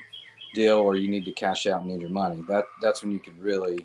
deal 0.55 0.79
or 0.79 0.97
you 0.97 1.09
need 1.09 1.27
to 1.27 1.33
cash 1.33 1.67
out 1.67 1.83
and 1.83 1.91
need 1.91 2.01
your 2.01 2.11
money. 2.11 2.43
That 2.49 2.65
that's 2.81 3.03
when 3.03 3.13
you 3.13 3.19
can 3.19 3.39
really 3.39 3.85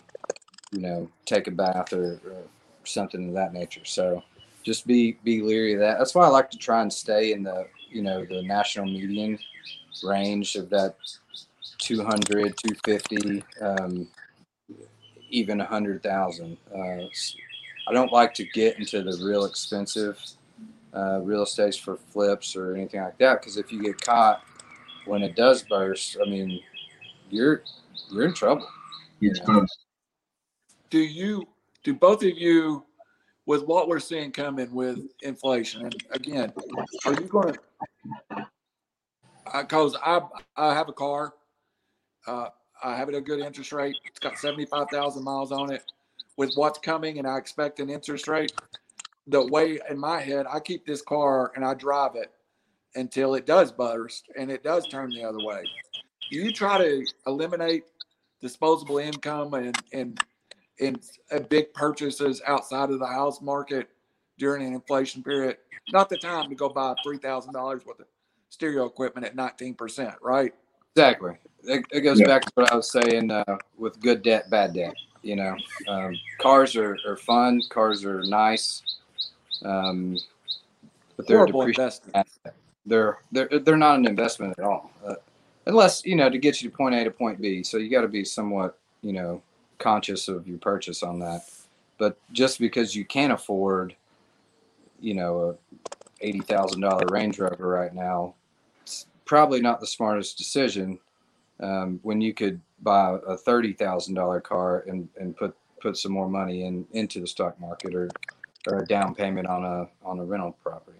you 0.72 0.80
know 0.80 1.10
take 1.26 1.48
a 1.48 1.52
bath 1.52 1.92
or, 1.92 2.22
or 2.26 2.44
something 2.86 3.28
of 3.28 3.34
that 3.34 3.54
nature. 3.54 3.84
So 3.84 4.24
just 4.64 4.88
be 4.88 5.18
be 5.24 5.42
leery 5.42 5.74
of 5.74 5.80
that. 5.80 5.98
That's 5.98 6.16
why 6.16 6.26
i 6.26 6.30
like 6.30 6.50
to 6.52 6.58
try 6.58 6.82
and 6.82 6.94
stay 6.94 7.34
in 7.34 7.44
the 7.44 7.68
you 7.90 8.02
know 8.02 8.24
the 8.24 8.42
national 8.44 8.86
median 8.86 9.38
range 10.04 10.56
of 10.56 10.70
that 10.70 10.96
200 11.80 12.56
250 12.58 13.44
um, 13.62 14.08
even 15.30 15.58
100000 15.58 16.58
uh, 16.74 16.80
i 17.90 17.94
don't 17.94 18.12
like 18.12 18.34
to 18.34 18.46
get 18.46 18.78
into 18.78 19.02
the 19.02 19.26
real 19.26 19.46
expensive 19.46 20.20
uh, 20.94 21.20
real 21.22 21.44
estates 21.44 21.78
for 21.78 21.98
flips 21.98 22.56
or 22.56 22.76
anything 22.76 23.02
like 23.02 23.18
that 23.18 23.40
because 23.40 23.58
if 23.58 23.72
you 23.72 23.82
get 23.82 24.00
caught 24.02 24.42
when 25.10 25.24
it 25.24 25.36
does 25.36 25.64
burst, 25.64 26.18
I 26.24 26.30
mean, 26.30 26.62
you're 27.30 27.64
you're 28.12 28.26
in 28.26 28.34
trouble. 28.34 28.68
Huge 29.20 29.40
Yeah. 29.48 29.62
Do 30.90 31.00
you, 31.00 31.48
do 31.84 31.94
both 31.94 32.24
of 32.24 32.38
you, 32.38 32.84
with 33.46 33.64
what 33.64 33.88
we're 33.88 34.00
seeing 34.00 34.32
coming 34.32 34.72
with 34.74 35.00
inflation, 35.22 35.84
and 35.84 35.96
again, 36.12 36.54
are 37.06 37.14
you 37.14 37.28
going 37.28 37.54
to, 37.54 38.48
because 39.56 39.96
I, 40.04 40.22
I 40.56 40.74
have 40.74 40.90
a 40.90 40.94
car, 40.94 41.34
uh, 42.28 42.50
I 42.84 42.96
have 42.96 43.10
it 43.10 43.16
at 43.16 43.20
a 43.20 43.22
good 43.22 43.40
interest 43.40 43.72
rate. 43.72 43.96
It's 44.06 44.20
got 44.20 44.38
75,000 44.38 45.24
miles 45.24 45.52
on 45.52 45.72
it. 45.72 45.84
With 46.40 46.56
what's 46.56 46.80
coming 46.80 47.20
and 47.20 47.28
I 47.28 47.38
expect 47.38 47.82
an 47.82 47.90
interest 47.90 48.30
rate, 48.30 48.54
the 49.28 49.46
way 49.48 49.78
in 49.90 50.00
my 50.00 50.22
head, 50.22 50.46
I 50.50 50.62
keep 50.62 50.86
this 50.86 51.02
car 51.02 51.52
and 51.54 51.66
I 51.66 51.74
drive 51.74 52.16
it 52.16 52.32
until 52.96 53.36
it 53.36 53.46
does 53.46 53.74
burst 53.74 54.24
and 54.38 54.50
it 54.50 54.64
does 54.64 54.88
turn 54.88 55.10
the 55.10 55.22
other 55.22 55.42
way. 55.42 55.64
You 56.32 56.54
try 56.54 56.78
to 56.78 57.06
eliminate 57.28 57.84
disposable 58.40 59.00
income 59.00 59.54
and, 59.54 59.78
and, 59.92 60.18
and 60.80 61.50
big 61.50 61.74
purchases 61.74 62.42
outside 62.48 62.90
of 62.90 63.00
the 63.00 63.06
house 63.06 63.42
market 63.42 63.90
during 64.38 64.66
an 64.66 64.74
inflation 64.74 65.22
period? 65.22 65.58
Not 65.92 66.08
the 66.08 66.16
time 66.16 66.48
to 66.48 66.56
go 66.56 66.70
buy 66.70 66.96
$3,000 67.06 67.86
worth 67.86 68.00
of 68.00 68.06
stereo 68.48 68.86
equipment 68.86 69.26
at 69.26 69.36
19%, 69.36 70.16
right? 70.22 70.54
Exactly. 70.96 71.34
It, 71.66 71.84
it 71.92 72.00
goes 72.00 72.22
Yeah. 72.22 72.28
back 72.28 72.44
to 72.44 72.52
what 72.56 72.72
I 72.72 72.78
was 72.78 72.90
saying 72.90 73.30
uh, 73.30 73.58
with 73.78 74.00
good 74.00 74.22
debt, 74.22 74.50
bad 74.50 74.74
debt. 74.74 74.96
You 75.22 75.36
know, 75.38 75.56
um, 75.88 76.16
cars 76.40 76.76
are, 76.76 76.98
are 77.08 77.18
fun. 77.18 77.62
Cars 77.70 78.06
are 78.06 78.24
nice, 78.24 78.84
um, 79.64 80.18
but 81.18 81.28
they're 81.28 81.38
Horrible 81.38 81.44
depreciating 81.44 81.80
investment. 81.82 82.16
asset. 82.16 82.56
They're 82.86 83.20
they're 83.32 83.50
they're 83.60 83.78
not 83.78 84.00
an 84.00 84.08
investment 84.08 84.56
at 84.58 84.66
all, 84.66 84.92
uh, 85.06 85.16
unless 85.68 86.06
you 86.06 86.16
know 86.16 86.30
to 86.30 86.38
get 86.38 86.62
you 86.62 86.70
to 86.70 86.76
point 86.76 86.96
A 86.96 87.04
to 87.04 87.12
point 87.12 87.42
B. 87.42 87.64
So 87.64 87.78
you 87.78 87.90
got 87.90 88.02
to 88.02 88.08
be 88.08 88.26
somewhat 88.26 88.78
you 89.02 89.14
know 89.14 89.42
conscious 89.80 90.28
of 90.28 90.48
your 90.48 90.60
purchase 90.60 91.04
on 91.04 91.20
that. 91.20 91.42
But 91.98 92.18
just 92.32 92.60
because 92.60 92.96
you 92.96 93.06
can't 93.06 93.34
afford, 93.34 93.96
you 95.02 95.14
know, 95.16 95.52
a 95.52 95.74
eighty 96.22 96.42
thousand 96.42 96.82
dollar 96.82 97.08
Range 97.12 97.38
Rover 97.40 97.68
right 97.68 97.94
now, 97.94 98.36
it's 98.84 99.08
probably 99.26 99.62
not 99.62 99.80
the 99.82 99.88
smartest 99.88 100.38
decision 100.38 101.00
um, 101.60 102.00
when 102.04 102.22
you 102.22 102.34
could 102.34 102.62
buy 102.84 103.18
a 103.28 103.38
thirty 103.38 103.74
thousand 103.74 104.16
dollar 104.16 104.42
car 104.42 104.84
and, 104.88 105.08
and 105.20 105.36
put 105.36 105.56
put 105.82 105.98
some 105.98 106.12
more 106.12 106.30
money 106.30 106.66
in 106.66 106.86
into 106.92 107.20
the 107.22 107.28
stock 107.28 107.60
market 107.60 107.96
or 107.96 108.10
or 108.68 108.80
a 108.80 108.86
down 108.86 109.16
payment 109.16 109.48
on 109.48 109.64
a 109.64 109.88
on 110.08 110.20
a 110.20 110.24
rental 110.24 110.58
property. 110.64 111.00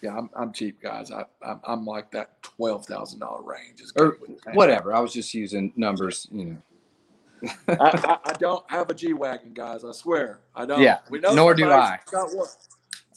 Yeah, 0.00 0.16
I'm, 0.16 0.30
I'm 0.36 0.52
cheap, 0.52 0.80
guys. 0.80 1.10
I, 1.10 1.24
I'm, 1.42 1.60
I'm 1.66 1.84
like 1.84 2.12
that 2.12 2.40
$12,000 2.42 3.44
range. 3.44 3.80
Is 3.80 3.92
Or 3.96 4.10
good 4.10 4.20
with 4.20 4.30
me. 4.30 4.36
Whatever. 4.52 4.94
I 4.94 5.00
was 5.00 5.12
just 5.12 5.34
using 5.34 5.72
numbers, 5.74 6.28
you 6.30 6.44
know. 6.44 7.52
I, 7.68 7.74
I, 7.78 8.18
I 8.30 8.32
don't 8.34 8.68
have 8.70 8.90
a 8.90 8.94
G 8.94 9.12
wagon, 9.12 9.52
guys. 9.54 9.84
I 9.84 9.90
swear, 9.92 10.38
I 10.54 10.66
don't. 10.66 10.80
Yeah, 10.80 10.98
we 11.10 11.18
know 11.18 11.34
nor 11.34 11.54
do 11.54 11.70
I. 11.70 11.98
Got 12.10 12.34
one. 12.34 12.46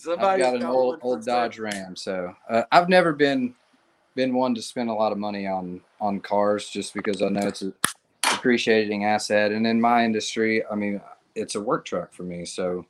I've 0.09 0.39
got 0.39 0.55
an 0.55 0.61
got 0.61 0.71
old 0.71 0.99
old. 1.01 1.25
Dodge 1.25 1.59
Ram, 1.59 1.95
so 1.95 2.35
uh, 2.49 2.63
I've 2.71 2.89
never 2.89 3.13
been 3.13 3.53
been 4.15 4.33
one 4.33 4.55
to 4.55 4.61
spend 4.61 4.89
a 4.89 4.93
lot 4.93 5.11
of 5.11 5.17
money 5.17 5.47
on 5.47 5.81
on 5.99 6.19
cars 6.19 6.69
just 6.69 6.93
because 6.93 7.21
I 7.21 7.29
know 7.29 7.47
it's 7.47 7.61
a 7.61 7.73
depreciating 8.23 9.05
asset, 9.05 9.51
and 9.51 9.65
in 9.67 9.79
my 9.79 10.03
industry, 10.03 10.63
I 10.65 10.75
mean, 10.75 11.01
it's 11.35 11.55
a 11.55 11.61
work 11.61 11.85
truck 11.85 12.13
for 12.13 12.23
me. 12.23 12.45
So, 12.45 12.85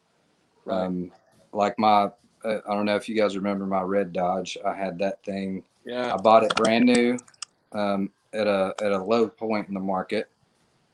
um, 0.68 1.12
like 1.52 1.78
my, 1.78 2.10
uh, 2.44 2.60
I 2.68 2.74
don't 2.74 2.86
know 2.86 2.96
if 2.96 3.10
you 3.10 3.16
guys 3.16 3.36
remember 3.36 3.66
my 3.66 3.82
red 3.82 4.14
Dodge. 4.14 4.58
I 4.66 4.74
had 4.74 4.98
that 5.00 5.24
thing. 5.24 5.64
yeah, 5.86 6.14
I 6.14 6.18
bought 6.18 6.44
it 6.44 6.56
brand 6.56 6.86
new 6.86 7.18
um, 7.74 8.10
at 8.34 8.48
a 8.48 8.74
at 8.82 8.92
a 8.92 9.04
low 9.04 9.28
point 9.28 9.68
in 9.68 9.74
the 9.74 9.80
market, 9.80 10.30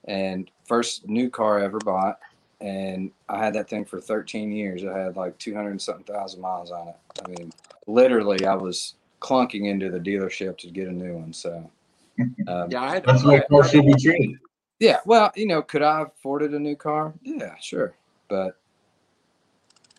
and 0.05 0.49
first 0.65 1.07
new 1.07 1.30
car 1.30 1.59
I 1.59 1.65
ever 1.65 1.80
bought. 1.80 2.19
and 2.59 3.11
I 3.30 3.38
had 3.38 3.53
that 3.53 3.69
thing 3.69 3.86
for 3.86 4.01
13 4.01 4.51
years. 4.51 4.84
I 4.84 4.97
had 4.97 5.15
like 5.15 5.38
200 5.38 5.69
and 5.69 5.82
something 5.82 6.05
thousand 6.05 6.41
miles 6.41 6.71
on 6.71 6.88
it. 6.88 6.95
I 7.23 7.28
mean, 7.30 7.51
literally, 7.86 8.45
I 8.45 8.55
was 8.55 8.95
clunking 9.22 9.68
into 9.68 9.89
the 9.89 9.99
dealership 9.99 10.57
to 10.59 10.68
get 10.70 10.88
a 10.88 10.91
new 10.91 11.15
one. 11.15 11.34
So, 11.34 11.70
um, 12.47 12.70
Yeah, 12.70 12.82
I 12.84 12.89
had. 12.95 13.05
That's 13.05 13.24
the 13.24 13.30
way 13.30 13.41
cars 13.49 13.72
should 13.72 13.86
be 13.86 13.93
treated. 13.93 14.38
yeah. 14.80 14.99
Well, 15.05 15.32
you 15.36 15.47
know, 15.47 15.61
could 15.61 15.82
I 15.82 15.99
have 15.99 16.11
afforded 16.18 16.53
a 16.53 16.59
new 16.59 16.76
car? 16.76 17.13
Yeah, 17.24 17.55
sure, 17.59 17.95
but 18.30 18.59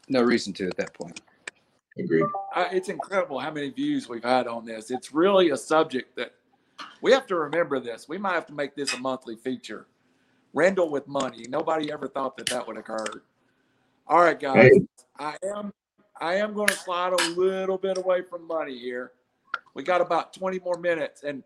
no 0.09 0.23
reason 0.23 0.53
to 0.55 0.66
at 0.66 0.77
that 0.77 0.95
point. 0.95 1.21
Agreed. 1.99 2.25
I, 2.55 2.69
it's 2.73 2.89
incredible 2.89 3.41
how 3.41 3.51
many 3.51 3.71
views 3.71 4.09
we've 4.09 4.23
had 4.23 4.47
on 4.47 4.64
this. 4.64 4.91
It's 4.91 5.12
really 5.12 5.51
a 5.51 5.57
subject 5.57 6.14
that 6.16 6.33
we 7.03 7.12
have 7.12 7.27
to 7.27 7.35
remember 7.35 7.81
this. 7.81 8.09
We 8.09 8.19
might 8.19 8.35
have 8.35 8.47
to 8.47 8.55
make 8.55 8.77
this 8.77 8.95
a 8.95 8.99
monthly 8.99 9.35
feature. 9.37 9.87
Randall 10.55 10.91
with 10.91 11.09
money. 11.09 11.45
Nobody 11.49 11.91
ever 11.91 12.07
thought 12.07 12.37
that 12.37 12.47
that 12.51 12.66
would 12.66 12.77
occur. 12.77 13.05
All 14.07 14.21
right, 14.21 14.39
guys. 14.39 14.71
Hey. 14.73 14.81
I 15.19 15.37
am 15.57 15.73
I 16.21 16.35
am 16.37 16.55
going 16.55 16.69
to 16.69 16.75
slide 16.75 17.12
a 17.12 17.29
little 17.31 17.79
bit 17.79 17.97
away 17.99 18.23
from 18.23 18.47
money 18.47 18.77
here. 18.79 19.12
We 19.75 19.83
got 19.83 20.01
about 20.01 20.33
20 20.35 20.59
more 20.61 20.79
minutes, 20.79 21.23
and 21.23 21.43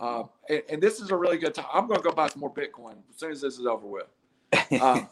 uh, 0.00 0.24
and, 0.48 0.62
and 0.70 0.82
this 0.82 1.00
is 1.00 1.10
a 1.10 1.16
really 1.16 1.38
good 1.38 1.54
time. 1.54 1.66
I'm 1.72 1.86
going 1.86 1.98
to 2.00 2.04
go 2.08 2.12
buy 2.12 2.28
some 2.28 2.40
more 2.40 2.52
Bitcoin 2.52 2.94
as 3.10 3.16
soon 3.18 3.30
as 3.32 3.40
this 3.40 3.58
is 3.58 3.66
over 3.66 3.86
with. 3.86 4.06
Um, 4.80 5.08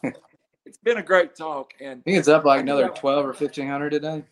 it's 0.67 0.79
been 0.79 0.99
a 0.99 1.03
great 1.03 1.35
talk, 1.35 1.73
and 1.81 2.01
I 2.01 2.03
think 2.03 2.19
it's 2.19 2.29
up 2.29 2.45
like 2.45 2.59
I 2.59 2.63
another 2.63 2.85
have- 2.87 2.95
12 2.95 3.25
or 3.25 3.29
1500 3.29 3.91
today. 3.91 4.23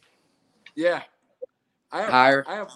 yeah, 0.77 1.03
I 1.91 2.01
have, 2.03 2.11
Higher. 2.11 2.45
I 2.47 2.55
have. 2.57 2.71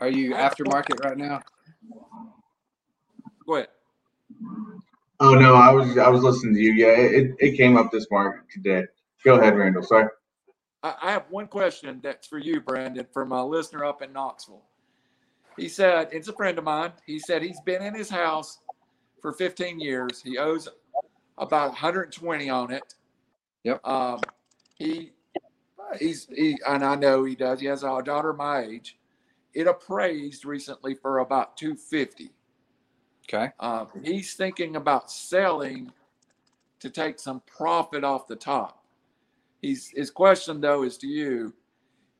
Are 0.00 0.08
you 0.08 0.34
I 0.34 0.42
have- 0.42 0.54
aftermarket 0.54 1.02
right 1.04 1.16
now? 1.16 1.40
Go 3.46 3.56
ahead. 3.56 3.68
Oh 5.20 5.34
no, 5.34 5.54
I 5.54 5.70
was 5.70 5.96
I 5.98 6.08
was 6.08 6.22
listening 6.22 6.54
to 6.54 6.60
you. 6.60 6.72
Yeah, 6.72 6.96
it, 6.96 7.34
it 7.38 7.56
came 7.56 7.76
up 7.76 7.90
this 7.90 8.06
market 8.10 8.42
today. 8.52 8.84
Go 9.24 9.38
ahead, 9.38 9.56
Randall. 9.56 9.82
Sorry. 9.82 10.08
I, 10.84 10.94
I 11.02 11.10
have 11.12 11.24
one 11.30 11.48
question 11.48 11.98
that's 12.02 12.28
for 12.28 12.38
you, 12.38 12.60
Brandon, 12.60 13.06
from 13.12 13.32
a 13.32 13.44
listener 13.44 13.84
up 13.84 14.02
in 14.02 14.12
Knoxville. 14.12 14.62
He 15.56 15.68
said, 15.68 16.08
it's 16.12 16.28
a 16.28 16.32
friend 16.32 16.58
of 16.58 16.64
mine. 16.64 16.92
He 17.06 17.18
said 17.18 17.42
he's 17.42 17.60
been 17.60 17.82
in 17.82 17.94
his 17.94 18.10
house 18.10 18.58
for 19.22 19.32
15 19.32 19.80
years. 19.80 20.20
He 20.22 20.36
owes 20.36 20.68
about 21.38 21.68
120 21.68 22.50
on 22.50 22.70
it. 22.72 22.94
Yep. 23.62 23.86
Um, 23.86 24.20
he, 24.76 25.12
he's, 25.98 26.26
he, 26.26 26.58
and 26.66 26.84
I 26.84 26.96
know 26.96 27.24
he 27.24 27.34
does. 27.34 27.60
He 27.60 27.66
has 27.66 27.82
a 27.82 28.02
daughter 28.04 28.32
my 28.32 28.62
age. 28.62 28.98
It 29.54 29.66
appraised 29.66 30.44
recently 30.44 30.94
for 30.94 31.20
about 31.20 31.56
250. 31.56 32.30
Okay. 33.28 33.52
Um, 33.60 33.88
he's 34.02 34.34
thinking 34.34 34.76
about 34.76 35.10
selling 35.10 35.92
to 36.80 36.90
take 36.90 37.18
some 37.18 37.40
profit 37.46 38.04
off 38.04 38.26
the 38.26 38.36
top. 38.36 38.83
He's 39.64 39.88
his 39.88 40.10
question 40.10 40.60
though 40.60 40.82
is 40.82 40.98
to 40.98 41.06
you: 41.06 41.54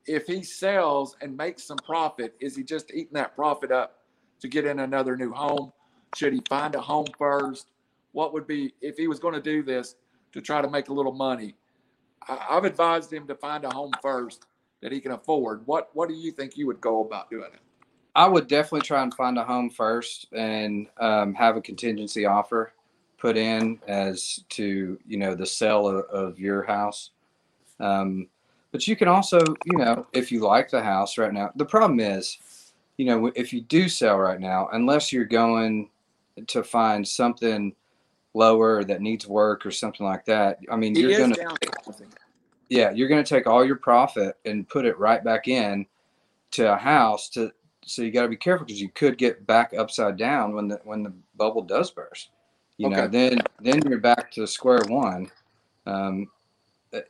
If 0.07 0.27
he 0.27 0.43
sells 0.43 1.15
and 1.21 1.37
makes 1.37 1.63
some 1.65 1.77
profit, 1.77 2.35
is 2.41 2.57
he 2.57 2.65
just 2.65 2.91
eating 2.91 3.13
that 3.13 3.37
profit 3.37 3.71
up 3.71 3.99
to 4.41 4.49
get 4.49 4.65
in 4.65 4.79
another 4.79 5.15
new 5.15 5.31
home? 5.31 5.71
Should 6.17 6.33
he 6.33 6.41
find 6.49 6.75
a 6.75 6.81
home 6.81 7.07
first? 7.19 7.67
What 8.13 8.33
would 8.33 8.47
be 8.47 8.73
if 8.81 8.97
he 8.97 9.09
was 9.09 9.19
going 9.19 9.35
to 9.35 9.43
do 9.43 9.63
this 9.63 9.97
to 10.33 10.41
try 10.41 10.63
to 10.63 10.71
make 10.71 10.89
a 10.89 10.95
little 10.95 11.13
money? 11.13 11.55
I, 12.27 12.47
I've 12.49 12.65
advised 12.65 13.13
him 13.13 13.27
to 13.27 13.35
find 13.35 13.65
a 13.65 13.71
home 13.71 13.93
first 14.01 14.47
that 14.81 14.91
he 14.91 14.99
can 14.99 15.13
afford. 15.13 15.67
What 15.67 15.91
What 15.93 16.09
do 16.09 16.15
you 16.15 16.33
think 16.33 16.57
you 16.57 16.67
would 16.67 16.81
go 16.81 17.05
about 17.05 17.29
doing 17.29 17.51
it? 17.53 17.61
I 18.15 18.27
would 18.27 18.49
definitely 18.49 18.87
try 18.87 19.03
and 19.03 19.13
find 19.13 19.37
a 19.37 19.45
home 19.45 19.69
first 19.69 20.29
and 20.33 20.87
um, 20.99 21.35
have 21.35 21.59
a 21.59 21.61
contingency 21.61 22.25
offer 22.25 22.73
put 23.19 23.37
in 23.37 23.81
as 23.87 24.41
to 24.49 24.99
you 25.07 25.19
know 25.19 25.35
the 25.35 25.45
sale 25.45 25.87
of, 25.87 26.07
of 26.07 26.39
your 26.39 26.63
house. 26.63 27.11
Um, 27.81 28.29
but 28.73 28.87
you 28.89 28.97
can 28.97 29.09
also, 29.09 29.39
you 29.65 29.79
know, 29.79 30.07
if 30.13 30.33
you 30.33 30.41
like 30.41 30.71
the 30.71 30.83
house 30.83 31.17
right 31.19 31.33
now, 31.33 31.51
the 31.57 31.65
problem 31.65 32.01
is, 32.01 32.39
you 32.97 33.07
know, 33.07 33.31
if 33.35 33.53
you 33.53 33.61
do 33.61 33.89
sell 33.89 34.19
right 34.19 34.41
now, 34.41 34.69
unless 34.73 35.13
you're 35.13 35.25
going 35.25 35.91
to 36.47 36.63
find 36.63 37.07
something 37.07 37.75
lower 38.35 38.83
that 38.85 39.01
needs 39.01 39.27
work 39.29 39.65
or 39.65 39.71
something 39.71 40.05
like 40.05 40.25
that, 40.25 40.59
I 40.71 40.77
mean, 40.77 40.95
He 40.95 41.03
you're 41.03 41.19
gonna 41.19 41.37
yeah, 42.69 42.91
you're 42.91 43.09
going 43.09 43.23
to 43.23 43.29
take 43.29 43.47
all 43.47 43.65
your 43.65 43.77
profit 43.77 44.37
and 44.45 44.69
put 44.69 44.85
it 44.85 44.99
right 44.99 45.23
back 45.23 45.49
in 45.49 45.87
to 46.53 46.73
a 46.73 46.77
house 46.77 47.29
to 47.31 47.53
so 47.87 48.03
you 48.03 48.11
got 48.11 48.23
to 48.23 48.29
be 48.29 48.37
careful 48.37 48.67
because 48.67 48.81
you 48.81 48.89
could 48.89 49.19
get 49.19 49.47
back 49.47 49.75
upside 49.77 50.17
down 50.17 50.55
when 50.55 50.69
the 50.69 50.81
when 50.85 51.03
the 51.03 51.13
bubble 51.37 51.63
does 51.63 51.91
burst. 51.91 52.31
You 52.79 52.89
know, 52.89 53.07
then 53.07 53.41
then 53.61 53.83
you're 53.87 53.99
back 53.99 54.31
to 54.33 54.47
square 54.47 54.83
one. 54.89 55.31
Um, 55.87 56.29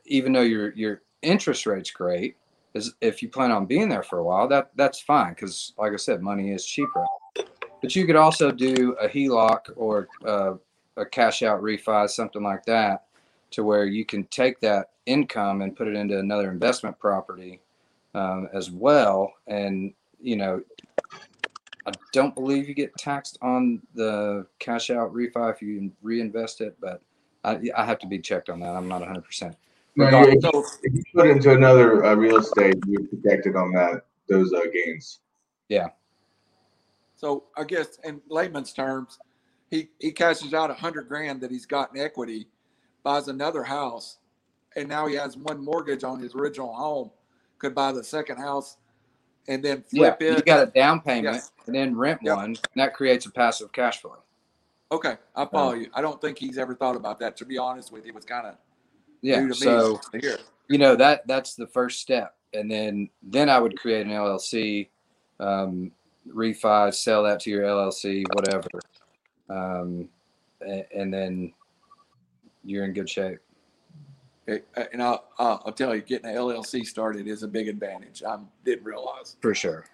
even 0.05 0.33
though 0.33 0.41
your 0.41 0.73
your 0.73 1.01
interest 1.21 1.65
rate's 1.65 1.91
great, 1.91 2.37
is 2.73 2.93
if 3.01 3.21
you 3.21 3.29
plan 3.29 3.51
on 3.51 3.65
being 3.65 3.89
there 3.89 4.03
for 4.03 4.19
a 4.19 4.23
while, 4.23 4.47
that 4.49 4.71
that's 4.75 4.99
fine 4.99 5.33
because 5.33 5.73
like 5.77 5.93
I 5.93 5.97
said, 5.97 6.21
money 6.21 6.51
is 6.51 6.65
cheaper. 6.65 7.05
But 7.81 7.95
you 7.95 8.05
could 8.05 8.15
also 8.15 8.51
do 8.51 8.93
a 9.01 9.07
HELOC 9.07 9.71
or 9.75 10.07
uh, 10.25 10.53
a 10.97 11.05
cash 11.05 11.43
out 11.43 11.61
refi, 11.61 12.09
something 12.09 12.43
like 12.43 12.65
that, 12.65 13.05
to 13.51 13.63
where 13.63 13.85
you 13.85 14.05
can 14.05 14.25
take 14.25 14.59
that 14.61 14.91
income 15.05 15.61
and 15.61 15.75
put 15.75 15.87
it 15.87 15.95
into 15.95 16.17
another 16.17 16.51
investment 16.51 16.97
property 16.99 17.61
um, 18.13 18.49
as 18.53 18.71
well. 18.71 19.33
And 19.47 19.93
you 20.21 20.35
know, 20.35 20.61
I 21.85 21.91
don't 22.11 22.33
believe 22.33 22.67
you 22.67 22.73
get 22.73 22.95
taxed 22.97 23.37
on 23.41 23.81
the 23.93 24.47
cash 24.59 24.89
out 24.89 25.13
refi 25.13 25.53
if 25.53 25.61
you 25.61 25.91
reinvest 26.01 26.61
it, 26.61 26.75
but 26.81 27.01
I, 27.43 27.59
I 27.77 27.85
have 27.85 27.99
to 27.99 28.07
be 28.07 28.19
checked 28.19 28.49
on 28.49 28.59
that. 28.61 28.75
I'm 28.75 28.87
not 28.87 29.01
100. 29.01 29.23
percent 29.23 29.55
No, 29.95 30.09
yeah, 30.09 30.25
if, 30.33 30.41
So, 30.41 30.51
you, 30.53 30.65
if 30.83 30.93
you 30.93 31.03
put 31.13 31.27
into 31.27 31.53
another 31.53 32.03
uh, 32.03 32.15
real 32.15 32.37
estate, 32.37 32.75
you're 32.85 33.03
protected 33.07 33.55
on 33.55 33.71
that 33.73 34.05
those 34.27 34.51
uh, 34.53 34.61
gains. 34.73 35.19
Yeah. 35.69 35.89
So 37.15 37.45
I 37.55 37.63
guess 37.63 37.97
in 38.03 38.21
layman's 38.29 38.73
terms, 38.73 39.19
he 39.69 39.89
he 39.99 40.11
cashes 40.11 40.53
out 40.53 40.69
a 40.69 40.73
hundred 40.73 41.07
grand 41.07 41.41
that 41.41 41.51
he's 41.51 41.65
got 41.65 41.95
in 41.95 42.01
equity, 42.01 42.47
buys 43.03 43.27
another 43.29 43.63
house, 43.63 44.17
and 44.75 44.89
now 44.89 45.07
he 45.07 45.15
has 45.15 45.37
one 45.37 45.63
mortgage 45.63 46.03
on 46.03 46.19
his 46.19 46.35
original 46.35 46.73
home. 46.73 47.11
Could 47.59 47.73
buy 47.73 47.93
the 47.93 48.03
second 48.03 48.37
house, 48.37 48.77
and 49.47 49.63
then 49.63 49.85
Yeah, 49.91 50.15
flip 50.15 50.37
you 50.37 50.43
got 50.43 50.67
a 50.67 50.71
down 50.71 50.99
payment 50.99 51.35
Yes. 51.35 51.51
and 51.67 51.75
then 51.75 51.95
rent 51.95 52.19
Yep. 52.21 52.35
one, 52.35 52.45
and 52.45 52.59
that 52.75 52.93
creates 52.93 53.25
a 53.25 53.31
passive 53.31 53.71
cash 53.71 54.01
flow. 54.01 54.17
Okay, 54.91 55.17
I 55.35 55.45
follow 55.45 55.73
you. 55.73 55.89
I 55.93 56.01
don't 56.01 56.19
think 56.19 56.37
he's 56.37 56.57
ever 56.57 56.75
thought 56.75 56.95
about 56.95 57.19
that. 57.19 57.37
To 57.37 57.45
be 57.45 57.57
honest 57.57 57.91
with 57.91 58.05
you, 58.05 58.11
it 58.11 58.15
was 58.15 58.25
kind 58.25 58.45
of 58.45 58.57
Yeah. 59.21 59.49
So 59.51 59.99
you 60.67 60.77
know 60.77 60.95
that 60.95 61.27
that's 61.27 61.55
the 61.55 61.67
first 61.67 62.01
step, 62.01 62.35
and 62.53 62.69
then 62.69 63.09
then 63.23 63.49
I 63.49 63.59
would 63.59 63.77
create 63.77 64.05
an 64.05 64.11
LLC, 64.11 64.89
um, 65.39 65.91
refi, 66.27 66.93
sell 66.93 67.23
that 67.23 67.39
to 67.41 67.49
your 67.49 67.63
LLC, 67.63 68.23
whatever, 68.33 68.67
um, 69.49 70.09
and, 70.61 70.85
and 70.93 71.13
then 71.13 71.53
you're 72.63 72.85
in 72.85 72.93
good 72.93 73.09
shape. 73.09 73.39
Uh, 74.47 74.57
and 74.93 75.01
I'll, 75.01 75.25
I'll 75.39 75.63
I'll 75.65 75.73
tell 75.73 75.95
you, 75.95 76.01
getting 76.01 76.29
an 76.29 76.35
LLC 76.35 76.85
started 76.85 77.27
is 77.27 77.43
a 77.43 77.47
big 77.47 77.67
advantage. 77.67 78.21
I 78.23 78.37
didn't 78.63 78.85
realize. 78.85 79.37
For 79.41 79.55
sure. 79.55 79.85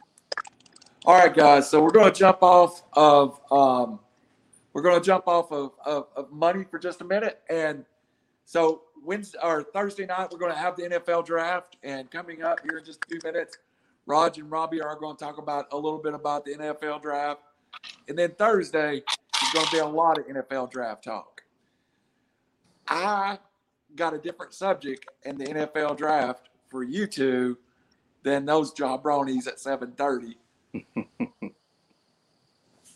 All 1.06 1.16
right, 1.16 1.34
guys. 1.34 1.70
So 1.70 1.82
we're 1.82 1.92
going 1.92 2.12
to 2.12 2.18
jump 2.18 2.44
off 2.44 2.84
of 2.94 3.40
um, 3.52 4.00
we're 4.74 4.82
going 4.82 5.00
to 5.00 5.06
jump 5.06 5.28
off 5.28 5.52
of, 5.52 5.72
of, 5.86 6.08
of 6.16 6.32
money 6.32 6.64
for 6.70 6.80
just 6.80 7.02
a 7.02 7.06
minute, 7.06 7.42
and 7.50 7.86
so 8.46 8.84
Wednesday 9.04 9.40
or 9.42 9.64
Thursday 9.64 10.06
night 10.06 10.30
we're 10.32 10.38
going 10.38 10.52
to 10.52 10.58
have 10.58 10.76
the 10.76 10.84
NFL 10.84 11.26
draft, 11.26 11.78
and 11.84 12.10
coming 12.12 12.44
up 12.44 12.60
here 12.64 12.78
in 12.78 12.86
just 12.86 13.04
a 13.04 13.08
few 13.08 13.20
minutes, 13.24 13.58
Raj 14.06 14.38
and 14.38 14.50
Robbie 14.52 14.82
are 14.82 14.96
going 14.96 15.16
to 15.18 15.24
talk 15.24 15.38
about 15.38 15.68
a 15.72 15.76
little 15.76 16.00
bit 16.00 16.14
about 16.14 16.46
the 16.46 16.56
NFL 16.56 17.02
draft, 17.02 17.42
and 18.08 18.18
then 18.18 18.32
Thursday 18.38 18.98
is 18.98 19.50
going 19.54 19.66
to 19.66 19.72
be 19.72 19.80
a 19.80 19.86
lot 19.86 20.18
of 20.18 20.28
NFL 20.28 20.72
draft 20.72 21.04
talk. 21.04 21.42
I 22.88 23.40
got 23.96 24.14
a 24.14 24.18
different 24.18 24.54
subject 24.54 25.06
in 25.24 25.38
the 25.38 25.46
NFL 25.46 25.98
draft 25.98 26.50
for 26.70 26.84
you 26.84 27.08
two 27.08 27.58
than 28.24 28.46
those 28.46 28.74
jabronis 28.74 29.48
at 29.48 29.60
seven 29.60 29.92
thirty. 29.94 30.38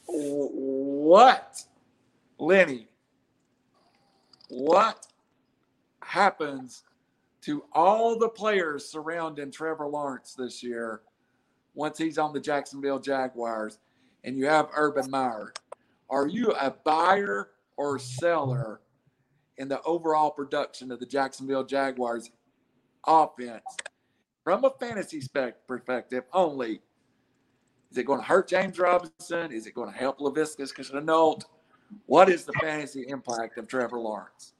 what, 0.05 1.63
Lenny? 2.37 2.87
What 4.49 5.07
happens 6.15 6.85
to 7.41 7.65
all 7.73 8.17
the 8.17 8.29
players 8.29 8.89
surrounding 8.89 9.51
Trevor 9.51 9.85
Lawrence 9.85 10.33
this 10.33 10.63
year 10.63 11.01
once 11.73 11.97
he's 11.97 12.17
on 12.17 12.31
the 12.31 12.39
Jacksonville 12.39 12.99
Jaguars 12.99 13.79
and 14.23 14.37
you 14.37 14.45
have 14.45 14.69
Urban 14.73 15.11
Meyer? 15.11 15.51
Are 16.09 16.25
you 16.25 16.51
a 16.53 16.71
buyer 16.71 17.49
or 17.75 17.99
seller 17.99 18.79
in 19.57 19.67
the 19.67 19.81
overall 19.81 20.31
production 20.31 20.89
of 20.89 21.01
the 21.01 21.05
Jacksonville 21.05 21.65
Jaguars 21.65 22.31
offense 23.05 23.65
from 24.45 24.63
a 24.63 24.69
fantasy 24.79 25.19
spec 25.19 25.67
perspective 25.67 26.23
only? 26.31 26.79
Is 27.91 27.97
it 27.97 28.05
going 28.05 28.21
to 28.21 28.25
hurt 28.25 28.47
James 28.47 28.79
Robinson? 28.79 29.51
Is 29.51 29.67
it 29.67 29.75
going 29.75 29.91
to 29.91 29.97
help 29.97 30.19
Laviska 30.19 30.63
Shenault? 30.63 31.43
What 32.05 32.29
is 32.29 32.45
the 32.45 32.53
fantasy 32.53 33.05
impact 33.09 33.57
of 33.57 33.67
Trevor 33.67 33.99
Lawrence? 33.99 34.54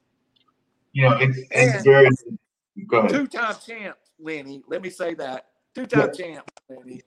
You 0.95 1.03
know, 1.03 1.17
it's 1.19 1.37
it's 1.51 1.83
very. 1.83 2.09
Go 2.87 2.99
ahead. 2.99 3.11
Two-time 3.11 3.55
champ, 3.65 3.97
Lenny. 4.17 4.63
Let 4.67 4.81
me 4.81 4.89
say 4.89 5.13
that. 5.15 5.47
Two-time 5.75 6.11
champ, 6.17 6.49
Lenny. 6.69 7.01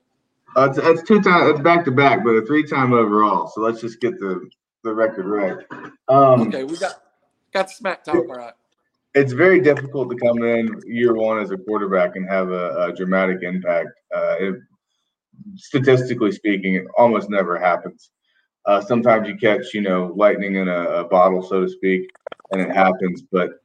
Uh, 0.55 0.69
it's, 0.69 0.77
it's 0.77 1.03
two 1.07 1.21
times. 1.21 1.49
It's 1.49 1.59
back 1.59 1.85
to 1.85 1.91
back, 1.91 2.23
but 2.23 2.31
a 2.31 2.45
three 2.45 2.63
time 2.63 2.93
overall. 2.93 3.47
So 3.47 3.61
let's 3.61 3.81
just 3.81 3.99
get 3.99 4.19
the 4.19 4.47
the 4.83 4.93
record 4.93 5.25
right. 5.25 5.57
Um, 6.07 6.47
Okay, 6.47 6.63
we 6.63 6.77
got 6.77 7.01
got 7.51 7.67
the 7.67 7.73
smack 7.73 8.03
talk 8.03 8.27
right. 8.27 8.53
it's 9.15 9.33
very 9.33 9.59
difficult 9.59 10.11
to 10.11 10.15
come 10.17 10.43
in 10.43 10.69
year 10.85 11.15
one 11.15 11.39
as 11.39 11.49
a 11.49 11.57
quarterback 11.57 12.15
and 12.15 12.29
have 12.29 12.51
a, 12.51 12.85
a 12.85 12.93
dramatic 12.93 13.41
impact. 13.41 13.89
Uh, 14.15 14.35
it, 14.39 14.55
statistically 15.55 16.31
speaking, 16.31 16.75
it 16.75 16.85
almost 16.95 17.29
never 17.29 17.57
happens. 17.59 18.11
Uh, 18.65 18.81
sometimes 18.81 19.27
you 19.27 19.35
catch, 19.35 19.73
you 19.73 19.81
know, 19.81 20.13
lightning 20.15 20.55
in 20.55 20.67
a, 20.67 20.81
a 20.81 21.03
bottle, 21.03 21.41
so 21.41 21.61
to 21.61 21.69
speak, 21.69 22.09
and 22.51 22.61
it 22.61 22.71
happens. 22.71 23.23
But 23.31 23.58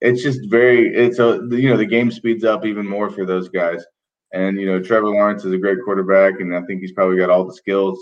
it's 0.00 0.22
just 0.22 0.40
very, 0.48 0.94
it's 0.94 1.18
a, 1.18 1.46
you 1.50 1.68
know, 1.68 1.76
the 1.76 1.86
game 1.86 2.10
speeds 2.10 2.44
up 2.44 2.64
even 2.64 2.86
more 2.86 3.10
for 3.10 3.26
those 3.26 3.48
guys. 3.48 3.84
And 4.32 4.60
you 4.60 4.66
know, 4.66 4.80
Trevor 4.80 5.08
Lawrence 5.08 5.44
is 5.44 5.52
a 5.52 5.58
great 5.58 5.78
quarterback, 5.84 6.40
and 6.40 6.54
I 6.54 6.62
think 6.62 6.80
he's 6.80 6.92
probably 6.92 7.18
got 7.18 7.30
all 7.30 7.44
the 7.44 7.54
skills 7.54 7.98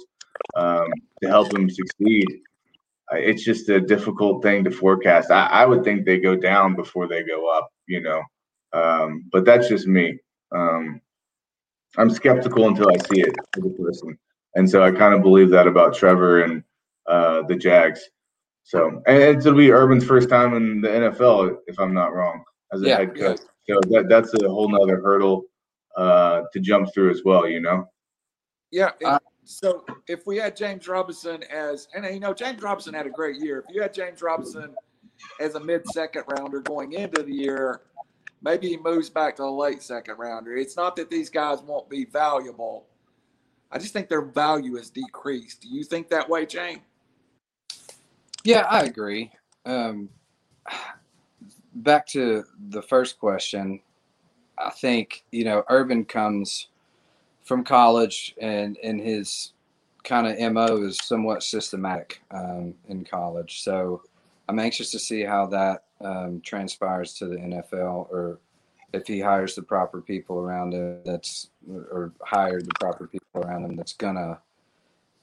um, 0.57 0.87
to 1.23 1.29
help 1.29 1.55
him 1.55 1.71
succeed 1.71 2.27
it's 3.13 3.45
just 3.45 3.69
a 3.69 3.81
difficult 3.81 4.43
thing 4.43 4.65
to 4.65 4.71
forecast. 4.71 5.31
I, 5.31 5.47
I 5.47 5.67
would 5.67 5.85
think 5.85 6.05
they 6.05 6.19
go 6.19 6.37
down 6.37 6.75
before 6.75 7.09
they 7.09 7.23
go 7.23 7.49
up, 7.49 7.71
you 7.87 8.03
know. 8.03 8.23
Um, 8.73 9.25
but 9.33 9.45
that's 9.45 9.69
just 9.69 9.87
me. 9.87 10.19
Um, 10.53 11.01
I'm 11.97 12.11
skeptical 12.11 12.69
until 12.69 12.91
I 12.91 12.99
see 12.99 13.23
it 13.23 13.35
as 13.57 13.65
a 13.65 13.83
person, 13.83 14.19
and 14.55 14.69
so 14.69 14.83
I 14.83 14.91
kind 14.91 15.15
of 15.15 15.23
believe 15.23 15.51
that 15.51 15.67
about 15.67 15.95
Trevor 15.95 16.43
and 16.43 16.63
uh, 17.07 17.43
the 17.43 17.57
Jags. 17.57 18.01
So, 18.69 19.03
and 19.07 19.39
it'll 19.39 19.55
be 19.55 19.73
Urban's 19.73 20.05
first 20.05 20.29
time 20.29 20.53
in 20.53 20.83
the 20.83 20.89
NFL, 20.89 21.57
if 21.69 21.81
I'm 21.81 21.95
not 21.95 22.13
wrong, 22.13 22.45
as 22.71 22.83
a 22.83 22.87
Yeah, 22.87 22.99
head 22.99 23.19
coach. 23.19 23.41
So 23.67 23.81
that 23.89 24.11
that's 24.11 24.35
a 24.35 24.47
whole 24.47 24.69
nother 24.69 25.01
hurdle 25.01 25.45
uh, 25.97 26.43
to 26.53 26.61
jump 26.61 26.93
through 26.93 27.11
as 27.11 27.23
well, 27.25 27.49
you 27.49 27.63
know. 27.63 27.89
Yeah. 28.71 28.91
and 29.01 29.09
Uh, 29.09 29.19
so 29.45 29.87
if 30.07 30.27
we 30.27 30.37
had 30.37 30.55
James 30.55 30.87
Robinson 30.87 31.45
as, 31.45 31.89
and 31.95 32.05
you 32.13 32.21
know, 32.21 32.35
James 32.35 32.61
Robinson 32.61 32.93
had 32.93 33.07
a 33.07 33.11
great 33.11 33.37
year. 33.37 33.65
If 33.67 33.75
you 33.75 33.81
had 33.81 33.95
James 33.95 34.21
Robinson 34.21 34.75
as 35.41 35.55
a 35.55 35.61
mid 35.61 35.89
second 35.89 36.25
rounder 36.29 36.61
going 36.61 36.93
into 36.93 37.23
the 37.23 37.33
year, 37.33 37.81
maybe 38.43 38.69
he 38.69 38.77
moves 38.77 39.09
back 39.09 39.37
to 39.37 39.45
a 39.45 39.51
late 39.51 39.83
second 39.83 40.19
rounder. 40.19 40.55
It's 40.59 40.77
not 40.77 40.95
that 40.97 41.09
these 41.09 41.31
guys 41.31 41.63
won't 41.63 41.89
be 41.89 42.05
valuable. 42.05 42.85
I 43.73 43.79
just 43.79 43.95
think 43.95 44.11
their 44.11 44.21
value 44.21 44.77
has 44.77 44.91
decreased. 44.91 45.63
Do 45.63 45.69
you 45.69 45.85
think 45.85 46.11
that 46.11 46.29
way, 46.29 46.45
James? 46.45 46.81
Yeah, 48.49 48.67
I 48.71 48.85
agree. 48.85 49.31
Um, 49.67 50.09
back 51.75 52.07
to 52.07 52.45
the 52.71 52.81
first 52.81 53.19
question, 53.19 53.83
I 54.57 54.71
think 54.71 55.23
you 55.33 55.45
know 55.45 55.65
Urban 55.69 56.07
comes 56.07 56.69
from 57.45 57.63
college, 57.63 58.35
and 58.41 58.79
and 58.83 59.03
his 59.03 59.53
kind 60.03 60.27
of 60.27 60.53
mo 60.55 60.83
is 60.83 60.97
somewhat 60.97 61.43
systematic 61.43 62.23
um, 62.31 62.73
in 62.89 63.05
college. 63.05 63.63
So 63.63 64.05
I'm 64.49 64.59
anxious 64.59 64.91
to 64.93 64.99
see 64.99 65.25
how 65.25 65.45
that 65.49 65.85
um, 66.01 66.41
transpires 66.41 67.13
to 67.19 67.27
the 67.27 67.37
NFL, 67.37 68.11
or 68.11 68.39
if 68.95 69.07
he 69.07 69.21
hires 69.21 69.57
the 69.57 69.63
proper 69.63 70.01
people 70.01 70.39
around 70.39 70.73
him. 70.73 71.01
That's 71.05 71.51
or 71.69 72.15
hired 72.23 72.65
the 72.65 72.75
proper 72.81 73.09
people 73.09 73.43
around 73.43 73.67
him. 73.67 73.77
That's 73.77 73.93
gonna 73.93 74.39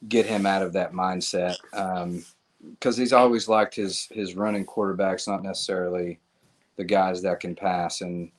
get 0.09 0.27
him 0.27 0.45
out 0.45 0.61
of 0.61 0.73
that 0.73 0.93
mindset. 0.93 1.55
Um, 1.73 2.23
because 2.71 2.97
he's 2.97 3.13
always 3.13 3.47
liked 3.47 3.75
his 3.75 4.07
his 4.11 4.35
running 4.35 4.65
quarterbacks, 4.65 5.27
not 5.27 5.43
necessarily 5.43 6.19
the 6.77 6.83
guys 6.83 7.21
that 7.21 7.39
can 7.39 7.55
pass. 7.55 8.01
And 8.01 8.31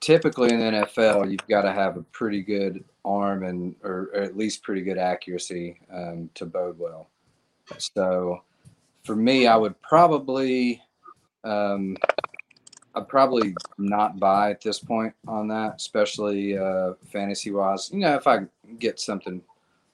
typically 0.00 0.52
in 0.52 0.60
the 0.60 0.86
NFL, 0.86 1.30
you've 1.30 1.46
got 1.48 1.62
to 1.62 1.72
have 1.72 1.96
a 1.96 2.02
pretty 2.02 2.42
good 2.42 2.84
arm 3.04 3.44
and 3.44 3.74
or, 3.82 4.10
or 4.14 4.20
at 4.20 4.36
least 4.36 4.62
pretty 4.62 4.82
good 4.82 4.98
accuracy 4.98 5.80
um, 5.92 6.30
to 6.34 6.46
bode 6.46 6.78
well. 6.78 7.08
So 7.78 8.42
for 9.04 9.16
me, 9.16 9.46
I 9.46 9.56
would 9.56 9.80
probably 9.82 10.82
um, 11.44 11.96
I'd 12.94 13.08
probably 13.08 13.54
not 13.78 14.18
buy 14.18 14.50
at 14.50 14.60
this 14.60 14.78
point 14.78 15.14
on 15.26 15.48
that, 15.48 15.76
especially 15.76 16.58
uh, 16.58 16.92
fantasy 17.10 17.50
wise. 17.50 17.90
You 17.92 18.00
know, 18.00 18.14
if 18.14 18.26
I 18.26 18.40
get 18.78 19.00
something 19.00 19.42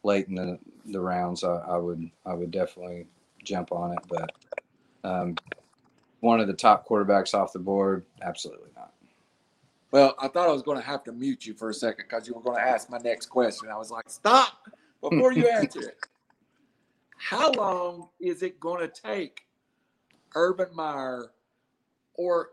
late 0.02 0.28
in 0.28 0.34
the, 0.34 0.58
the 0.86 1.00
rounds, 1.00 1.44
I, 1.44 1.56
I 1.56 1.76
would 1.76 2.10
I 2.26 2.34
would 2.34 2.50
definitely 2.50 3.06
jump 3.48 3.72
on 3.72 3.92
it. 3.92 3.98
But 4.08 4.30
um, 5.04 5.36
one 6.20 6.40
of 6.40 6.46
the 6.46 6.52
top 6.52 6.86
quarterbacks 6.86 7.34
off 7.34 7.52
the 7.52 7.58
board, 7.58 8.04
absolutely 8.22 8.70
not. 8.76 8.92
Well, 9.90 10.14
I 10.18 10.28
thought 10.28 10.48
I 10.48 10.52
was 10.52 10.62
going 10.62 10.78
to 10.78 10.84
have 10.84 11.02
to 11.04 11.12
mute 11.12 11.46
you 11.46 11.54
for 11.54 11.70
a 11.70 11.74
second 11.74 12.04
because 12.08 12.28
you 12.28 12.34
were 12.34 12.42
going 12.42 12.58
to 12.58 12.62
ask 12.62 12.90
my 12.90 12.98
next 12.98 13.26
question. 13.26 13.70
I 13.70 13.78
was 13.78 13.90
like, 13.90 14.10
stop 14.10 14.68
before 15.00 15.32
you 15.32 15.48
answer 15.48 15.80
it. 15.80 15.98
How 17.16 17.50
long 17.52 18.10
is 18.20 18.42
it 18.42 18.60
going 18.60 18.80
to 18.80 18.88
take 18.88 19.46
Urban 20.34 20.68
Meyer 20.74 21.30
or 22.14 22.50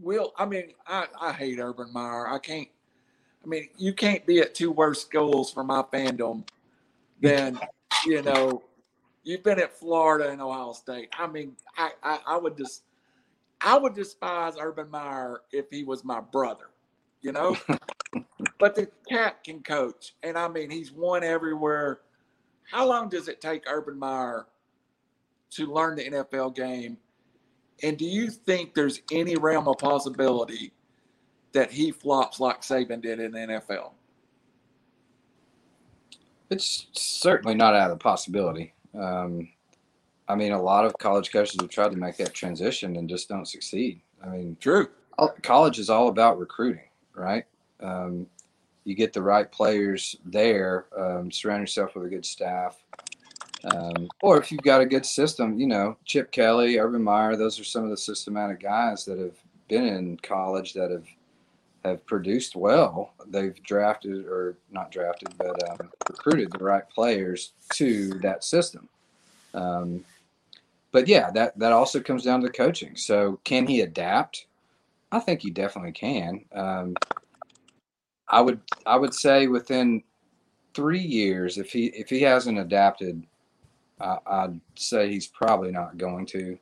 will, 0.00 0.32
I 0.38 0.46
mean, 0.46 0.72
I, 0.86 1.06
I 1.20 1.32
hate 1.32 1.58
Urban 1.60 1.92
Meyer. 1.92 2.26
I 2.28 2.38
can't, 2.38 2.68
I 3.44 3.46
mean, 3.46 3.68
you 3.76 3.92
can't 3.92 4.24
be 4.24 4.40
at 4.40 4.54
two 4.54 4.70
worse 4.70 5.02
schools 5.02 5.52
for 5.52 5.62
my 5.62 5.82
fandom 5.82 6.46
than, 7.20 7.60
you 8.06 8.22
know, 8.22 8.62
you've 9.22 9.42
been 9.42 9.58
at 9.58 9.78
Florida 9.78 10.30
and 10.30 10.40
Ohio 10.40 10.72
State. 10.72 11.10
I 11.18 11.26
mean, 11.26 11.56
I, 11.76 11.90
I, 12.02 12.18
I 12.26 12.36
would 12.36 12.56
just, 12.56 12.84
I 13.60 13.78
would 13.78 13.94
despise 13.94 14.54
Urban 14.58 14.90
Meyer 14.90 15.42
if 15.52 15.70
he 15.70 15.84
was 15.84 16.04
my 16.04 16.20
brother, 16.20 16.70
you 17.20 17.32
know? 17.32 17.56
but 18.58 18.74
the 18.74 18.88
cat 19.08 19.42
can 19.44 19.62
coach. 19.62 20.14
And 20.22 20.38
I 20.38 20.48
mean, 20.48 20.70
he's 20.70 20.92
won 20.92 21.22
everywhere. 21.22 22.00
How 22.70 22.86
long 22.86 23.08
does 23.08 23.28
it 23.28 23.40
take 23.40 23.64
Urban 23.68 23.98
Meyer 23.98 24.46
to 25.50 25.66
learn 25.66 25.96
the 25.96 26.10
NFL 26.10 26.54
game? 26.54 26.96
And 27.82 27.96
do 27.96 28.04
you 28.04 28.30
think 28.30 28.74
there's 28.74 29.02
any 29.10 29.36
realm 29.36 29.66
of 29.66 29.78
possibility 29.78 30.72
that 31.52 31.72
he 31.72 31.90
flops 31.90 32.38
like 32.38 32.60
Saban 32.60 33.00
did 33.00 33.20
in 33.20 33.32
the 33.32 33.38
NFL? 33.38 33.92
It's 36.50 36.86
certainly 36.92 37.54
not 37.54 37.74
out 37.74 37.90
of 37.90 37.98
the 37.98 38.02
possibility. 38.02 38.74
Um, 38.98 39.48
I 40.28 40.34
mean, 40.36 40.52
a 40.52 40.62
lot 40.62 40.84
of 40.84 40.96
college 40.98 41.32
coaches 41.32 41.60
have 41.60 41.70
tried 41.70 41.90
to 41.90 41.96
make 41.96 42.16
that 42.18 42.34
transition 42.34 42.96
and 42.96 43.08
just 43.08 43.28
don't 43.28 43.48
succeed. 43.48 44.00
I 44.22 44.28
mean, 44.28 44.56
True. 44.60 44.88
college 45.42 45.78
is 45.78 45.90
all 45.90 46.08
about 46.08 46.38
recruiting, 46.38 46.88
right? 47.14 47.44
Um, 47.80 48.26
you 48.84 48.94
get 48.94 49.12
the 49.12 49.22
right 49.22 49.50
players 49.50 50.16
there, 50.24 50.86
um, 50.96 51.30
surround 51.30 51.60
yourself 51.60 51.94
with 51.94 52.06
a 52.06 52.08
good 52.08 52.24
staff. 52.24 52.82
Um, 53.64 54.08
or 54.22 54.38
if 54.38 54.50
you've 54.50 54.62
got 54.62 54.80
a 54.80 54.86
good 54.86 55.04
system, 55.04 55.58
you 55.58 55.66
know, 55.66 55.96
Chip 56.04 56.30
Kelly, 56.32 56.78
Urban 56.78 57.02
Meyer, 57.02 57.36
those 57.36 57.60
are 57.60 57.64
some 57.64 57.84
of 57.84 57.90
the 57.90 57.96
systematic 57.96 58.60
guys 58.60 59.04
that 59.04 59.18
have 59.18 59.36
been 59.68 59.86
in 59.86 60.16
college 60.18 60.72
that 60.74 60.90
have 60.90 61.06
have 61.84 62.04
produced 62.06 62.56
well. 62.56 63.14
They've 63.26 63.60
drafted 63.62 64.26
or 64.26 64.56
not 64.70 64.90
drafted, 64.90 65.36
but 65.38 65.70
um, 65.70 65.90
recruited 66.08 66.52
the 66.52 66.64
right 66.64 66.88
players 66.88 67.52
to 67.74 68.10
that 68.20 68.44
system. 68.44 68.88
Um, 69.54 70.04
but 70.92 71.08
yeah, 71.08 71.30
that 71.30 71.58
that 71.58 71.72
also 71.72 72.00
comes 72.00 72.24
down 72.24 72.40
to 72.42 72.50
coaching. 72.50 72.96
So 72.96 73.40
can 73.44 73.66
he 73.66 73.80
adapt? 73.80 74.46
I 75.12 75.20
think 75.20 75.40
he 75.42 75.50
definitely 75.50 75.92
can. 75.92 76.44
Um, 76.52 76.94
I 78.28 78.40
would 78.40 78.60
I 78.86 78.96
would 78.96 79.14
say 79.14 79.46
within 79.46 80.02
three 80.74 81.00
years, 81.00 81.58
if 81.58 81.72
he 81.72 81.86
if 81.86 82.08
he 82.08 82.22
hasn't 82.22 82.58
adapted, 82.58 83.24
I, 84.00 84.18
I'd 84.26 84.60
say 84.76 85.08
he's 85.08 85.26
probably 85.26 85.70
not 85.70 85.98
going 85.98 86.26
to. 86.26 86.58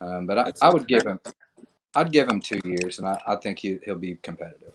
Um, 0.00 0.26
but 0.26 0.38
I, 0.38 0.52
I 0.62 0.70
would 0.70 0.88
give 0.88 1.04
him 1.06 1.20
I'd 1.94 2.12
give 2.12 2.28
him 2.28 2.40
two 2.40 2.60
years, 2.64 2.98
and 2.98 3.06
I, 3.06 3.20
I 3.26 3.36
think 3.36 3.58
he, 3.58 3.78
he'll 3.84 3.96
be 3.96 4.16
competitive. 4.22 4.72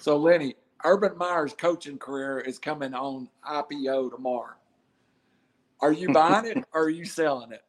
So, 0.00 0.16
Lenny, 0.16 0.54
Urban 0.84 1.16
Meyer's 1.16 1.52
coaching 1.54 1.98
career 1.98 2.40
is 2.40 2.58
coming 2.58 2.94
on 2.94 3.28
IPO 3.48 4.10
tomorrow. 4.10 4.54
Are 5.80 5.92
you 5.92 6.08
buying 6.12 6.46
it 6.46 6.64
or 6.72 6.84
are 6.84 6.90
you 6.90 7.04
selling 7.04 7.52
it? 7.52 7.62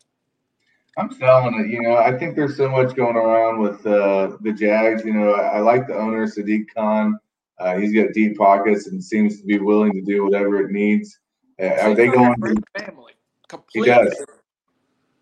I'm 0.98 1.12
selling 1.12 1.60
it. 1.60 1.70
You 1.70 1.82
know, 1.82 1.98
I 1.98 2.18
think 2.18 2.36
there's 2.36 2.56
so 2.56 2.70
much 2.70 2.96
going 2.96 3.18
around 3.18 3.60
with 3.60 3.86
uh, 3.86 4.38
the 4.42 4.54
Jags. 4.54 5.04
You 5.04 5.14
know, 5.14 5.34
I, 5.34 5.58
I 5.58 5.60
like 5.60 5.88
the 5.88 5.96
owner 5.96 6.26
Sadiq 6.26 6.68
Khan. 6.74 7.20
Uh, 7.60 7.78
he's 7.78 7.94
got 7.94 8.14
deep 8.14 8.38
pockets 8.38 8.88
and 8.88 9.04
seems 9.04 9.40
to 9.40 9.46
be 9.46 9.60
willing 9.60 9.92
to 9.94 10.02
do 10.02 10.24
whatever 10.24 10.62
it 10.62 10.72
needs. 10.72 11.20
Uh, 11.62 11.68
are 11.82 11.94
they 11.94 12.08
a 12.08 12.12
going? 12.12 12.34
great 12.40 12.58
To, 12.76 12.86
family? 12.86 13.14
Completely. 13.48 13.90
does. 13.90 14.26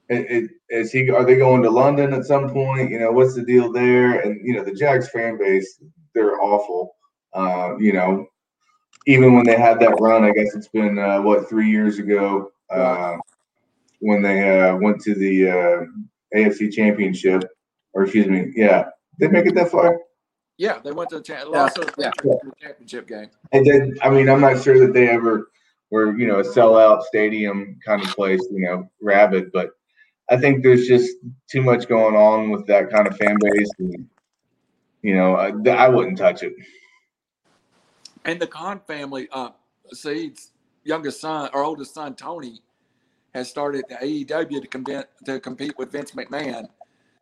It, 0.09 0.31
it, 0.31 0.51
is 0.69 0.91
he? 0.91 1.09
Are 1.09 1.25
they 1.25 1.35
going 1.35 1.63
to 1.63 1.69
London 1.69 2.13
at 2.13 2.25
some 2.25 2.49
point? 2.49 2.91
You 2.91 2.99
know, 2.99 3.11
what's 3.11 3.35
the 3.35 3.43
deal 3.43 3.71
there? 3.71 4.21
And 4.21 4.45
you 4.45 4.53
know, 4.53 4.63
the 4.63 4.73
Jags 4.73 5.09
fan 5.09 5.37
base, 5.37 5.81
they're 6.13 6.41
awful. 6.41 6.95
Uh, 7.33 7.77
you 7.79 7.93
know, 7.93 8.27
even 9.07 9.33
when 9.33 9.45
they 9.45 9.57
had 9.57 9.79
that 9.79 9.95
run, 9.99 10.23
I 10.23 10.31
guess 10.31 10.55
it's 10.55 10.67
been 10.67 10.99
uh, 10.99 11.21
what 11.21 11.49
three 11.49 11.69
years 11.69 11.99
ago 11.99 12.51
uh, 12.69 13.15
when 13.99 14.21
they 14.21 14.59
uh, 14.59 14.75
went 14.77 15.01
to 15.01 15.15
the 15.15 15.49
uh, 15.49 16.37
AFC 16.37 16.71
Championship, 16.71 17.43
or 17.93 18.03
excuse 18.03 18.27
me, 18.27 18.51
yeah, 18.55 18.85
they 19.19 19.27
make 19.27 19.45
it 19.45 19.55
that 19.55 19.71
far. 19.71 19.99
Yeah, 20.57 20.79
they 20.83 20.91
went 20.91 21.09
to 21.09 21.17
the 21.17 21.23
cha- 21.23 21.43
lost 21.43 21.79
yeah. 21.97 22.11
The 22.21 22.51
championship 22.61 23.07
game. 23.07 23.29
And 23.51 23.65
then, 23.65 23.95
I 24.03 24.09
mean, 24.09 24.29
I'm 24.29 24.41
not 24.41 24.61
sure 24.61 24.79
that 24.79 24.93
they 24.93 25.09
ever 25.09 25.49
were, 25.89 26.17
you 26.17 26.27
know, 26.27 26.39
a 26.39 26.43
sellout 26.43 27.03
stadium 27.03 27.79
kind 27.85 28.01
of 28.01 28.09
place, 28.09 28.41
you 28.51 28.61
know, 28.61 28.89
rabid, 29.01 29.51
but 29.51 29.71
I 30.29 30.37
think 30.37 30.63
there's 30.63 30.87
just 30.87 31.17
too 31.49 31.61
much 31.61 31.87
going 31.87 32.15
on 32.15 32.49
with 32.49 32.65
that 32.67 32.89
kind 32.89 33.07
of 33.07 33.17
fan 33.17 33.37
base. 33.39 33.69
And, 33.79 34.07
you 35.01 35.15
know, 35.15 35.35
I, 35.35 35.51
I 35.69 35.89
wouldn't 35.89 36.17
touch 36.17 36.43
it. 36.43 36.53
And 38.25 38.39
the 38.39 38.47
Khan 38.47 38.79
family, 38.87 39.27
uh, 39.31 39.49
Saeed's 39.91 40.51
youngest 40.83 41.19
son 41.19 41.49
or 41.53 41.63
oldest 41.63 41.93
son, 41.93 42.15
Tony, 42.15 42.61
has 43.33 43.49
started 43.49 43.83
the 43.89 43.95
AEW 43.95 44.61
to 44.61 44.67
compete 44.67 45.05
to 45.25 45.39
compete 45.39 45.77
with 45.77 45.91
Vince 45.91 46.11
McMahon. 46.11 46.67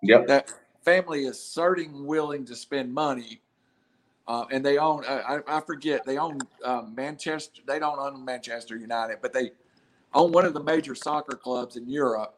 Yep. 0.04 0.28
That 0.28 0.54
family 0.84 1.26
is 1.26 1.41
certain 1.41 2.06
willing 2.06 2.45
to 2.45 2.56
spend 2.56 2.93
money, 2.93 3.41
uh, 4.28 4.45
and 4.52 4.64
they 4.64 4.78
own. 4.78 5.04
Uh, 5.06 5.39
I, 5.47 5.58
I 5.58 5.62
forget 5.62 6.06
they 6.06 6.18
own 6.18 6.39
um, 6.64 6.93
Manchester. 6.93 7.62
They 7.66 7.80
don't 7.80 7.97
own 7.97 8.24
Manchester 8.24 8.78
United, 8.78 9.18
but 9.22 9.34
they 9.34 9.52
own 10.14 10.32
one 10.32 10.45
of 10.45 10.54
the 10.54 10.64
major 10.64 10.95
soccer 10.95 11.36
clubs 11.36 11.78
in 11.78 11.89
Europe. 11.89 12.36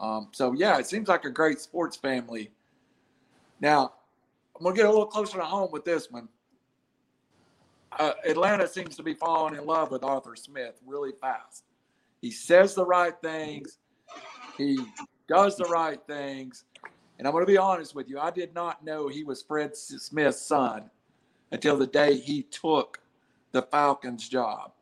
Um, 0.00 0.28
so 0.32 0.52
yeah, 0.52 0.78
it 0.78 0.86
seems 0.86 1.08
like 1.08 1.24
a 1.24 1.30
great 1.30 1.60
sports 1.60 1.96
family. 1.96 2.50
Now, 3.60 3.92
I'm 4.56 4.64
gonna 4.64 4.74
get 4.74 4.86
a 4.86 4.90
little 4.90 5.06
closer 5.06 5.38
to 5.38 5.44
home 5.44 5.70
with 5.70 5.84
this 5.84 6.10
one 6.10 6.28
uh, 7.98 8.12
Atlanta 8.24 8.66
seems 8.66 8.96
to 8.96 9.02
be 9.02 9.14
falling 9.14 9.54
in 9.54 9.66
love 9.66 9.90
with 9.90 10.04
Arthur 10.04 10.36
Smith 10.36 10.80
really 10.86 11.12
fast. 11.20 11.64
He 12.20 12.30
says 12.30 12.74
the 12.74 12.84
right 12.84 13.14
things, 13.22 13.78
he 14.56 14.78
does 15.28 15.56
the 15.56 15.64
right 15.64 16.00
things. 16.06 16.64
And 17.18 17.26
I'm 17.26 17.32
going 17.32 17.44
to 17.44 17.50
be 17.50 17.58
honest 17.58 17.94
with 17.94 18.08
you, 18.08 18.18
I 18.18 18.30
did 18.30 18.54
not 18.54 18.84
know 18.84 19.08
he 19.08 19.24
was 19.24 19.42
Fred 19.42 19.76
Smith's 19.76 20.40
son 20.40 20.90
until 21.52 21.76
the 21.76 21.86
day 21.86 22.16
he 22.16 22.42
took 22.44 23.00
the 23.52 23.62
Falcons 23.62 24.28
job. 24.28 24.72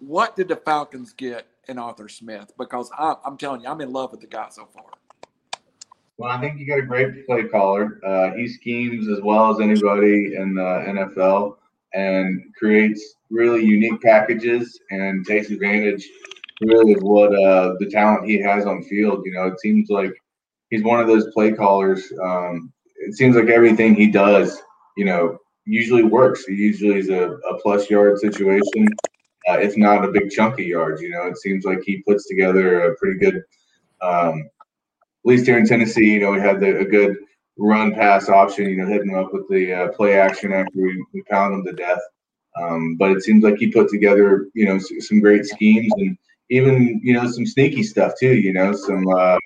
What 0.00 0.34
did 0.34 0.48
the 0.48 0.56
Falcons 0.56 1.12
get 1.12 1.46
in 1.68 1.78
Arthur 1.78 2.08
Smith? 2.08 2.52
Because 2.58 2.90
I, 2.96 3.14
I'm 3.24 3.36
telling 3.36 3.62
you, 3.62 3.68
I'm 3.68 3.80
in 3.80 3.92
love 3.92 4.12
with 4.12 4.20
the 4.20 4.26
guy 4.26 4.48
so 4.50 4.66
far. 4.66 4.84
Well, 6.16 6.30
I 6.30 6.40
think 6.40 6.60
you 6.60 6.66
got 6.66 6.78
a 6.78 6.82
great 6.82 7.26
play 7.26 7.44
caller. 7.44 8.00
Uh, 8.04 8.32
he 8.34 8.46
schemes 8.46 9.08
as 9.08 9.20
well 9.20 9.50
as 9.50 9.60
anybody 9.60 10.36
in 10.36 10.54
the 10.54 10.62
NFL 10.62 11.56
and 11.92 12.42
creates 12.56 13.16
really 13.30 13.64
unique 13.64 14.00
packages 14.00 14.78
and 14.90 15.26
takes 15.26 15.50
advantage 15.50 16.08
really 16.60 16.92
of 16.94 17.02
what 17.02 17.34
uh, 17.34 17.74
the 17.80 17.90
talent 17.90 18.28
he 18.28 18.40
has 18.40 18.66
on 18.66 18.82
field. 18.84 19.22
You 19.24 19.32
know, 19.32 19.46
it 19.46 19.60
seems 19.60 19.90
like 19.90 20.12
he's 20.70 20.84
one 20.84 21.00
of 21.00 21.06
those 21.06 21.32
play 21.32 21.52
callers. 21.52 22.12
Um, 22.22 22.72
it 22.96 23.14
seems 23.14 23.36
like 23.36 23.48
everything 23.48 23.94
he 23.94 24.06
does, 24.10 24.62
you 24.96 25.04
know, 25.04 25.38
usually 25.66 26.04
works. 26.04 26.44
He 26.44 26.54
usually 26.54 26.98
is 26.98 27.10
a, 27.10 27.32
a 27.32 27.60
plus 27.60 27.90
yard 27.90 28.18
situation, 28.18 28.88
uh, 29.48 29.58
if 29.58 29.76
not 29.76 30.04
a 30.04 30.12
big 30.12 30.30
chunk 30.30 30.54
of 30.54 30.66
yards. 30.66 31.00
You 31.00 31.10
know, 31.10 31.26
it 31.26 31.38
seems 31.38 31.64
like 31.64 31.82
he 31.84 32.02
puts 32.02 32.26
together 32.26 32.80
a 32.80 32.96
pretty 32.96 33.18
good 33.18 33.42
um, 34.00 34.48
at 35.24 35.28
least 35.30 35.46
here 35.46 35.58
in 35.58 35.66
Tennessee, 35.66 36.12
you 36.12 36.20
know, 36.20 36.32
we 36.32 36.40
had 36.40 36.60
the, 36.60 36.78
a 36.78 36.84
good 36.84 37.16
run 37.56 37.94
pass 37.94 38.28
option, 38.28 38.68
you 38.68 38.76
know, 38.76 38.86
hitting 38.86 39.08
them 39.08 39.24
up 39.24 39.32
with 39.32 39.48
the 39.48 39.72
uh, 39.72 39.88
play 39.92 40.18
action 40.18 40.52
after 40.52 40.72
we, 40.74 41.02
we 41.14 41.22
pound 41.22 41.54
them 41.54 41.64
to 41.64 41.72
death. 41.72 42.00
Um, 42.60 42.96
but 42.96 43.10
it 43.12 43.22
seems 43.22 43.42
like 43.42 43.56
he 43.56 43.72
put 43.72 43.88
together, 43.88 44.48
you 44.54 44.66
know, 44.66 44.78
some 44.78 45.20
great 45.20 45.46
schemes 45.46 45.92
and 45.96 46.18
even, 46.50 47.00
you 47.02 47.14
know, 47.14 47.26
some 47.26 47.46
sneaky 47.46 47.82
stuff 47.82 48.12
too, 48.20 48.34
you 48.34 48.52
know, 48.52 48.74
some, 48.74 49.08
uh, 49.08 49.38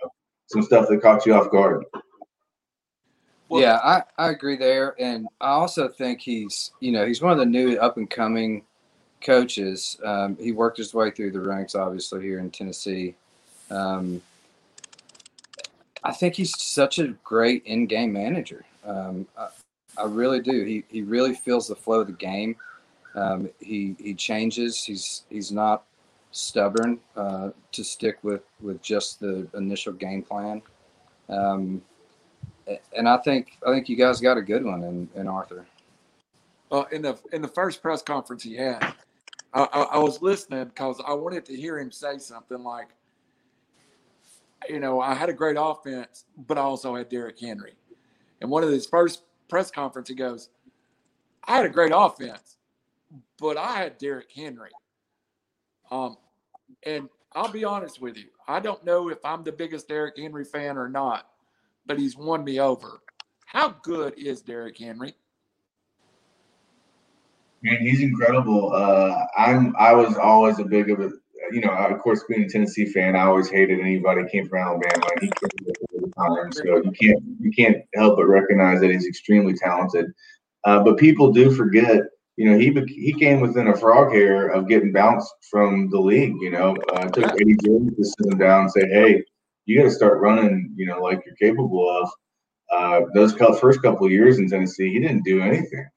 some 0.46 0.62
stuff 0.62 0.88
that 0.88 1.00
caught 1.00 1.24
you 1.24 1.34
off 1.34 1.50
guard. 1.50 1.84
Well- 3.48 3.62
yeah, 3.62 3.78
I, 3.84 4.02
I 4.18 4.30
agree 4.30 4.56
there. 4.56 4.96
And 4.98 5.28
I 5.40 5.50
also 5.50 5.88
think 5.88 6.20
he's, 6.20 6.72
you 6.80 6.90
know, 6.90 7.06
he's 7.06 7.22
one 7.22 7.32
of 7.32 7.38
the 7.38 7.46
new 7.46 7.76
up 7.76 7.98
and 7.98 8.10
coming 8.10 8.64
coaches. 9.20 9.98
Um, 10.04 10.36
he 10.38 10.52
worked 10.52 10.78
his 10.78 10.94
way 10.94 11.10
through 11.10 11.32
the 11.32 11.40
ranks, 11.40 11.74
obviously, 11.74 12.22
here 12.22 12.38
in 12.38 12.50
Tennessee. 12.50 13.14
Um, 13.70 14.22
I 16.04 16.12
think 16.12 16.34
he's 16.34 16.54
such 16.60 16.98
a 16.98 17.08
great 17.24 17.64
in 17.66 17.86
game 17.86 18.12
manager. 18.12 18.64
Um, 18.84 19.26
I, 19.36 19.48
I 19.98 20.04
really 20.04 20.40
do. 20.40 20.64
He, 20.64 20.84
he 20.88 21.02
really 21.02 21.34
feels 21.34 21.68
the 21.68 21.74
flow 21.76 22.00
of 22.00 22.06
the 22.06 22.12
game. 22.12 22.56
Um, 23.14 23.50
he, 23.60 23.96
he 23.98 24.14
changes. 24.14 24.84
He's, 24.84 25.24
he's 25.28 25.50
not 25.50 25.84
stubborn 26.30 27.00
uh, 27.16 27.50
to 27.72 27.82
stick 27.82 28.18
with, 28.22 28.42
with 28.60 28.80
just 28.80 29.18
the 29.18 29.48
initial 29.54 29.92
game 29.92 30.22
plan. 30.22 30.62
Um, 31.28 31.82
and 32.96 33.08
I 33.08 33.16
think 33.18 33.56
I 33.66 33.72
think 33.72 33.88
you 33.88 33.96
guys 33.96 34.20
got 34.20 34.36
a 34.36 34.42
good 34.42 34.64
one 34.64 34.84
in, 34.84 35.08
in 35.14 35.26
Arthur. 35.26 35.66
uh, 36.70 36.84
in 36.92 37.02
the 37.02 37.18
in 37.32 37.42
the 37.42 37.48
first 37.48 37.82
press 37.82 38.02
conference 38.02 38.42
he 38.42 38.56
had, 38.56 38.94
I, 39.54 39.62
I, 39.64 39.98
was 39.98 40.20
listening 40.20 40.64
because 40.66 41.00
I 41.06 41.14
wanted 41.14 41.46
to 41.46 41.56
hear 41.56 41.78
him 41.78 41.90
say 41.90 42.18
something 42.18 42.62
like, 42.62 42.88
you 44.68 44.78
know, 44.78 45.00
I 45.00 45.14
had 45.14 45.30
a 45.30 45.32
great 45.32 45.56
offense, 45.58 46.24
but 46.46 46.58
I 46.58 46.62
also 46.62 46.94
had 46.94 47.08
Derrick 47.08 47.40
Henry. 47.40 47.74
And 48.40 48.50
one 48.50 48.62
of 48.62 48.70
his 48.70 48.86
first 48.86 49.22
press 49.48 49.70
conference, 49.70 50.08
he 50.08 50.14
goes, 50.14 50.50
I 51.44 51.56
had 51.56 51.64
a 51.64 51.70
great 51.70 51.92
offense, 51.94 52.58
but 53.38 53.56
I 53.56 53.72
had 53.72 53.98
Derrick 53.98 54.30
Henry. 54.34 54.70
Um, 55.90 56.16
and 56.84 57.08
I'll 57.32 57.50
be 57.50 57.64
honest 57.64 58.00
with 58.02 58.16
you, 58.18 58.26
I 58.46 58.60
don't 58.60 58.84
know 58.84 59.08
if 59.08 59.24
I'm 59.24 59.44
the 59.44 59.52
biggest 59.52 59.88
Derrick 59.88 60.18
Henry 60.18 60.44
fan 60.44 60.76
or 60.76 60.88
not, 60.88 61.28
but 61.86 61.98
he's 61.98 62.16
won 62.16 62.44
me 62.44 62.60
over. 62.60 63.00
How 63.46 63.70
good 63.82 64.14
is 64.18 64.42
Derrick 64.42 64.76
Henry? 64.76 65.14
Man, 67.62 67.80
he's 67.80 68.00
incredible. 68.00 68.72
Uh, 68.72 69.26
I'm 69.36 69.74
I 69.78 69.92
was 69.92 70.16
always 70.16 70.58
a 70.58 70.64
big 70.64 70.90
of 70.90 71.00
a 71.00 71.10
you 71.50 71.60
know, 71.60 71.70
of 71.70 71.98
course, 72.00 72.24
being 72.28 72.44
a 72.44 72.48
Tennessee 72.48 72.86
fan, 72.86 73.16
I 73.16 73.22
always 73.22 73.48
hated 73.48 73.80
anybody 73.80 74.22
came 74.30 74.48
from 74.48 74.58
Alabama. 74.58 75.06
He 75.20 75.30
time, 76.18 76.52
so 76.52 76.82
you 76.82 76.92
can't 76.92 77.22
you 77.40 77.50
can't 77.50 77.78
help 77.94 78.16
but 78.16 78.26
recognize 78.26 78.80
that 78.80 78.90
he's 78.90 79.06
extremely 79.06 79.54
talented. 79.54 80.06
Uh, 80.64 80.82
but 80.82 80.98
people 80.98 81.32
do 81.32 81.50
forget, 81.50 82.02
you 82.36 82.50
know, 82.50 82.58
he 82.58 82.74
he 82.88 83.12
came 83.12 83.40
within 83.40 83.68
a 83.68 83.76
frog 83.76 84.12
hair 84.12 84.48
of 84.48 84.68
getting 84.68 84.92
bounced 84.92 85.32
from 85.50 85.90
the 85.90 85.98
league. 85.98 86.34
You 86.40 86.50
know, 86.50 86.76
uh, 86.92 87.06
it 87.06 87.12
took 87.14 87.32
Eddie 87.32 87.56
Jones 87.64 87.96
to 87.96 88.04
sit 88.04 88.32
him 88.32 88.38
down 88.38 88.62
and 88.62 88.70
say, 88.70 88.88
"Hey, 88.88 89.24
you 89.66 89.78
got 89.78 89.84
to 89.84 89.90
start 89.90 90.20
running, 90.20 90.72
you 90.76 90.86
know, 90.86 91.00
like 91.00 91.22
you're 91.24 91.36
capable 91.36 91.88
of." 91.88 92.10
Uh, 92.70 93.00
those 93.14 93.32
first 93.32 93.80
couple 93.80 94.10
years 94.10 94.38
in 94.38 94.48
Tennessee, 94.48 94.92
he 94.92 95.00
didn't 95.00 95.24
do 95.24 95.40
anything. 95.40 95.88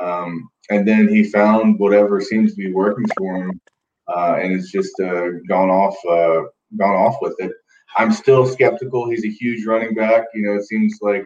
Um, 0.00 0.48
and 0.70 0.86
then 0.86 1.08
he 1.08 1.24
found 1.24 1.78
whatever 1.78 2.20
seems 2.20 2.52
to 2.52 2.56
be 2.56 2.72
working 2.72 3.06
for 3.16 3.36
him, 3.36 3.60
uh, 4.08 4.36
and 4.40 4.52
it's 4.52 4.70
just 4.70 4.98
uh, 5.00 5.30
gone 5.48 5.70
off, 5.70 5.96
uh, 6.06 6.48
gone 6.76 6.94
off 6.94 7.16
with 7.20 7.34
it. 7.38 7.52
I'm 7.96 8.12
still 8.12 8.46
skeptical. 8.46 9.10
He's 9.10 9.24
a 9.24 9.30
huge 9.30 9.66
running 9.66 9.94
back. 9.94 10.24
You 10.34 10.42
know, 10.42 10.54
it 10.54 10.64
seems 10.64 10.98
like 11.02 11.24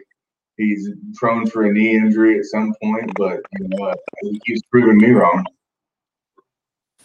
he's 0.57 0.89
prone 1.15 1.47
for 1.47 1.65
a 1.65 1.71
knee 1.71 1.95
injury 1.95 2.37
at 2.39 2.45
some 2.45 2.73
point, 2.81 3.11
but 3.15 3.39
you 3.59 3.67
know, 3.69 3.93
he 4.21 4.39
keeps 4.45 4.61
proving 4.69 4.97
me 4.97 5.11
wrong. 5.11 5.45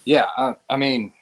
Yeah, 0.05 0.27
I, 0.37 0.55
I 0.69 0.77
mean, 0.77 1.13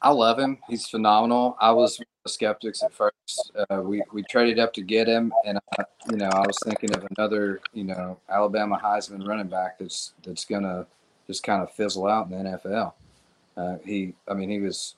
I 0.00 0.10
love 0.10 0.38
him. 0.38 0.58
He's 0.68 0.86
phenomenal. 0.86 1.56
I 1.60 1.72
was 1.72 2.00
skeptics 2.28 2.82
at 2.82 2.92
first. 2.92 3.52
Uh, 3.70 3.82
we 3.82 4.02
we 4.12 4.22
traded 4.30 4.58
up 4.58 4.72
to 4.74 4.82
get 4.82 5.06
him, 5.06 5.32
and 5.44 5.58
I, 5.78 5.84
you 6.10 6.16
know, 6.16 6.28
I 6.28 6.40
was 6.40 6.58
thinking 6.64 6.94
of 6.94 7.06
another, 7.16 7.60
you 7.72 7.84
know, 7.84 8.18
Alabama 8.28 8.80
Heisman 8.82 9.26
running 9.26 9.48
back 9.48 9.78
that's 9.78 10.12
that's 10.22 10.44
gonna 10.44 10.86
just 11.26 11.42
kind 11.42 11.62
of 11.62 11.72
fizzle 11.72 12.06
out 12.06 12.30
in 12.30 12.42
the 12.42 12.50
NFL. 12.50 12.92
Uh, 13.56 13.76
he, 13.84 14.14
I 14.28 14.34
mean, 14.34 14.50
he 14.50 14.60
was, 14.60 14.96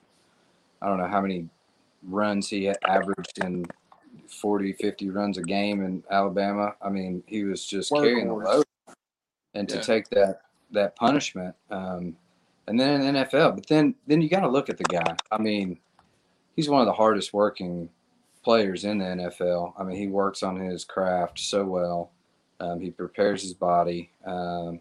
I 0.83 0.89
don't 0.89 0.99
know 0.99 1.07
how 1.07 1.21
many 1.21 1.49
runs 2.03 2.49
he 2.49 2.69
averaged 2.87 3.39
in 3.43 3.65
40, 4.29 4.73
50 4.73 5.11
runs 5.11 5.39
a 5.39 5.43
game 5.43 5.85
in 5.85 6.03
Alabama. 6.11 6.75
I 6.83 6.89
mean, 6.89 7.23
he 7.27 7.45
was 7.45 7.65
just 7.65 7.93
carrying 7.93 8.29
the 8.29 8.35
load, 8.35 8.65
and 9.55 9.69
to 9.69 9.81
take 9.81 10.09
that 10.11 10.41
that 10.73 10.97
punishment. 10.97 11.55
Um, 11.71 12.17
and 12.69 12.79
then 12.79 13.01
in 13.01 13.15
the 13.15 13.21
NFL. 13.21 13.57
But 13.57 13.67
then 13.67 13.95
then 14.07 14.21
you 14.21 14.29
got 14.29 14.41
to 14.41 14.49
look 14.49 14.69
at 14.69 14.77
the 14.79 14.85
guy. 14.85 15.17
I 15.33 15.39
mean, 15.39 15.79
he's 16.59 16.69
one 16.69 16.81
of 16.81 16.87
the 16.87 16.93
hardest 16.93 17.33
working 17.33 17.89
players 18.43 18.85
in 18.85 18.99
the 18.99 19.05
NFL. 19.05 19.75
I 19.79 19.85
mean, 19.85 19.97
he 19.97 20.09
works 20.09 20.43
on 20.43 20.57
his 20.57 20.85
craft 20.85 21.39
so 21.39 21.65
well. 21.65 22.11
Um, 22.59 22.81
he 22.81 22.91
prepares 22.91 23.43
his 23.43 23.55
body. 23.55 24.11
Um, 24.27 24.81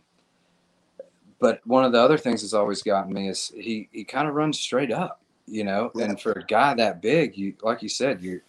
but 1.40 1.62
one 1.68 1.86
of 1.86 1.92
the 1.92 2.02
other 2.02 2.18
things 2.18 2.42
that's 2.42 2.56
always 2.56 2.82
gotten 2.82 3.14
me 3.14 3.30
is 3.30 3.52
he 3.56 3.90
he 3.92 4.04
kind 4.04 4.28
of 4.28 4.34
runs 4.34 4.60
straight 4.60 4.92
up, 4.92 5.22
you 5.46 5.64
know. 5.64 5.92
And 6.02 6.20
for 6.20 6.32
a 6.32 6.44
guy 6.44 6.74
that 6.74 7.00
big, 7.00 7.38
you 7.38 7.54
like 7.62 7.84
you 7.84 7.90
said, 7.90 8.24
you 8.24 8.42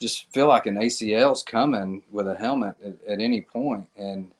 just 0.00 0.28
feel 0.32 0.48
like 0.48 0.66
an 0.66 0.74
ACL's 0.74 1.44
coming 1.44 2.02
with 2.10 2.26
a 2.26 2.34
helmet 2.34 2.74
at, 2.84 2.94
at 3.06 3.20
any 3.20 3.42
point, 3.42 3.86
and 3.96 4.32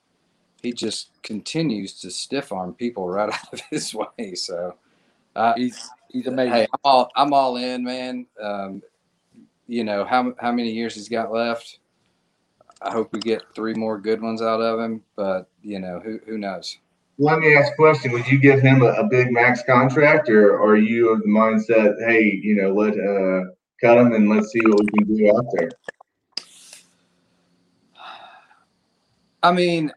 he 0.63 0.73
just 0.73 1.11
continues 1.23 1.93
to 2.01 2.11
stiff 2.11 2.51
arm 2.51 2.75
people 2.75 3.07
right 3.09 3.33
out 3.33 3.53
of 3.53 3.61
his 3.71 3.95
way. 3.95 4.35
So, 4.35 4.75
uh, 5.37 5.55
He's 5.55 5.89
He's 6.17 6.27
amazing. 6.27 6.53
Hey, 6.55 6.67
I'm 6.73 6.81
all 6.83 7.11
I'm 7.15 7.35
all 7.35 7.57
in, 7.59 7.85
man. 7.85 8.27
Um, 8.41 8.83
you 9.67 9.85
know 9.85 10.03
how 10.03 10.33
how 10.41 10.51
many 10.51 10.71
years 10.71 10.95
he's 10.95 11.11
got 11.11 11.31
left. 11.31 11.81
I 12.81 12.91
hope 12.91 13.13
we 13.13 13.21
get 13.21 13.43
three 13.55 13.75
more 13.75 13.99
good 13.99 14.23
ones 14.23 14.41
out 14.41 14.63
of 14.63 14.81
him, 14.81 15.03
but 15.15 15.51
you 15.61 15.79
know 15.79 16.01
who 16.03 16.19
who 16.27 16.39
knows. 16.39 16.79
Let 17.19 17.41
me 17.41 17.55
ask 17.55 17.71
a 17.71 17.77
question. 17.77 18.13
Would 18.13 18.27
you 18.29 18.39
give 18.39 18.63
him 18.63 18.81
a, 18.81 18.93
a 18.93 19.05
big 19.09 19.31
max 19.31 19.63
contract 19.65 20.31
or, 20.31 20.59
or 20.59 20.71
are 20.73 20.77
you 20.77 21.13
of 21.13 21.21
the 21.21 21.29
mindset, 21.29 21.97
hey, 22.09 22.41
you 22.43 22.55
know, 22.57 22.73
let 22.73 22.95
uh 22.95 23.51
cut 23.79 23.99
him 23.99 24.15
and 24.15 24.31
let's 24.31 24.53
see 24.53 24.61
what 24.65 24.81
we 24.81 25.05
can 25.05 25.17
do 25.17 25.37
out 25.37 25.45
there? 25.53 25.71
I 29.43 29.53
mean, 29.53 29.93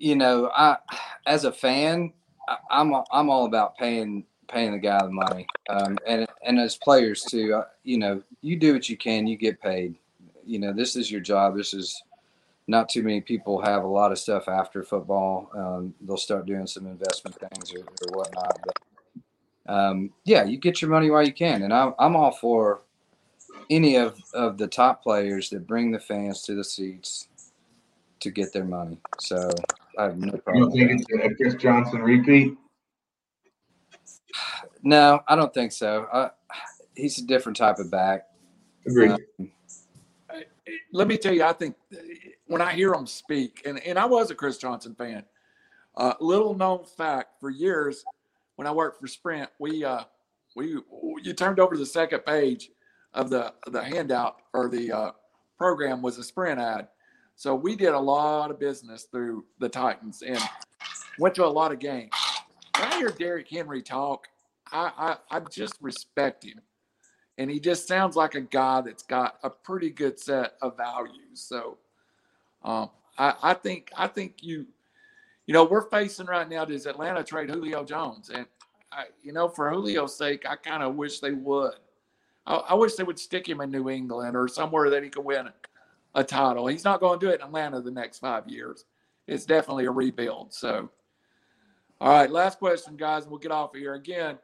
you 0.00 0.16
know, 0.16 0.50
I 0.56 0.78
as 1.24 1.44
a 1.44 1.52
fan, 1.52 2.12
I, 2.48 2.56
I'm 2.68 2.92
I'm 3.12 3.30
all 3.30 3.46
about 3.46 3.78
paying 3.78 4.24
paying 4.52 4.72
the 4.72 4.78
guy 4.78 5.02
the 5.02 5.10
money, 5.10 5.46
um, 5.70 5.98
and 6.06 6.26
and 6.44 6.60
as 6.60 6.76
players 6.76 7.22
too. 7.22 7.54
I, 7.54 7.62
you 7.82 7.98
know, 7.98 8.22
you 8.42 8.56
do 8.56 8.72
what 8.72 8.88
you 8.88 8.96
can, 8.96 9.26
you 9.26 9.36
get 9.36 9.60
paid. 9.60 9.96
You 10.44 10.58
know, 10.58 10.72
this 10.72 10.96
is 10.96 11.10
your 11.10 11.20
job. 11.20 11.56
This 11.56 11.72
is 11.74 12.02
not 12.66 12.88
too 12.88 13.02
many 13.02 13.20
people 13.20 13.60
have 13.60 13.84
a 13.84 13.88
lot 13.88 14.12
of 14.12 14.18
stuff 14.18 14.48
after 14.48 14.82
football. 14.82 15.50
Um, 15.54 15.94
they'll 16.00 16.16
start 16.16 16.46
doing 16.46 16.66
some 16.66 16.86
investment 16.86 17.36
things 17.38 17.72
or, 17.72 17.80
or 17.80 18.18
whatnot. 18.18 18.58
But 18.64 19.72
um, 19.72 20.10
yeah, 20.24 20.44
you 20.44 20.58
get 20.58 20.82
your 20.82 20.90
money 20.90 21.10
while 21.10 21.24
you 21.24 21.32
can, 21.32 21.62
and 21.62 21.72
I'm 21.72 21.94
I'm 21.98 22.16
all 22.16 22.32
for 22.32 22.82
any 23.70 23.96
of 23.96 24.18
of 24.34 24.58
the 24.58 24.66
top 24.66 25.02
players 25.02 25.50
that 25.50 25.66
bring 25.66 25.90
the 25.90 26.00
fans 26.00 26.42
to 26.42 26.54
the 26.54 26.64
seats 26.64 27.28
to 28.20 28.30
get 28.30 28.52
their 28.52 28.64
money. 28.64 28.98
So 29.20 29.50
I 29.98 30.04
have 30.04 30.18
no 30.18 30.32
problem. 30.38 30.70
don't 30.70 30.72
think 30.72 31.02
it's 31.08 31.24
a 31.24 31.34
Chris 31.34 31.54
Johnson 31.54 32.00
repeat? 32.02 32.56
No, 34.82 35.20
I 35.28 35.36
don't 35.36 35.52
think 35.52 35.72
so. 35.72 36.06
I, 36.12 36.30
he's 36.96 37.18
a 37.18 37.26
different 37.26 37.56
type 37.56 37.78
of 37.78 37.90
back. 37.90 38.26
Agreed. 38.86 39.12
Um, 39.12 39.50
let 40.92 41.08
me 41.08 41.16
tell 41.16 41.34
you, 41.34 41.44
I 41.44 41.52
think 41.52 41.76
when 42.46 42.60
I 42.60 42.72
hear 42.72 42.92
him 42.92 43.06
speak, 43.06 43.62
and, 43.66 43.78
and 43.80 43.98
I 43.98 44.04
was 44.04 44.30
a 44.30 44.34
Chris 44.34 44.58
Johnson 44.58 44.94
fan. 44.94 45.24
Uh, 45.96 46.14
little 46.20 46.54
known 46.54 46.84
fact: 46.84 47.38
for 47.40 47.50
years, 47.50 48.04
when 48.56 48.66
I 48.66 48.72
worked 48.72 49.00
for 49.00 49.06
Sprint, 49.06 49.50
we 49.58 49.84
uh, 49.84 50.04
we 50.56 50.78
you 51.22 51.32
turned 51.34 51.60
over 51.60 51.76
the 51.76 51.86
second 51.86 52.20
page 52.20 52.70
of 53.14 53.30
the 53.30 53.52
the 53.70 53.82
handout 53.82 54.36
or 54.54 54.68
the 54.68 54.90
uh, 54.90 55.10
program 55.58 56.02
was 56.02 56.18
a 56.18 56.24
Sprint 56.24 56.58
ad. 56.58 56.88
So 57.34 57.54
we 57.54 57.76
did 57.76 57.90
a 57.90 57.98
lot 57.98 58.50
of 58.50 58.58
business 58.58 59.04
through 59.04 59.44
the 59.58 59.68
Titans 59.68 60.22
and 60.22 60.38
went 61.18 61.34
to 61.36 61.44
a 61.44 61.46
lot 61.46 61.72
of 61.72 61.78
games. 61.78 62.12
When 62.78 62.88
I 62.88 62.96
hear 62.96 63.10
Derrick 63.10 63.48
Henry 63.48 63.82
talk, 63.82 64.28
I, 64.70 65.16
I, 65.30 65.36
I 65.36 65.40
just 65.40 65.76
respect 65.80 66.44
him 66.44 66.60
and 67.38 67.50
he 67.50 67.58
just 67.58 67.88
sounds 67.88 68.16
like 68.16 68.34
a 68.34 68.40
guy 68.40 68.80
that's 68.82 69.02
got 69.02 69.38
a 69.42 69.50
pretty 69.50 69.90
good 69.90 70.18
set 70.18 70.54
of 70.60 70.76
values. 70.76 71.40
So, 71.40 71.78
um, 72.62 72.90
I, 73.18 73.34
I 73.42 73.54
think 73.54 73.90
I 73.96 74.06
think 74.06 74.42
you, 74.42 74.66
you 75.46 75.54
know, 75.54 75.64
we're 75.64 75.88
facing 75.90 76.26
right 76.26 76.48
now. 76.48 76.64
Does 76.64 76.86
Atlanta 76.86 77.24
trade 77.24 77.50
Julio 77.50 77.84
Jones? 77.84 78.30
And 78.30 78.46
I, 78.90 79.04
you 79.22 79.32
know, 79.32 79.48
for 79.48 79.70
Julio's 79.70 80.16
sake, 80.16 80.44
I 80.48 80.56
kind 80.56 80.82
of 80.82 80.94
wish 80.94 81.20
they 81.20 81.32
would. 81.32 81.74
I, 82.46 82.54
I 82.54 82.74
wish 82.74 82.94
they 82.94 83.02
would 83.02 83.18
stick 83.18 83.48
him 83.48 83.60
in 83.60 83.70
New 83.70 83.88
England 83.88 84.36
or 84.36 84.46
somewhere 84.48 84.90
that 84.90 85.02
he 85.02 85.08
could 85.08 85.24
win 85.24 85.48
a 86.14 86.24
title. 86.24 86.66
He's 86.66 86.84
not 86.84 87.00
going 87.00 87.18
to 87.18 87.26
do 87.26 87.32
it 87.32 87.40
in 87.40 87.46
Atlanta 87.46 87.80
the 87.80 87.90
next 87.90 88.18
five 88.18 88.46
years. 88.48 88.84
It's 89.26 89.46
definitely 89.46 89.86
a 89.86 89.90
rebuild. 89.90 90.52
So, 90.52 90.90
all 92.02 92.08
right, 92.08 92.28
last 92.28 92.58
question, 92.58 92.96
guys. 92.96 93.22
and 93.22 93.30
We'll 93.30 93.38
get 93.38 93.52
off 93.52 93.76
of 93.76 93.80
here 93.80 93.94
again. 93.94 94.36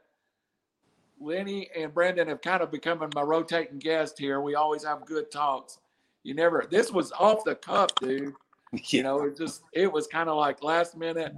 Lenny 1.19 1.69
and 1.75 1.93
Brandon 1.93 2.29
have 2.29 2.39
kind 2.39 2.63
of 2.63 2.71
become 2.71 3.05
my 3.13 3.21
rotating 3.21 3.79
guest 3.79 4.17
here. 4.17 4.39
We 4.39 4.55
always 4.55 4.85
have 4.85 5.05
good 5.05 5.29
talks. 5.29 5.79
You 6.23 6.35
never. 6.35 6.65
This 6.71 6.89
was 6.89 7.11
off 7.11 7.43
the 7.43 7.55
cuff, 7.55 7.89
dude. 8.01 8.33
You 8.89 9.01
know, 9.01 9.23
it 9.23 9.35
just 9.35 9.63
it 9.73 9.91
was 9.91 10.05
kind 10.05 10.29
of 10.29 10.37
like 10.37 10.61
last 10.61 10.95
minute. 10.95 11.33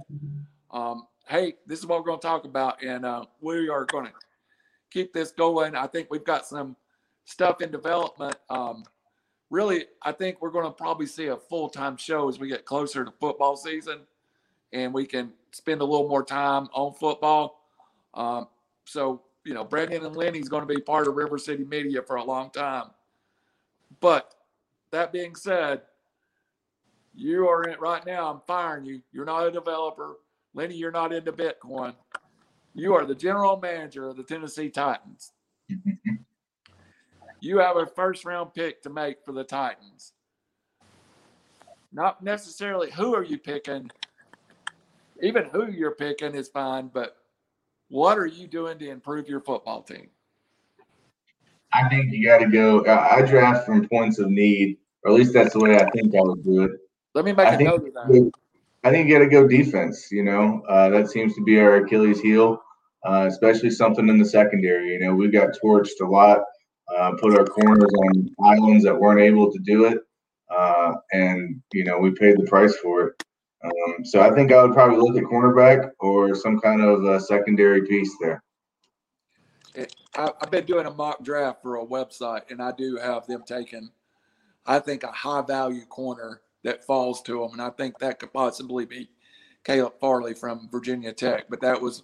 Um, 0.70 1.06
hey, 1.26 1.54
this 1.66 1.78
is 1.78 1.86
what 1.86 1.98
we're 1.98 2.04
going 2.04 2.20
to 2.20 2.26
talk 2.26 2.44
about, 2.44 2.82
and 2.82 3.06
uh, 3.06 3.24
we 3.40 3.70
are 3.70 3.86
going 3.86 4.04
to 4.04 4.12
keep 4.90 5.14
this 5.14 5.30
going. 5.30 5.74
I 5.74 5.86
think 5.86 6.08
we've 6.10 6.26
got 6.26 6.46
some 6.46 6.76
stuff 7.24 7.62
in 7.62 7.70
development. 7.70 8.36
Um, 8.50 8.84
really, 9.48 9.86
I 10.02 10.12
think 10.12 10.42
we're 10.42 10.50
going 10.50 10.66
to 10.66 10.72
probably 10.72 11.06
see 11.06 11.28
a 11.28 11.38
full 11.38 11.70
time 11.70 11.96
show 11.96 12.28
as 12.28 12.38
we 12.38 12.48
get 12.48 12.66
closer 12.66 13.02
to 13.02 13.10
football 13.18 13.56
season, 13.56 14.00
and 14.72 14.92
we 14.92 15.06
can 15.06 15.32
spend 15.52 15.80
a 15.80 15.84
little 15.84 16.08
more 16.08 16.24
time 16.24 16.68
on 16.72 16.92
football. 16.94 17.60
Um, 18.14 18.48
so 18.84 19.22
you 19.44 19.54
know, 19.54 19.64
Brandon 19.64 20.04
and 20.04 20.16
Lenny's 20.16 20.48
going 20.48 20.66
to 20.66 20.72
be 20.72 20.80
part 20.80 21.08
of 21.08 21.16
River 21.16 21.38
City 21.38 21.64
Media 21.64 22.02
for 22.02 22.16
a 22.16 22.24
long 22.24 22.50
time. 22.50 22.90
But 24.00 24.34
that 24.90 25.12
being 25.12 25.34
said, 25.34 25.82
you 27.14 27.48
are 27.48 27.64
in 27.64 27.78
right 27.80 28.04
now. 28.06 28.30
I'm 28.30 28.40
firing 28.46 28.84
you. 28.84 29.02
You're 29.12 29.24
not 29.24 29.46
a 29.46 29.50
developer. 29.50 30.16
Lenny, 30.54 30.76
you're 30.76 30.92
not 30.92 31.12
into 31.12 31.32
Bitcoin. 31.32 31.94
You 32.74 32.94
are 32.94 33.04
the 33.04 33.14
general 33.14 33.58
manager 33.58 34.08
of 34.08 34.16
the 34.16 34.22
Tennessee 34.22 34.70
Titans. 34.70 35.32
you 37.40 37.58
have 37.58 37.76
a 37.76 37.86
first 37.86 38.24
round 38.24 38.54
pick 38.54 38.82
to 38.82 38.90
make 38.90 39.24
for 39.24 39.32
the 39.32 39.44
Titans. 39.44 40.12
Not 41.92 42.22
necessarily 42.22 42.90
who 42.90 43.14
are 43.14 43.24
you 43.24 43.38
picking. 43.38 43.90
Even 45.22 45.44
who 45.44 45.70
you're 45.70 45.92
picking 45.92 46.34
is 46.34 46.48
fine, 46.48 46.90
but 46.92 47.16
what 47.88 48.18
are 48.18 48.26
you 48.26 48.48
doing 48.48 48.76
to 48.78 48.90
improve 48.90 49.28
your 49.28 49.40
football 49.40 49.82
team? 49.82 50.08
I 51.72 51.88
think 51.88 52.12
you 52.12 52.26
got 52.26 52.38
to 52.38 52.48
go. 52.48 52.84
I, 52.84 53.22
draft 53.22 53.64
from 53.64 53.88
points 53.88 54.18
of 54.18 54.28
need, 54.28 54.78
or 55.04 55.12
at 55.12 55.16
least 55.16 55.32
that's 55.32 55.52
the 55.52 55.60
way 55.60 55.76
I 55.76 55.88
think 55.90 56.14
I 56.14 56.20
would 56.20 56.42
do 56.44 56.64
it. 56.64 56.72
Let 57.14 57.24
me 57.24 57.32
make 57.32 57.46
I 57.46 57.54
a 57.54 57.56
think 57.56 57.70
note 57.70 57.86
of 57.86 57.94
that. 57.94 58.32
I 58.84 58.90
think 58.90 59.08
you 59.08 59.16
got 59.16 59.24
to 59.24 59.30
go 59.30 59.46
defense. 59.46 60.08
You 60.10 60.24
know, 60.24 60.62
uh, 60.68 60.88
that 60.90 61.08
seems 61.08 61.34
to 61.36 61.44
be 61.44 61.60
our 61.60 61.76
Achilles 61.76 62.20
heel, 62.20 62.60
uh, 63.04 63.26
especially 63.30 63.70
something 63.70 64.08
in 64.08 64.18
the 64.18 64.24
secondary. 64.24 64.92
You 64.94 65.00
know, 65.00 65.14
we 65.14 65.28
got 65.28 65.56
torched 65.62 66.00
a 66.02 66.06
lot, 66.06 66.40
uh, 66.96 67.12
put 67.20 67.38
our 67.38 67.46
corners 67.46 67.92
on 68.06 68.28
islands 68.44 68.84
that 68.84 68.98
weren't 68.98 69.20
able 69.20 69.52
to 69.52 69.58
do 69.60 69.84
it, 69.84 69.98
uh, 70.50 70.94
and 71.12 71.62
you 71.72 71.84
know 71.84 71.98
we 71.98 72.10
paid 72.10 72.36
the 72.38 72.44
price 72.44 72.76
for 72.76 73.06
it. 73.06 73.22
Um, 73.64 74.04
so 74.04 74.20
I 74.20 74.34
think 74.34 74.52
I 74.52 74.62
would 74.62 74.74
probably 74.74 74.98
look 74.98 75.16
at 75.16 75.24
cornerback 75.24 75.92
or 76.00 76.34
some 76.34 76.60
kind 76.60 76.82
of 76.82 77.04
uh, 77.04 77.18
secondary 77.18 77.86
piece 77.86 78.14
there. 78.20 78.42
I, 80.16 80.30
I've 80.40 80.50
been 80.50 80.66
doing 80.66 80.86
a 80.86 80.90
mock 80.90 81.22
draft 81.22 81.62
for 81.62 81.76
a 81.76 81.86
website, 81.86 82.50
and 82.50 82.60
I 82.60 82.72
do 82.72 82.96
have 82.96 83.26
them 83.26 83.44
taking, 83.46 83.90
I 84.66 84.78
think, 84.78 85.04
a 85.04 85.12
high 85.12 85.42
value 85.42 85.86
corner 85.86 86.42
that 86.64 86.84
falls 86.84 87.22
to 87.22 87.40
them, 87.40 87.52
and 87.52 87.62
I 87.62 87.70
think 87.70 87.98
that 87.98 88.18
could 88.18 88.32
possibly 88.32 88.84
be 88.84 89.08
Caleb 89.64 89.94
Farley 90.00 90.34
from 90.34 90.68
Virginia 90.70 91.12
Tech. 91.12 91.46
But 91.48 91.60
that 91.60 91.80
was 91.80 92.02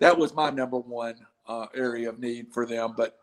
that 0.00 0.16
was 0.16 0.34
my 0.34 0.50
number 0.50 0.78
one 0.78 1.14
uh, 1.46 1.66
area 1.74 2.08
of 2.08 2.18
need 2.18 2.52
for 2.52 2.66
them. 2.66 2.94
But 2.96 3.18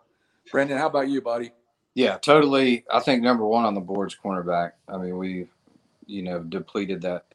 Brandon, 0.52 0.78
how 0.78 0.88
about 0.88 1.10
you, 1.10 1.22
buddy? 1.22 1.52
Yeah, 1.96 2.18
totally. 2.18 2.86
I 2.92 3.00
think 3.00 3.24
number 3.24 3.46
one 3.46 3.66
on 3.66 3.74
the 3.74 3.82
board's 3.82 4.16
cornerback. 4.16 4.74
I 4.88 4.98
mean, 4.98 5.18
we, 5.18 5.48
you 6.06 6.22
know, 6.22 6.44
depleted 6.44 7.02
that 7.02 7.26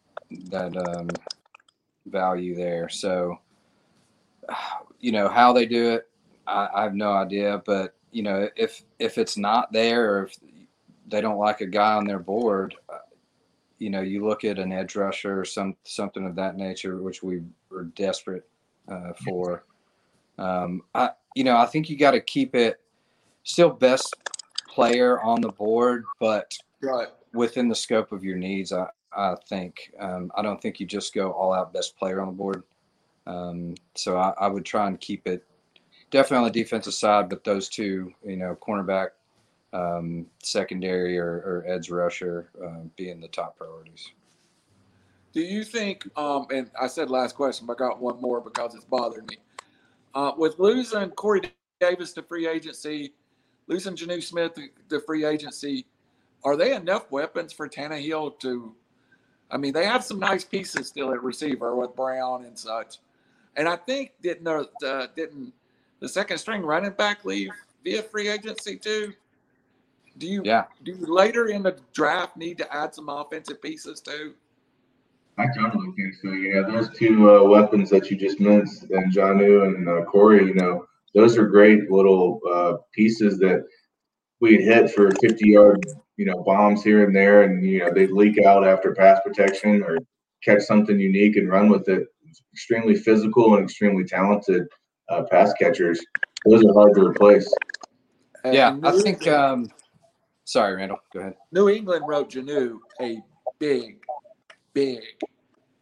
that 0.50 0.76
um, 0.76 1.08
value 2.06 2.54
there. 2.54 2.88
So, 2.88 3.38
you 5.00 5.12
know, 5.12 5.28
how 5.28 5.52
they 5.52 5.66
do 5.66 5.90
it, 5.90 6.08
I, 6.46 6.68
I 6.74 6.82
have 6.84 6.94
no 6.94 7.12
idea. 7.12 7.62
But 7.64 7.94
you 8.10 8.22
know, 8.22 8.48
if 8.56 8.82
if 8.98 9.18
it's 9.18 9.36
not 9.36 9.72
there, 9.72 10.14
or 10.14 10.24
if 10.24 10.36
they 11.08 11.20
don't 11.20 11.38
like 11.38 11.60
a 11.60 11.66
guy 11.66 11.94
on 11.94 12.06
their 12.06 12.18
board, 12.18 12.74
uh, 12.88 12.98
you 13.78 13.90
know, 13.90 14.00
you 14.00 14.26
look 14.26 14.44
at 14.44 14.58
an 14.58 14.72
edge 14.72 14.96
rusher 14.96 15.40
or 15.40 15.44
some 15.44 15.76
something 15.84 16.26
of 16.26 16.34
that 16.36 16.56
nature, 16.56 16.98
which 16.98 17.22
we 17.22 17.42
were 17.70 17.84
desperate 17.84 18.48
uh, 18.88 19.12
for. 19.14 19.64
Um, 20.38 20.82
I, 20.94 21.10
you 21.34 21.44
know, 21.44 21.56
I 21.56 21.66
think 21.66 21.88
you 21.88 21.96
got 21.96 22.12
to 22.12 22.20
keep 22.20 22.54
it 22.54 22.80
still 23.44 23.70
best 23.70 24.14
player 24.68 25.20
on 25.20 25.40
the 25.40 25.50
board, 25.50 26.04
but 26.18 26.52
Right. 26.80 27.08
within 27.32 27.68
the 27.68 27.74
scope 27.74 28.12
of 28.12 28.24
your 28.24 28.36
needs, 28.36 28.72
I, 28.72 28.88
I 29.16 29.34
think. 29.48 29.92
Um, 29.98 30.30
I 30.34 30.42
don't 30.42 30.60
think 30.60 30.80
you 30.80 30.86
just 30.86 31.14
go 31.14 31.32
all 31.32 31.52
out 31.52 31.72
best 31.72 31.96
player 31.96 32.20
on 32.20 32.28
the 32.28 32.32
board. 32.32 32.62
Um, 33.26 33.74
so 33.94 34.16
I, 34.16 34.32
I 34.38 34.48
would 34.48 34.64
try 34.64 34.86
and 34.86 35.00
keep 35.00 35.26
it 35.26 35.44
definitely 36.10 36.46
on 36.46 36.52
the 36.52 36.62
defensive 36.62 36.94
side, 36.94 37.28
but 37.28 37.44
those 37.44 37.68
two, 37.68 38.12
you 38.24 38.36
know, 38.36 38.56
cornerback, 38.60 39.08
um, 39.72 40.26
secondary, 40.42 41.18
or, 41.18 41.26
or 41.26 41.64
edge 41.66 41.90
rusher 41.90 42.50
uh, 42.62 42.82
being 42.96 43.20
the 43.20 43.28
top 43.28 43.56
priorities. 43.56 44.10
Do 45.32 45.40
you 45.40 45.64
think, 45.64 46.06
um, 46.16 46.46
and 46.50 46.70
I 46.78 46.86
said 46.88 47.08
last 47.08 47.34
question, 47.34 47.66
but 47.66 47.74
I 47.74 47.88
got 47.88 48.00
one 48.00 48.20
more 48.20 48.40
because 48.40 48.74
it's 48.74 48.84
bothering 48.84 49.26
me. 49.26 49.38
Uh, 50.14 50.32
with 50.36 50.58
losing 50.58 51.08
Corey 51.10 51.40
Davis 51.80 52.12
to 52.12 52.22
free 52.22 52.46
agency, 52.46 53.14
losing 53.66 53.96
Jonnu 53.96 54.22
Smith 54.22 54.52
to, 54.90 55.00
free 55.00 55.24
agency, 55.24 55.86
are 56.44 56.54
they 56.54 56.74
enough 56.74 57.10
weapons 57.10 57.52
for 57.52 57.66
Tannehill 57.68 58.38
to? 58.40 58.74
I 59.52 59.58
mean, 59.58 59.72
they 59.72 59.84
have 59.84 60.02
some 60.02 60.18
nice 60.18 60.44
pieces 60.44 60.88
still 60.88 61.12
at 61.12 61.22
receiver 61.22 61.76
with 61.76 61.94
Brown 61.94 62.44
and 62.46 62.58
such. 62.58 62.96
And 63.54 63.68
I 63.68 63.76
think 63.76 64.12
didn't 64.22 64.48
uh, 64.48 65.06
didn't 65.14 65.52
the 66.00 66.08
second 66.08 66.38
string 66.38 66.62
running 66.62 66.92
back 66.92 67.24
leave 67.24 67.50
via 67.84 68.02
free 68.02 68.28
agency 68.28 68.76
too? 68.76 69.12
Do 70.18 70.26
you 70.26 70.42
Yeah. 70.44 70.64
do 70.82 70.92
you 70.92 71.06
later 71.06 71.48
in 71.48 71.62
the 71.62 71.76
draft 71.92 72.36
need 72.36 72.58
to 72.58 72.74
add 72.74 72.94
some 72.94 73.08
offensive 73.10 73.60
pieces 73.60 74.00
too? 74.00 74.34
I 75.38 75.46
totally 75.56 75.92
think 75.96 76.14
so. 76.20 76.30
Yeah, 76.32 76.62
those 76.62 76.90
two 76.96 77.30
uh, 77.30 77.44
weapons 77.44 77.88
that 77.90 78.10
you 78.10 78.16
just 78.16 78.38
mentioned, 78.40 78.90
and 78.90 79.12
Jonnu 79.12 79.66
and 79.66 79.88
uh, 79.88 80.04
Corey, 80.04 80.46
you 80.46 80.54
know, 80.54 80.86
those 81.14 81.38
are 81.38 81.46
great 81.46 81.90
little 81.90 82.40
uh, 82.50 82.74
pieces 82.92 83.38
that 83.38 83.66
we'd 84.40 84.60
hit 84.60 84.90
for 84.90 85.10
50 85.22 85.48
yard, 85.48 85.86
you 86.16 86.26
know, 86.26 86.42
bombs 86.42 86.82
here 86.82 87.04
and 87.04 87.14
there, 87.14 87.42
and 87.42 87.64
you 87.64 87.80
know 87.80 87.92
they'd 87.92 88.10
leak 88.10 88.38
out 88.44 88.66
after 88.66 88.94
pass 88.94 89.20
protection 89.24 89.82
or 89.82 89.98
catch 90.44 90.62
something 90.62 90.98
unique 90.98 91.36
and 91.36 91.48
run 91.48 91.68
with 91.68 91.88
it. 91.88 92.08
Extremely 92.52 92.94
physical 92.94 93.54
and 93.56 93.64
extremely 93.64 94.04
talented 94.04 94.66
uh, 95.08 95.24
pass 95.30 95.52
catchers. 95.54 96.00
Those 96.46 96.64
are 96.64 96.72
hard 96.72 96.94
to 96.94 97.06
replace. 97.06 97.52
And 98.44 98.54
Yeah, 98.54 98.70
New 98.70 98.88
I 98.88 99.00
think. 99.00 99.26
Um, 99.26 99.70
sorry, 100.44 100.76
Randall. 100.76 100.98
Go 101.12 101.20
ahead. 101.20 101.34
New 101.52 101.68
England 101.68 102.04
wrote 102.06 102.30
Jonnu 102.30 102.78
a 103.00 103.20
big, 103.58 103.98
big, 104.72 105.00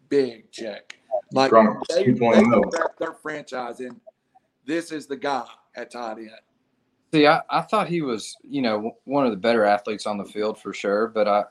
big 0.08 0.50
check. 0.50 0.96
Like 1.32 1.50
Gronk 1.50 1.80
they, 1.88 2.04
2.0. 2.04 2.70
they 2.70 2.78
their 2.98 3.14
franchise 3.14 3.80
in. 3.80 4.00
This 4.66 4.92
is 4.92 5.06
the 5.06 5.16
guy 5.16 5.46
at 5.76 5.90
tight 5.90 6.18
end. 6.18 6.30
See, 7.12 7.26
I, 7.26 7.40
I 7.50 7.62
thought 7.62 7.88
he 7.88 8.02
was, 8.02 8.36
you 8.48 8.62
know, 8.62 8.96
one 9.04 9.24
of 9.24 9.32
the 9.32 9.36
better 9.36 9.64
athletes 9.64 10.06
on 10.06 10.16
the 10.16 10.24
field 10.24 10.60
for 10.60 10.72
sure. 10.72 11.08
But 11.08 11.26
I, 11.26 11.44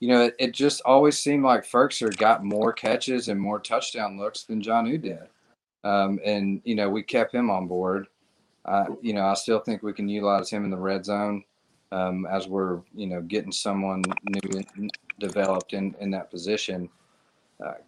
you 0.00 0.08
know, 0.08 0.22
it, 0.22 0.36
it 0.38 0.52
just 0.52 0.80
always 0.86 1.18
seemed 1.18 1.44
like 1.44 1.68
Firkser 1.70 2.16
got 2.16 2.42
more 2.42 2.72
catches 2.72 3.28
and 3.28 3.38
more 3.38 3.60
touchdown 3.60 4.18
looks 4.18 4.44
than 4.44 4.62
Jonnu 4.62 5.02
did. 5.02 5.28
Um, 5.84 6.18
and, 6.24 6.62
you 6.64 6.74
know, 6.74 6.88
we 6.88 7.02
kept 7.02 7.34
him 7.34 7.50
on 7.50 7.66
board. 7.66 8.06
Uh, 8.64 8.86
you 9.02 9.12
know, 9.12 9.26
I 9.26 9.34
still 9.34 9.60
think 9.60 9.82
we 9.82 9.92
can 9.92 10.08
utilize 10.08 10.48
him 10.48 10.64
in 10.64 10.70
the 10.70 10.78
red 10.78 11.04
zone 11.04 11.44
um, 11.92 12.26
as 12.26 12.48
we're, 12.48 12.80
you 12.94 13.06
know, 13.06 13.20
getting 13.20 13.52
someone 13.52 14.02
new 14.24 14.62
developed 15.20 15.74
in, 15.74 15.94
in 16.00 16.10
that 16.12 16.30
position. 16.30 16.88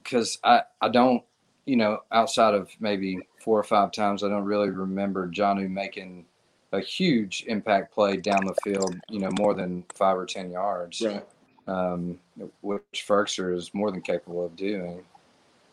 Because 0.03 0.39
I, 0.45 0.63
I 0.83 0.91
don't, 0.91 1.23
you 1.65 1.77
know, 1.77 2.03
outside 2.13 2.53
of 2.53 2.71
maybe 2.81 3.19
four 3.43 3.59
or 3.59 3.65
five 3.65 3.93
times, 3.93 4.23
I 4.23 4.29
don't 4.29 4.45
really 4.45 4.69
remember 4.69 5.27
Jonnu 5.27 5.71
making– 5.71 6.27
a 6.73 6.81
huge 6.81 7.45
impact 7.47 7.93
play 7.93 8.17
down 8.17 8.45
the 8.45 8.55
field, 8.63 8.95
you 9.09 9.21
know, 9.21 9.31
more 9.39 9.55
than 9.55 9.85
five 9.95 10.17
or 10.17 10.27
10 10.27 10.51
yards, 10.51 11.01
Right. 11.01 11.27
um, 11.67 12.19
which 12.63 12.83
Firkser 13.07 13.55
is 13.55 13.73
more 13.75 13.91
than 13.91 14.03
capable 14.03 14.45
of 14.45 14.55
doing. 14.57 15.05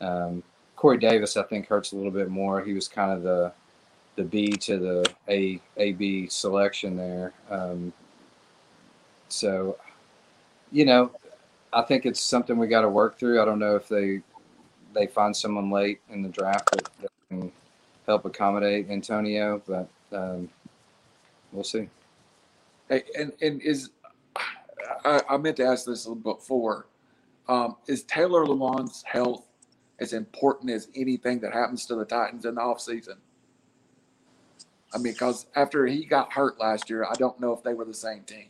Um, 0.01 0.43
Corey 0.75 0.97
Davis, 0.97 1.37
I 1.37 1.43
think, 1.43 1.67
hurts 1.67 1.91
a 1.91 1.95
little 1.95 2.11
bit 2.11 2.29
more. 2.29 2.61
He 2.61 2.73
was 2.73 2.87
kind 2.87 3.11
of 3.11 3.23
the 3.23 3.51
the 4.15 4.23
B 4.23 4.47
to 4.51 4.77
the 4.77 5.13
A 5.27 5.59
A 5.75 5.91
B 5.93 6.27
selection 6.27 6.95
there. 6.95 7.33
Um, 7.49 7.91
so, 9.27 9.77
you 10.71 10.85
know, 10.85 11.11
I 11.73 11.81
think 11.81 12.05
it's 12.05 12.21
something 12.21 12.57
we 12.57 12.67
got 12.67 12.81
to 12.81 12.89
work 12.89 13.19
through. 13.19 13.41
I 13.41 13.45
don't 13.45 13.59
know 13.59 13.75
if 13.75 13.87
they 13.89 14.21
they 14.93 15.07
find 15.07 15.35
someone 15.35 15.69
late 15.69 15.99
in 16.09 16.21
the 16.21 16.29
draft 16.29 16.71
that, 16.71 16.89
that 17.01 17.11
can 17.29 17.51
help 18.05 18.23
accommodate 18.23 18.89
Antonio, 18.89 19.61
but 19.67 19.89
um, 20.13 20.49
we'll 21.55 21.63
see. 21.63 21.89
Hey, 22.89 23.03
and 23.17 23.31
and 23.41 23.61
is 23.61 23.89
I, 25.03 25.21
I 25.29 25.37
meant 25.37 25.57
to 25.57 25.65
ask 25.65 25.85
this 25.85 26.05
before. 26.05 26.87
Um, 27.47 27.77
is 27.87 28.03
Taylor 28.03 28.45
Lewan's 28.45 29.03
health 29.03 29.47
as 29.99 30.13
important 30.13 30.71
as 30.71 30.89
anything 30.95 31.39
that 31.39 31.53
happens 31.53 31.85
to 31.85 31.95
the 31.95 32.05
Titans 32.05 32.45
in 32.45 32.55
the 32.55 32.61
offseason? 32.61 33.17
I 34.93 34.97
mean, 34.97 35.13
because 35.13 35.47
after 35.55 35.85
he 35.85 36.05
got 36.05 36.31
hurt 36.31 36.59
last 36.59 36.89
year, 36.89 37.05
I 37.05 37.13
don't 37.15 37.39
know 37.39 37.53
if 37.53 37.63
they 37.63 37.73
were 37.73 37.85
the 37.85 37.93
same 37.93 38.23
team. 38.23 38.47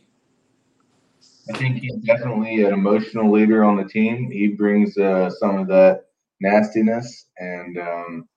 I 1.52 1.56
think 1.58 1.76
he's 1.76 1.96
definitely 1.96 2.64
an 2.64 2.72
emotional 2.72 3.30
leader 3.30 3.64
on 3.64 3.76
the 3.76 3.84
team. 3.84 4.30
He 4.30 4.48
brings 4.48 4.96
uh, 4.98 5.30
some 5.30 5.58
of 5.58 5.68
that 5.68 6.06
nastiness, 6.40 7.26
and 7.38 7.78
um, 7.78 8.28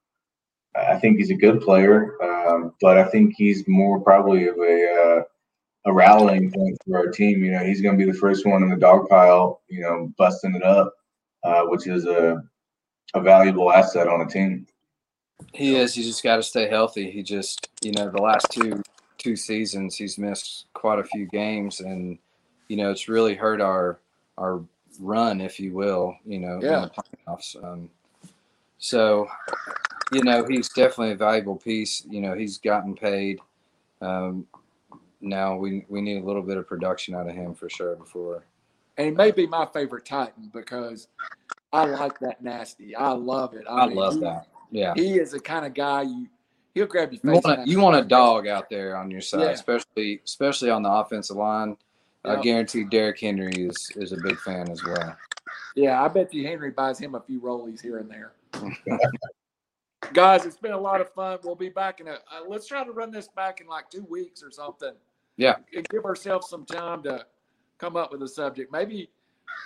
I 0.76 0.98
think 0.98 1.18
he's 1.18 1.32
a 1.32 1.36
good 1.36 1.62
player. 1.62 2.16
Um, 2.24 2.74
but 2.82 2.98
I 2.98 3.06
think 3.06 3.36
he's 3.36 3.68
more 3.68 4.00
probably 4.00 4.48
of 4.48 4.58
a 4.58 4.94
uh, 4.94 5.24
a 5.86 5.94
rallying 5.94 6.52
point 6.52 6.78
for 6.86 6.98
our 6.98 7.08
team. 7.08 7.44
You 7.44 7.52
know, 7.52 7.64
he's 7.64 7.82
going 7.82 7.98
to 7.98 8.06
be 8.06 8.10
the 8.12 8.18
first 8.18 8.46
one 8.46 8.64
in 8.64 8.70
the 8.70 8.76
dog 8.76 9.08
pile. 9.10 9.62
You 9.70 9.82
know, 9.82 10.14
busting 10.18 10.56
it 10.56 10.64
up, 10.64 10.94
uh, 11.44 11.64
which 11.64 11.88
is 11.88 12.06
a 12.06 12.44
a 13.14 13.22
valuable 13.22 13.72
asset 13.72 14.08
on 14.08 14.22
a 14.22 14.28
team. 14.28 14.68
He 15.54 15.76
is. 15.76 15.94
He's 15.94 16.08
just 16.08 16.24
got 16.24 16.36
to 16.36 16.44
stay 16.44 16.68
healthy. 16.68 17.10
He 17.10 17.24
just, 17.24 17.70
you 17.82 17.92
know, 17.94 18.10
the 18.10 18.22
last 18.22 18.48
two 18.52 18.84
two 19.18 19.36
seasons, 19.36 19.96
he's 19.96 20.18
missed 20.18 20.66
quite 20.74 21.00
a 21.00 21.04
few 21.04 21.26
games, 21.26 21.80
and 21.82 22.18
you 22.68 22.78
know, 22.78 22.92
it's 22.92 23.10
really 23.10 23.36
hurt 23.36 23.62
our 23.62 24.00
our 24.38 24.62
run, 25.00 25.42
if 25.42 25.60
you 25.60 25.74
will. 25.74 26.16
You 26.26 26.40
know, 26.40 26.60
Yeah. 26.62 26.84
in 26.84 26.90
the 26.96 27.04
playoffs. 27.28 27.64
Um, 27.64 27.90
so, 28.78 29.28
you 30.12 30.24
know, 30.24 30.46
he's 30.48 30.70
definitely 30.70 31.12
a 31.12 31.18
valuable 31.18 31.56
piece. 31.56 32.06
You 32.10 32.22
know, 32.22 32.34
he's 32.34 32.58
gotten 32.58 32.96
paid. 32.96 33.40
Um, 34.02 34.46
now 35.22 35.56
we 35.58 35.86
we 35.90 36.02
need 36.02 36.22
a 36.22 36.26
little 36.26 36.42
bit 36.42 36.58
of 36.58 36.68
production 36.68 37.16
out 37.16 37.28
of 37.28 37.36
him 37.36 37.54
for 37.54 37.70
sure 37.70 37.96
before. 37.96 38.46
And 38.98 39.08
he 39.08 39.12
may 39.14 39.32
be 39.32 39.48
my 39.48 39.66
favorite 39.66 40.06
Titan 40.06 40.52
because 40.54 41.08
I 41.72 41.86
like 41.86 42.20
that 42.20 42.42
nasty. 42.44 42.96
I 42.96 43.12
love 43.12 43.54
it. 43.54 43.66
I 43.70 43.88
mean, 43.88 43.96
love 43.96 44.16
he- 44.16 44.20
that. 44.22 44.48
Yeah. 44.72 44.94
He 44.96 45.18
is 45.20 45.32
the 45.32 45.40
kind 45.40 45.66
of 45.66 45.74
guy 45.74 46.04
you 46.04 46.28
he'll 46.74 46.86
grab 46.86 47.12
your 47.12 47.20
You 47.24 47.42
want, 47.42 47.60
a, 47.60 47.64
you 47.70 47.80
want 47.80 47.96
a 47.96 48.04
dog 48.08 48.48
out 48.48 48.70
there 48.70 48.96
on 48.96 49.10
your 49.10 49.22
side, 49.22 49.42
Yeah. 49.42 49.50
especially 49.50 50.22
especially 50.26 50.70
on 50.70 50.84
the 50.84 50.92
offensive 50.92 51.38
line. 51.38 51.78
I 52.26 52.42
guarantee 52.42 52.84
Derrick 52.84 53.20
Henry 53.20 53.54
is 53.54 53.92
is 53.96 54.12
a 54.12 54.18
big 54.18 54.38
fan 54.40 54.70
as 54.70 54.84
well. 54.84 55.16
Yeah, 55.76 56.04
I 56.04 56.08
bet 56.10 56.34
you 56.34 56.46
Henry 56.46 56.72
buys 56.72 57.00
him 57.00 57.16
a 57.16 57.22
few 57.22 57.40
rollies 57.40 57.82
here 57.82 57.98
and 58.00 58.10
there. 58.10 58.34
Guys, 60.14 60.46
it's 60.46 60.58
been 60.58 60.72
a 60.72 60.80
lot 60.80 61.02
of 61.02 61.12
fun. 61.14 61.40
We'll 61.44 61.56
be 61.56 61.70
back 61.70 62.00
in 62.00 62.08
a. 62.08 62.14
Uh, 62.14 62.46
let's 62.48 62.68
try 62.68 62.84
to 62.84 62.92
run 62.92 63.12
this 63.12 63.28
back 63.28 63.62
in 63.62 63.68
like 63.68 63.90
two 63.90 64.04
weeks 64.10 64.44
or 64.44 64.52
something. 64.52 64.94
Yeah. 65.38 65.56
And 65.76 65.88
give 65.90 66.06
ourselves 66.06 66.50
some 66.50 66.66
time 66.66 67.04
to 67.04 67.26
come 67.78 67.96
up 67.96 68.12
with 68.12 68.22
a 68.24 68.28
subject. 68.28 68.72
Maybe 68.72 69.10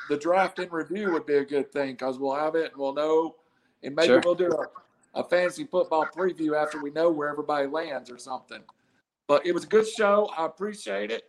the 0.10 0.18
draft 0.18 0.60
in 0.60 0.70
review 0.70 1.12
would 1.12 1.26
be 1.26 1.36
a 1.36 1.46
good 1.46 1.72
thing 1.72 1.92
because 1.94 2.20
we'll 2.20 2.36
have 2.36 2.56
it 2.56 2.72
and 2.72 2.78
we'll 2.82 2.94
know. 2.94 3.36
And 3.84 3.96
maybe 3.96 4.08
Sure. 4.08 4.22
we'll 4.24 4.36
do 4.36 4.52
a, 4.52 5.20
a 5.20 5.24
fantasy 5.24 5.66
football 5.66 6.06
preview 6.06 6.56
after 6.62 6.82
we 6.82 6.92
know 6.92 7.10
where 7.10 7.30
everybody 7.30 7.68
lands 7.68 8.12
or 8.12 8.18
something. 8.18 8.62
But 9.28 9.46
it 9.46 9.54
was 9.54 9.64
a 9.64 9.68
good 9.68 9.88
show. 9.88 10.30
I 10.38 10.46
appreciate 10.46 11.12
it. 11.12 11.24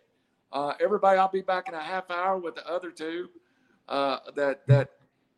Uh, 0.52 0.74
everybody, 0.80 1.18
I'll 1.18 1.28
be 1.28 1.40
back 1.40 1.68
in 1.68 1.74
a 1.74 1.82
half 1.82 2.10
hour 2.10 2.38
with 2.38 2.54
the 2.54 2.68
other 2.68 2.90
two. 2.90 3.28
Uh, 3.88 4.18
that 4.34 4.66
that 4.66 4.90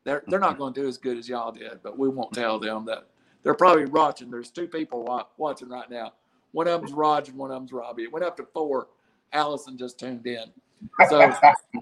they're 0.04 0.22
they're 0.28 0.38
not 0.38 0.56
going 0.56 0.72
to 0.72 0.82
do 0.82 0.86
as 0.88 0.98
good 0.98 1.18
as 1.18 1.28
y'all 1.28 1.50
did, 1.50 1.80
but 1.82 1.98
we 1.98 2.08
won't 2.08 2.32
tell 2.32 2.58
them 2.60 2.84
that 2.84 3.06
they're 3.46 3.54
probably 3.54 3.84
watching. 3.84 4.28
There's 4.28 4.50
two 4.50 4.66
people 4.66 5.28
watching 5.36 5.68
right 5.68 5.88
now. 5.88 6.14
One 6.50 6.66
of 6.66 6.80
them's 6.80 6.92
Raj 6.92 7.28
and 7.28 7.38
one 7.38 7.52
of 7.52 7.54
them's 7.54 7.72
Robbie. 7.72 8.02
It 8.02 8.12
went 8.12 8.24
up 8.24 8.36
to 8.38 8.46
four. 8.52 8.88
Allison 9.32 9.78
just 9.78 10.00
tuned 10.00 10.26
in. 10.26 10.46
So 11.08 11.32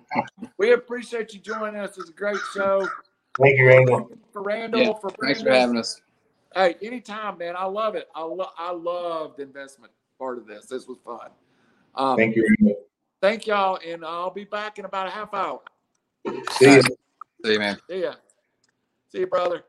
we 0.58 0.74
appreciate 0.74 1.32
you 1.32 1.40
joining 1.40 1.80
us. 1.80 1.96
It's 1.96 2.10
a 2.10 2.12
great 2.12 2.40
show. 2.52 2.86
Thank 3.40 3.58
you, 3.58 3.66
Randall. 3.66 4.10
For 4.30 4.42
Randall, 4.42 4.82
Yeah, 4.82 4.92
for 5.00 5.08
Thanks 5.22 5.40
for 5.40 5.48
having 5.48 5.78
us. 5.78 6.02
Hey, 6.54 6.76
anytime, 6.82 7.38
man. 7.38 7.54
I 7.56 7.64
love 7.64 7.94
it. 7.94 8.10
I 8.14 8.22
love 8.24 8.50
I 8.58 8.70
love 8.70 9.36
the 9.38 9.44
investment 9.44 9.90
part 10.18 10.36
of 10.36 10.46
this. 10.46 10.66
This 10.66 10.86
was 10.86 10.98
fun. 11.02 11.30
Um, 11.94 12.18
Thank 12.18 12.36
you, 12.36 12.46
Randall. 12.60 12.82
thank 13.22 13.46
y'all, 13.46 13.78
and 13.86 14.04
I'll 14.04 14.28
be 14.28 14.44
back 14.44 14.78
in 14.78 14.84
about 14.84 15.06
a 15.06 15.10
half 15.10 15.32
hour. 15.32 15.62
See 16.50 16.74
you. 16.74 16.82
See 17.42 17.52
you, 17.54 17.58
man. 17.58 17.78
See 17.88 18.02
ya. 18.02 18.16
See 19.10 19.20
you, 19.20 19.26
brother. 19.28 19.64